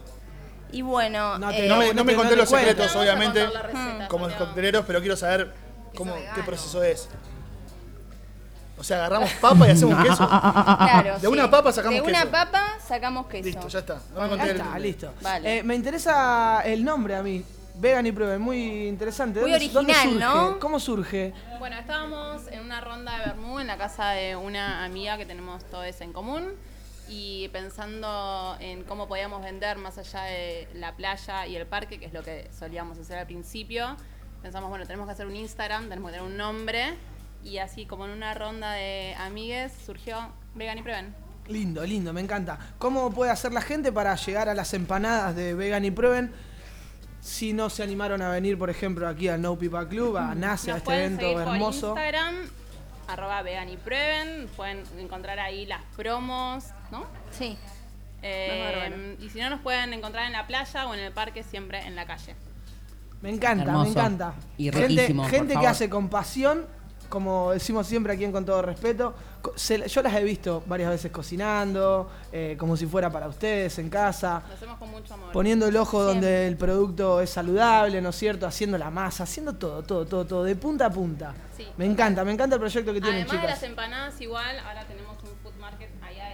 [0.71, 2.67] Y bueno, No te- eh, No me, no no conté no los cuento.
[2.69, 5.53] secretos, Vamos a obviamente, contar la receta, como los pero- cocteleros, pero quiero saber
[5.95, 7.07] cómo, qué proceso es.
[8.77, 10.27] O sea, agarramos papa y hacemos queso.
[10.27, 11.27] claro, De sí.
[11.27, 12.31] una papa sacamos De una queso.
[12.31, 13.45] papa sacamos queso.
[13.45, 14.01] Listo, ya está.
[14.13, 15.13] No me Ya conté el- está, listo.
[15.21, 15.57] Vale.
[15.59, 17.43] Eh, me interesa el nombre a mí.
[17.77, 19.41] Vegan y prueben, muy interesante.
[19.41, 20.51] Muy ¿Dónde- dónde original, surge?
[20.53, 20.59] ¿no?
[20.59, 21.33] ¿Cómo surge?
[21.59, 25.63] Bueno, estábamos en una ronda de Bermú en la casa de una amiga que tenemos
[25.65, 26.53] todos en común
[27.09, 32.05] y pensando en cómo podíamos vender más allá de la playa y el parque, que
[32.05, 33.97] es lo que solíamos hacer al principio,
[34.41, 36.93] pensamos, bueno, tenemos que hacer un Instagram, tenemos que tener un nombre
[37.43, 40.17] y así como en una ronda de amigues surgió
[40.55, 41.13] Vegan y Prueben.
[41.47, 42.57] Lindo, lindo, me encanta.
[42.79, 46.31] ¿Cómo puede hacer la gente para llegar a las empanadas de Vegan y Prueben?
[47.25, 50.71] Si no se animaron a venir, por ejemplo, aquí al No Pipa Club, a Nace,
[50.71, 51.87] a este pueden evento seguir por hermoso.
[51.87, 52.35] Instagram,
[53.07, 57.07] arroba vegan y prueben, pueden encontrar ahí las promos, ¿no?
[57.31, 57.57] Sí.
[58.21, 61.79] Eh, y si no, nos pueden encontrar en la playa o en el parque, siempre
[61.79, 62.35] en la calle.
[63.23, 63.85] Me encanta, Hermoso.
[63.85, 64.33] me encanta.
[64.59, 66.67] Y gente riquísimo, por gente que hace con pasión,
[67.15, 69.13] como decimos siempre aquí en Con Todo Respeto.
[69.55, 73.89] Se- yo las he visto varias veces cocinando, eh, como si fuera para ustedes en
[73.89, 74.43] casa.
[74.45, 75.31] Lo hacemos con mucho amor.
[75.31, 76.13] Poniendo el ojo Siempre.
[76.13, 78.45] donde el producto es saludable, ¿no es cierto?
[78.45, 81.33] Haciendo la masa, haciendo todo, todo, todo, todo, de punta a punta.
[81.55, 81.65] Sí.
[81.77, 85.15] Me encanta, me encanta el proyecto que tienen, Además de las empanadas, igual, ahora tenemos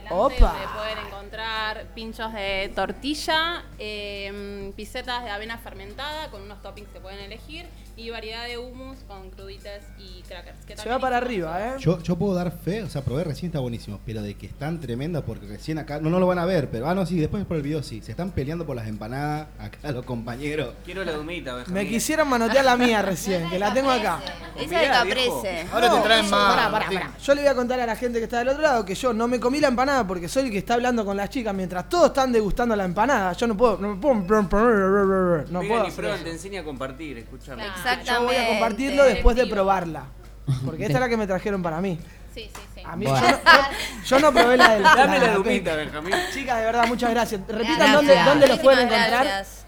[0.07, 0.53] adelante Opa.
[0.53, 6.99] donde pueden encontrar pinchos de tortilla, eh, pisetas de avena fermentada con unos toppings que
[6.99, 7.65] pueden elegir
[7.95, 10.65] y variedad de hummus con cruditas y crackers.
[10.65, 11.73] que Se va para arriba, ¿eh?
[11.79, 14.79] Yo, yo puedo dar fe, o sea, probé recién está buenísimo, pero de que están
[14.79, 17.45] tremendas porque recién acá, no, no lo van a ver, pero, ah, no, sí, después
[17.45, 20.73] por el video sí, se están peleando por las empanadas, acá los compañeros.
[20.85, 21.83] Quiero la humita, Benjamín.
[21.83, 24.19] Me quisieron manotear la mía recién, que la tengo acá.
[24.57, 25.65] Esa de caprese.
[25.71, 27.11] Ahora te traen más, pará, pará, pará.
[27.21, 29.13] Yo le voy a contar a la gente que está del otro lado que yo
[29.13, 31.87] no me comí la empanada porque soy el que está hablando con las chicas mientras
[31.89, 33.33] todos están degustando la empanada.
[33.33, 36.23] Yo no puedo, no puedo, no puedo y hacer prueben eso.
[36.23, 37.63] te enseña a compartir, escúchame.
[38.05, 40.05] Yo voy a compartirlo después de probarla.
[40.65, 41.99] Porque esta es la que me trajeron para mí.
[42.33, 42.81] Sí, sí, sí.
[42.85, 43.27] A mí, Bueno.
[43.27, 46.13] yo, no, yo- yo no probé la del Dame la de humita, Benjamín.
[46.33, 47.41] Chicas, de verdad, muchas gracias.
[47.47, 47.95] Repitan Gracias.
[47.95, 49.25] dónde, dónde los pueden encontrar.
[49.25, 49.65] gracias.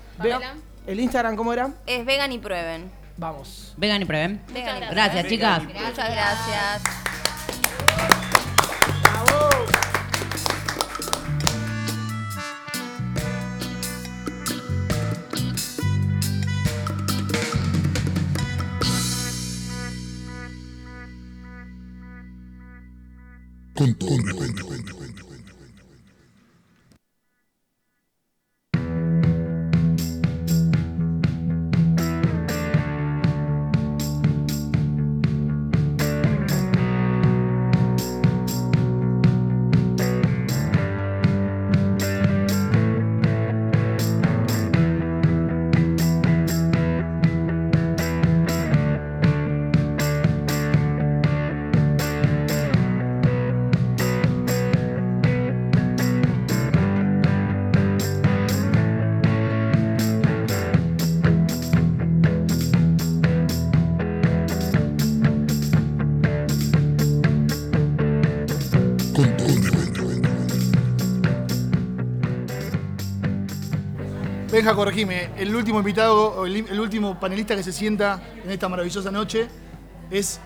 [0.88, 1.72] El Instagram, ¿cómo era?
[1.86, 2.90] Es vegan y prueben.
[3.18, 3.74] Vamos.
[3.78, 4.42] Vegan y prueben.
[4.54, 4.90] Vegan y prueben.
[4.96, 5.64] Gracias, chicas.
[5.64, 7.13] Muchas gracias.
[23.84, 24.33] Con
[74.64, 75.30] Benja, corregime.
[75.36, 79.50] El último invitado, el, el último panelista que se sienta en esta maravillosa noche
[80.10, 80.40] es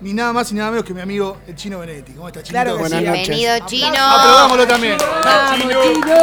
[0.00, 2.12] ni nada más ni nada menos que mi amigo el Chino Benedetti.
[2.12, 2.52] ¿Cómo está, Chino?
[2.52, 2.96] Claro que sí.
[2.98, 3.96] Bienvenido, Chino.
[3.98, 4.96] Aplaudámoslo también.
[5.24, 6.16] Vamos, Chino.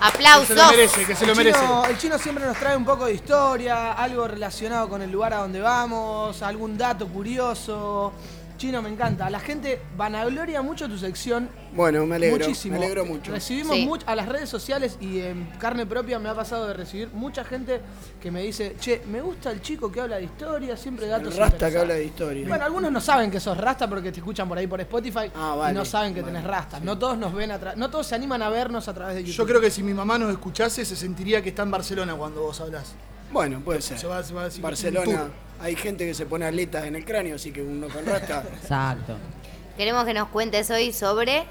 [0.00, 0.48] Aplausos.
[0.48, 1.60] Que se lo merece, que se lo el, merece.
[1.60, 5.34] chino, el chino siempre nos trae un poco de historia, algo relacionado con el lugar
[5.34, 8.10] a donde vamos, algún dato curioso.
[8.64, 9.28] Chino, me encanta.
[9.28, 11.50] La gente vanagloria mucho tu sección.
[11.74, 12.78] Bueno, me alegro, Muchísimo.
[12.78, 13.30] me alegro mucho.
[13.30, 13.86] Recibimos Sí.
[13.86, 17.44] much- a las redes sociales y en carne propia me ha pasado de recibir mucha
[17.44, 17.82] gente
[18.22, 21.40] que me dice, che, me gusta el chico que habla de historia, siempre datos El
[21.40, 21.82] rasta que interesantes".
[21.82, 22.48] habla de historia.
[22.48, 25.54] Bueno, algunos no saben que sos rasta porque te escuchan por ahí por Spotify Ah,
[25.58, 26.80] vale, y no saben que vale, tenés rasta.
[26.80, 29.36] No todos nos ven atra- no todos se animan a vernos a través de YouTube.
[29.36, 32.40] Yo creo que si mi mamá nos escuchase, se sentiría que está en Barcelona cuando
[32.40, 32.94] vos hablás.
[33.30, 33.98] Bueno, puede ser.
[33.98, 35.28] Se va- se va a decir un Barcelona.
[35.60, 38.44] Hay gente que se pone aletas en el cráneo, así que uno con rasta.
[38.62, 39.16] Exacto.
[39.76, 41.44] Queremos que nos cuentes hoy sobre.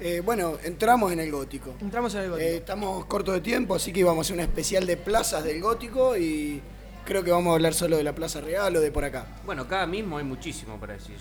[0.00, 1.74] Eh, bueno, entramos en el gótico.
[1.80, 2.46] Entramos en el gótico.
[2.48, 5.60] Eh, estamos cortos de tiempo, así que íbamos a hacer un especial de plazas del
[5.60, 6.62] gótico y
[7.04, 9.26] creo que vamos a hablar solo de la Plaza Real o de por acá.
[9.44, 11.16] Bueno, acá mismo hay muchísimo para decir.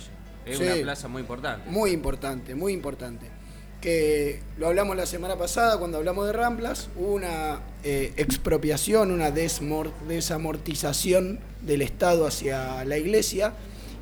[0.45, 0.63] Es Sí.
[0.63, 1.69] una plaza muy importante.
[1.69, 3.29] Muy importante, muy importante.
[3.81, 9.31] Que lo hablamos la semana pasada cuando hablamos de Ramplas, hubo una eh, expropiación, una
[9.31, 13.53] desamortización del Estado hacia la iglesia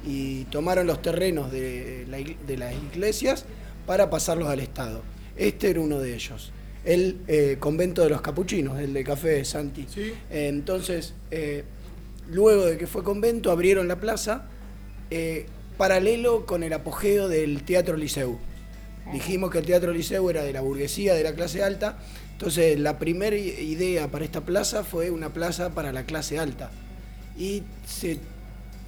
[0.06, 3.46] y tomaron los terrenos de, la ig- de las iglesias
[3.86, 5.04] para pasarlos al Estado.
[5.36, 6.52] Este era uno de ellos.
[6.84, 9.86] El eh, convento de los capuchinos, el de Café de Santi.
[10.32, 11.64] Eh, entonces, eh,
[12.32, 14.46] luego de que fue convento, abrieron la plaza
[15.78, 18.40] paralelo con el apogeo del Teatro Liceu.
[19.14, 21.98] Dijimos que el Teatro Liceo era de la burguesía, de la clase alta.
[22.34, 26.70] Entonces, la primera idea para esta plaza fue una plaza para la clase alta.
[27.38, 28.20] Y se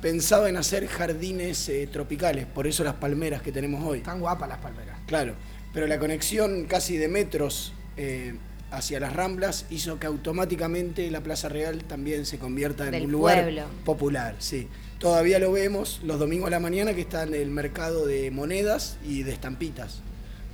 [0.02, 4.00] pensaba en hacer jardines eh, tropicales, por eso las palmeras que tenemos hoy.
[4.00, 4.98] Están guapas las palmeras.
[5.08, 5.34] Claro,
[5.74, 8.36] pero la conexión casi de metros eh,
[8.72, 13.12] hacia las Ramblas hizo que automáticamente la Plaza Real también se convierta en Del un
[13.12, 13.64] lugar pueblo.
[13.84, 14.36] popular.
[14.40, 14.68] Sí.
[15.00, 18.98] Todavía lo vemos los domingos a la mañana que está en el mercado de monedas
[19.06, 20.02] y de estampitas.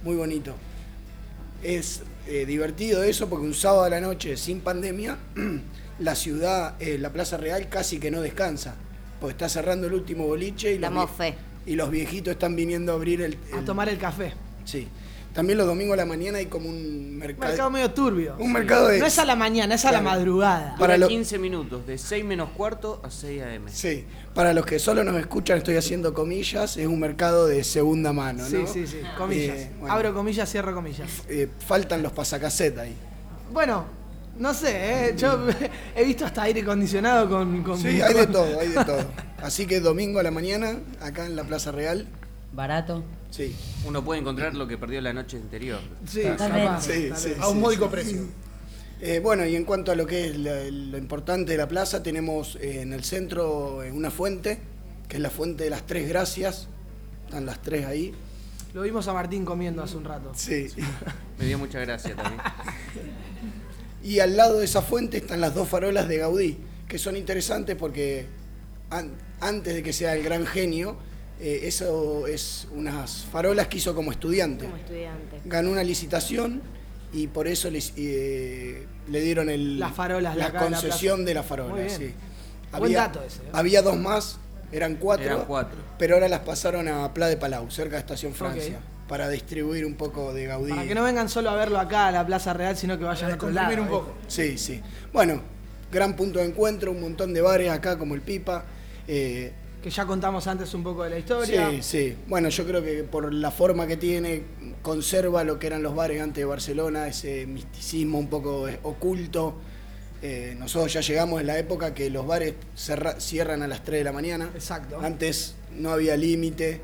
[0.05, 0.53] Muy bonito.
[1.63, 5.17] Es eh, divertido eso porque un sábado a la noche sin pandemia,
[5.99, 8.75] la ciudad, eh, la Plaza Real casi que no descansa.
[9.19, 11.35] Porque está cerrando el último boliche y los, Damos vie- fe.
[11.65, 14.33] y los viejitos están viniendo a abrir el, A el- tomar el café.
[14.63, 14.87] Sí.
[15.35, 17.49] También los domingos a la mañana hay como un mercado.
[17.49, 18.35] Mercado medio turbio.
[18.39, 18.99] Un mercado de.
[18.99, 20.75] No es a la mañana, es a la madrugada.
[20.79, 23.65] Para Dura lo- 15 minutos, de 6 menos cuarto a 6 am.
[23.69, 24.05] Sí.
[24.33, 28.45] Para los que solo nos escuchan, estoy haciendo comillas, es un mercado de segunda mano,
[28.47, 28.67] Sí, ¿no?
[28.67, 29.01] sí, sí.
[29.17, 29.57] Comillas.
[29.57, 31.09] Eh, bueno, Abro comillas, cierro comillas.
[31.27, 32.95] eh, faltan los pasacasetas ahí.
[33.51, 33.83] Bueno,
[34.39, 35.15] no sé, ¿eh?
[35.17, 35.47] yo
[35.97, 39.05] he visto hasta aire acondicionado con, con- Sí, hay de todo, hay de todo.
[39.43, 42.07] Así que domingo a la mañana, acá en la Plaza Real.
[42.55, 43.03] Barato.
[43.31, 43.55] Sí.
[43.85, 45.79] Uno puede encontrar lo que perdió la noche anterior.
[46.07, 46.21] Sí.
[46.81, 47.91] Sí, sí, A un módico sí.
[47.91, 48.21] precio.
[49.01, 52.01] Eh, bueno, y en cuanto a lo que es la- lo importante de la plaza,
[52.01, 54.59] tenemos eh, en el centro eh, una fuente,
[55.09, 56.67] que es la fuente de las Tres Gracias.
[57.25, 58.13] Están las tres ahí.
[58.73, 60.31] Lo vimos a Martín comiendo hace un rato.
[60.35, 60.67] Sí.
[61.39, 62.41] Me dio mucha gracia también.
[64.03, 66.57] Y al lado de esa fuente están las dos farolas de Gaudí,
[66.87, 68.27] que son interesantes porque
[68.91, 70.95] an- antes de que sea el gran genio,
[71.39, 74.65] eh, eso es unas farolas que hizo como estudiante.
[74.65, 75.41] Como estudiante.
[75.45, 76.61] Ganó una licitación
[77.13, 81.49] y por eso les, eh, le dieron el, Las farolas la concesión de la Muy
[81.49, 81.75] farola.
[81.75, 81.89] bien.
[81.89, 82.13] Sí.
[82.77, 83.49] Buen dato ese, ¿eh?
[83.53, 84.37] había dos más,
[84.71, 85.77] eran cuatro, Eran cuatro.
[85.97, 89.93] pero ahora las pasaron a Pla de Palau, cerca de Estación Francia, para distribuir un
[89.95, 90.71] poco de Gaudí.
[90.71, 93.31] Para que no vengan solo a verlo acá a la Plaza Real, sino que vayan
[93.31, 93.67] a otro lado.
[93.67, 94.13] Comprimir un poco.
[94.27, 94.81] Sí, sí.
[95.13, 95.41] Bueno,
[95.89, 98.65] gran punto de encuentro, un montón de bares acá como el Pipa.
[99.07, 99.53] eh,
[99.85, 101.69] Que ya contamos antes un poco de la historia.
[101.69, 102.15] sí, sí.
[102.25, 104.41] Bueno, yo creo que por la forma que tiene,
[104.81, 109.53] conserva lo que eran los bares antes de Barcelona, ese misticismo un poco eh, oculto.
[110.23, 113.99] Eh, nosotros ya llegamos en la época que los bares cerra- cierran a las 3
[113.99, 114.49] de la mañana.
[114.55, 114.99] Exacto.
[114.99, 116.81] Antes no había límite,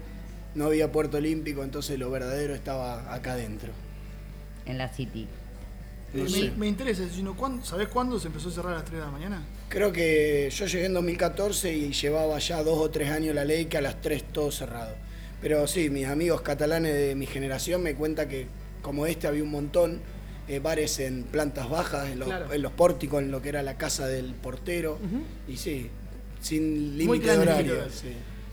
[0.54, 3.72] no había puerto olímpico, entonces lo verdadero estaba acá adentro.
[4.68, 5.28] En la City.
[6.14, 6.26] No
[6.58, 9.12] me, interesa, sino, ¿cuándo, ¿sabés cuándo se empezó a cerrar a las 3 de la
[9.12, 9.42] mañana?
[9.70, 13.66] Creo que yo llegué en 2014 y llevaba ya dos o tres años la ley
[13.66, 14.94] que a las tres todo cerrado.
[15.42, 18.48] Pero sí, mis amigos catalanes de mi generación me cuentan que
[18.82, 20.02] como este había un montón,
[20.50, 22.52] eh, bares en plantas bajas, en los, Claro.
[22.52, 25.00] en los pórticos, en lo que era la casa del portero.
[25.48, 25.90] Y sí,
[26.42, 27.76] sin límite de horario.
[27.90, 28.10] sí.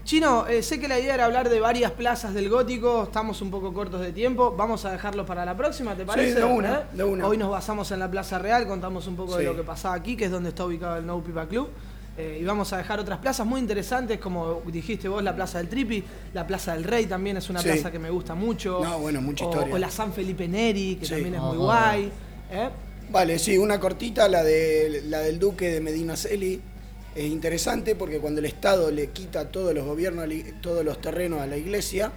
[0.09, 3.51] Chino, eh, sé que la idea era hablar de varias plazas del gótico, estamos un
[3.51, 6.33] poco cortos de tiempo, vamos a dejarlo para la próxima, ¿te parece?
[6.37, 6.83] de una, ¿Eh?
[6.95, 7.27] de una.
[7.27, 9.45] Hoy nos basamos en la Plaza Real, contamos un poco de Sí.
[9.51, 11.69] lo que pasaba aquí, que es donde está ubicado el No Pipa Club.
[12.17, 15.69] eh, y vamos a dejar otras plazas muy interesantes, como dijiste vos, la Plaza del
[15.69, 16.03] Tripi,
[16.33, 17.69] la Plaza del Rey también es una Sí.
[17.69, 18.81] plaza que me gusta mucho.
[18.83, 19.75] No, bueno, mucha o, historia.
[19.75, 21.13] o la San Felipe Neri, que Sí.
[21.13, 22.11] también es muy guay.
[22.51, 22.71] ¿eh?
[23.11, 26.61] Vale, sí, una cortita, la, de, la del duque de Medina Celi.
[27.19, 30.29] Es interesante porque cuando el Estado le quita todos los gobiernos,
[30.61, 32.13] todos los terrenos a la iglesia,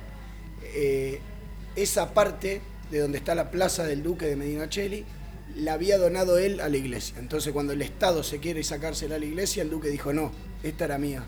[0.75, 1.19] eh,
[1.75, 2.61] esa parte
[2.91, 5.03] de donde está la plaza del duque de Medina Celi,
[5.55, 7.15] la había donado él a la iglesia.
[7.17, 10.85] Entonces cuando el Estado se quiere sacársela a la iglesia, el duque dijo, no, esta
[10.85, 11.23] era mía.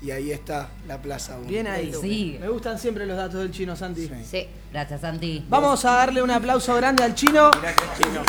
[0.00, 1.34] Y ahí está la plaza.
[1.34, 1.48] aún.
[1.48, 1.92] Bien ahí.
[2.00, 2.38] Sí.
[2.40, 4.10] Me gustan siempre los datos del chino, Santi.
[4.24, 4.48] Sí.
[4.72, 5.44] Gracias, Santi.
[5.50, 7.50] Vamos a darle un aplauso grande al chino.
[7.60, 7.98] Gracias.
[7.98, 8.22] Chino.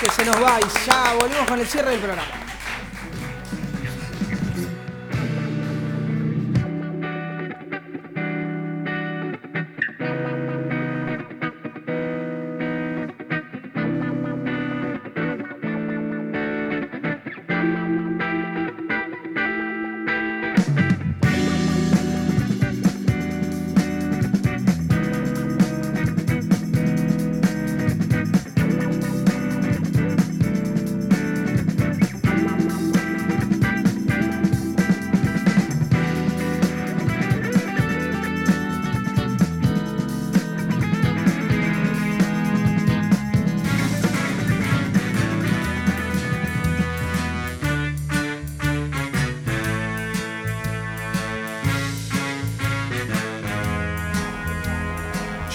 [0.00, 2.43] que se nos va y ya volvemos con el cierre del programa.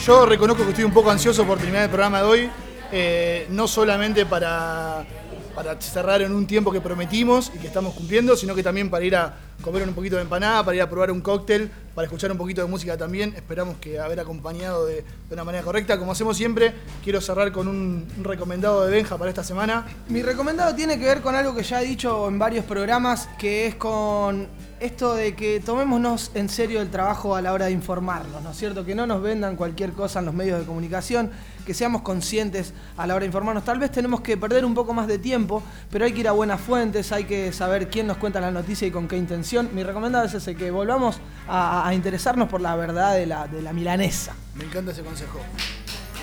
[0.09, 2.49] Yo reconozco que estoy un poco ansioso por terminar el programa de hoy,
[2.91, 5.05] eh, no solamente para,
[5.53, 9.05] para cerrar en un tiempo que prometimos y que estamos cumpliendo, sino que también para
[9.05, 12.31] ir a, comer un poquito de empanada, para ir a probar un cóctel, para escuchar
[12.31, 13.35] un poquito de música también.
[13.35, 15.99] Esperamos que haber acompañado de, de una manera correcta.
[15.99, 16.73] Como hacemos siempre,
[17.03, 19.85] quiero cerrar con un, un recomendado de Benja para esta semana.
[20.07, 23.67] Mi recomendado tiene que ver con algo que ya he dicho en varios programas, que
[23.67, 24.47] es con
[24.79, 28.57] esto de que tomémonos en serio el trabajo a la hora de informarnos, ¿no es
[28.57, 28.85] cierto?
[28.85, 31.31] Que no nos vendan cualquier cosa en los medios de comunicación,
[31.65, 33.63] que seamos conscientes a la hora de informarnos.
[33.65, 35.61] Tal vez tenemos que perder un poco más de tiempo,
[35.91, 38.87] pero hay que ir a buenas fuentes, hay que saber quién nos cuenta la noticia
[38.87, 39.69] y con qué intención.
[39.73, 43.61] Mi recomendado es ese, que volvamos a, a interesarnos por la verdad de la, de
[43.61, 44.33] la milanesa.
[44.55, 45.39] Me encanta ese consejo.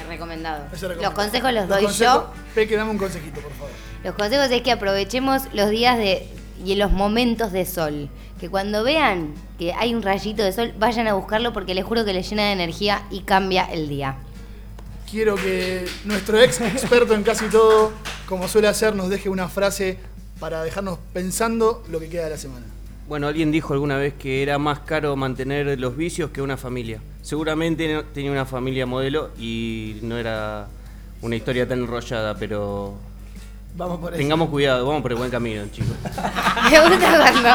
[0.00, 0.64] Es recomendado.
[0.72, 1.02] Recomendado.
[1.02, 2.32] Los consejos los doy consejos- yo.
[2.54, 3.70] Peque, dame un consejito, por favor.
[4.04, 6.28] Los consejos es que aprovechemos los días de
[6.64, 8.08] y los momentos de sol.
[8.40, 12.04] Que cuando vean que hay un rayito de sol, vayan a buscarlo porque les juro
[12.04, 14.16] que les llena de energía y cambia el día.
[15.10, 17.92] Quiero que nuestro ex experto en casi todo,
[18.28, 19.98] como suele hacer, nos deje una frase
[20.40, 22.66] para dejarnos pensando lo que queda de la semana.
[23.08, 27.00] Bueno, alguien dijo alguna vez que era más caro mantener los vicios que una familia.
[27.22, 30.66] Seguramente tenía una familia modelo y no era
[31.22, 32.94] una historia tan enrollada, pero
[33.76, 34.18] Vamos por eso.
[34.18, 35.92] tengamos cuidado, vamos por el buen camino, chicos.
[36.70, 37.48] Me gusta cuando,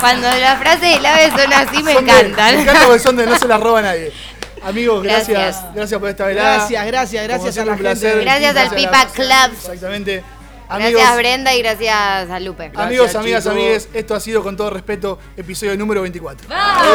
[0.00, 2.54] cuando las frases del ave son así, me Son de- encantan.
[2.56, 4.12] me encanta porque son de no se las roba nadie.
[4.64, 5.28] Amigos, gracias.
[5.38, 5.74] Gracias.
[5.74, 6.56] Gracias, por esta velada.
[6.58, 8.10] Gracias, gracias, gracias a la un placer.
[8.10, 8.24] gente.
[8.24, 9.52] Gracias al Pipa Club.
[9.58, 10.24] Exactamente.
[10.66, 12.72] Gracias Amigos, Brenda y gracias a Lupe.
[12.74, 16.48] amigos, amigas, amigues, esto ha sido con todo respeto episodio número 24.
[16.48, 16.90] Cuatro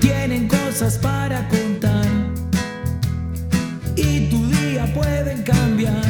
[0.00, 2.06] Tienen cosas para contar
[3.94, 6.05] y tu día pueden cambiar.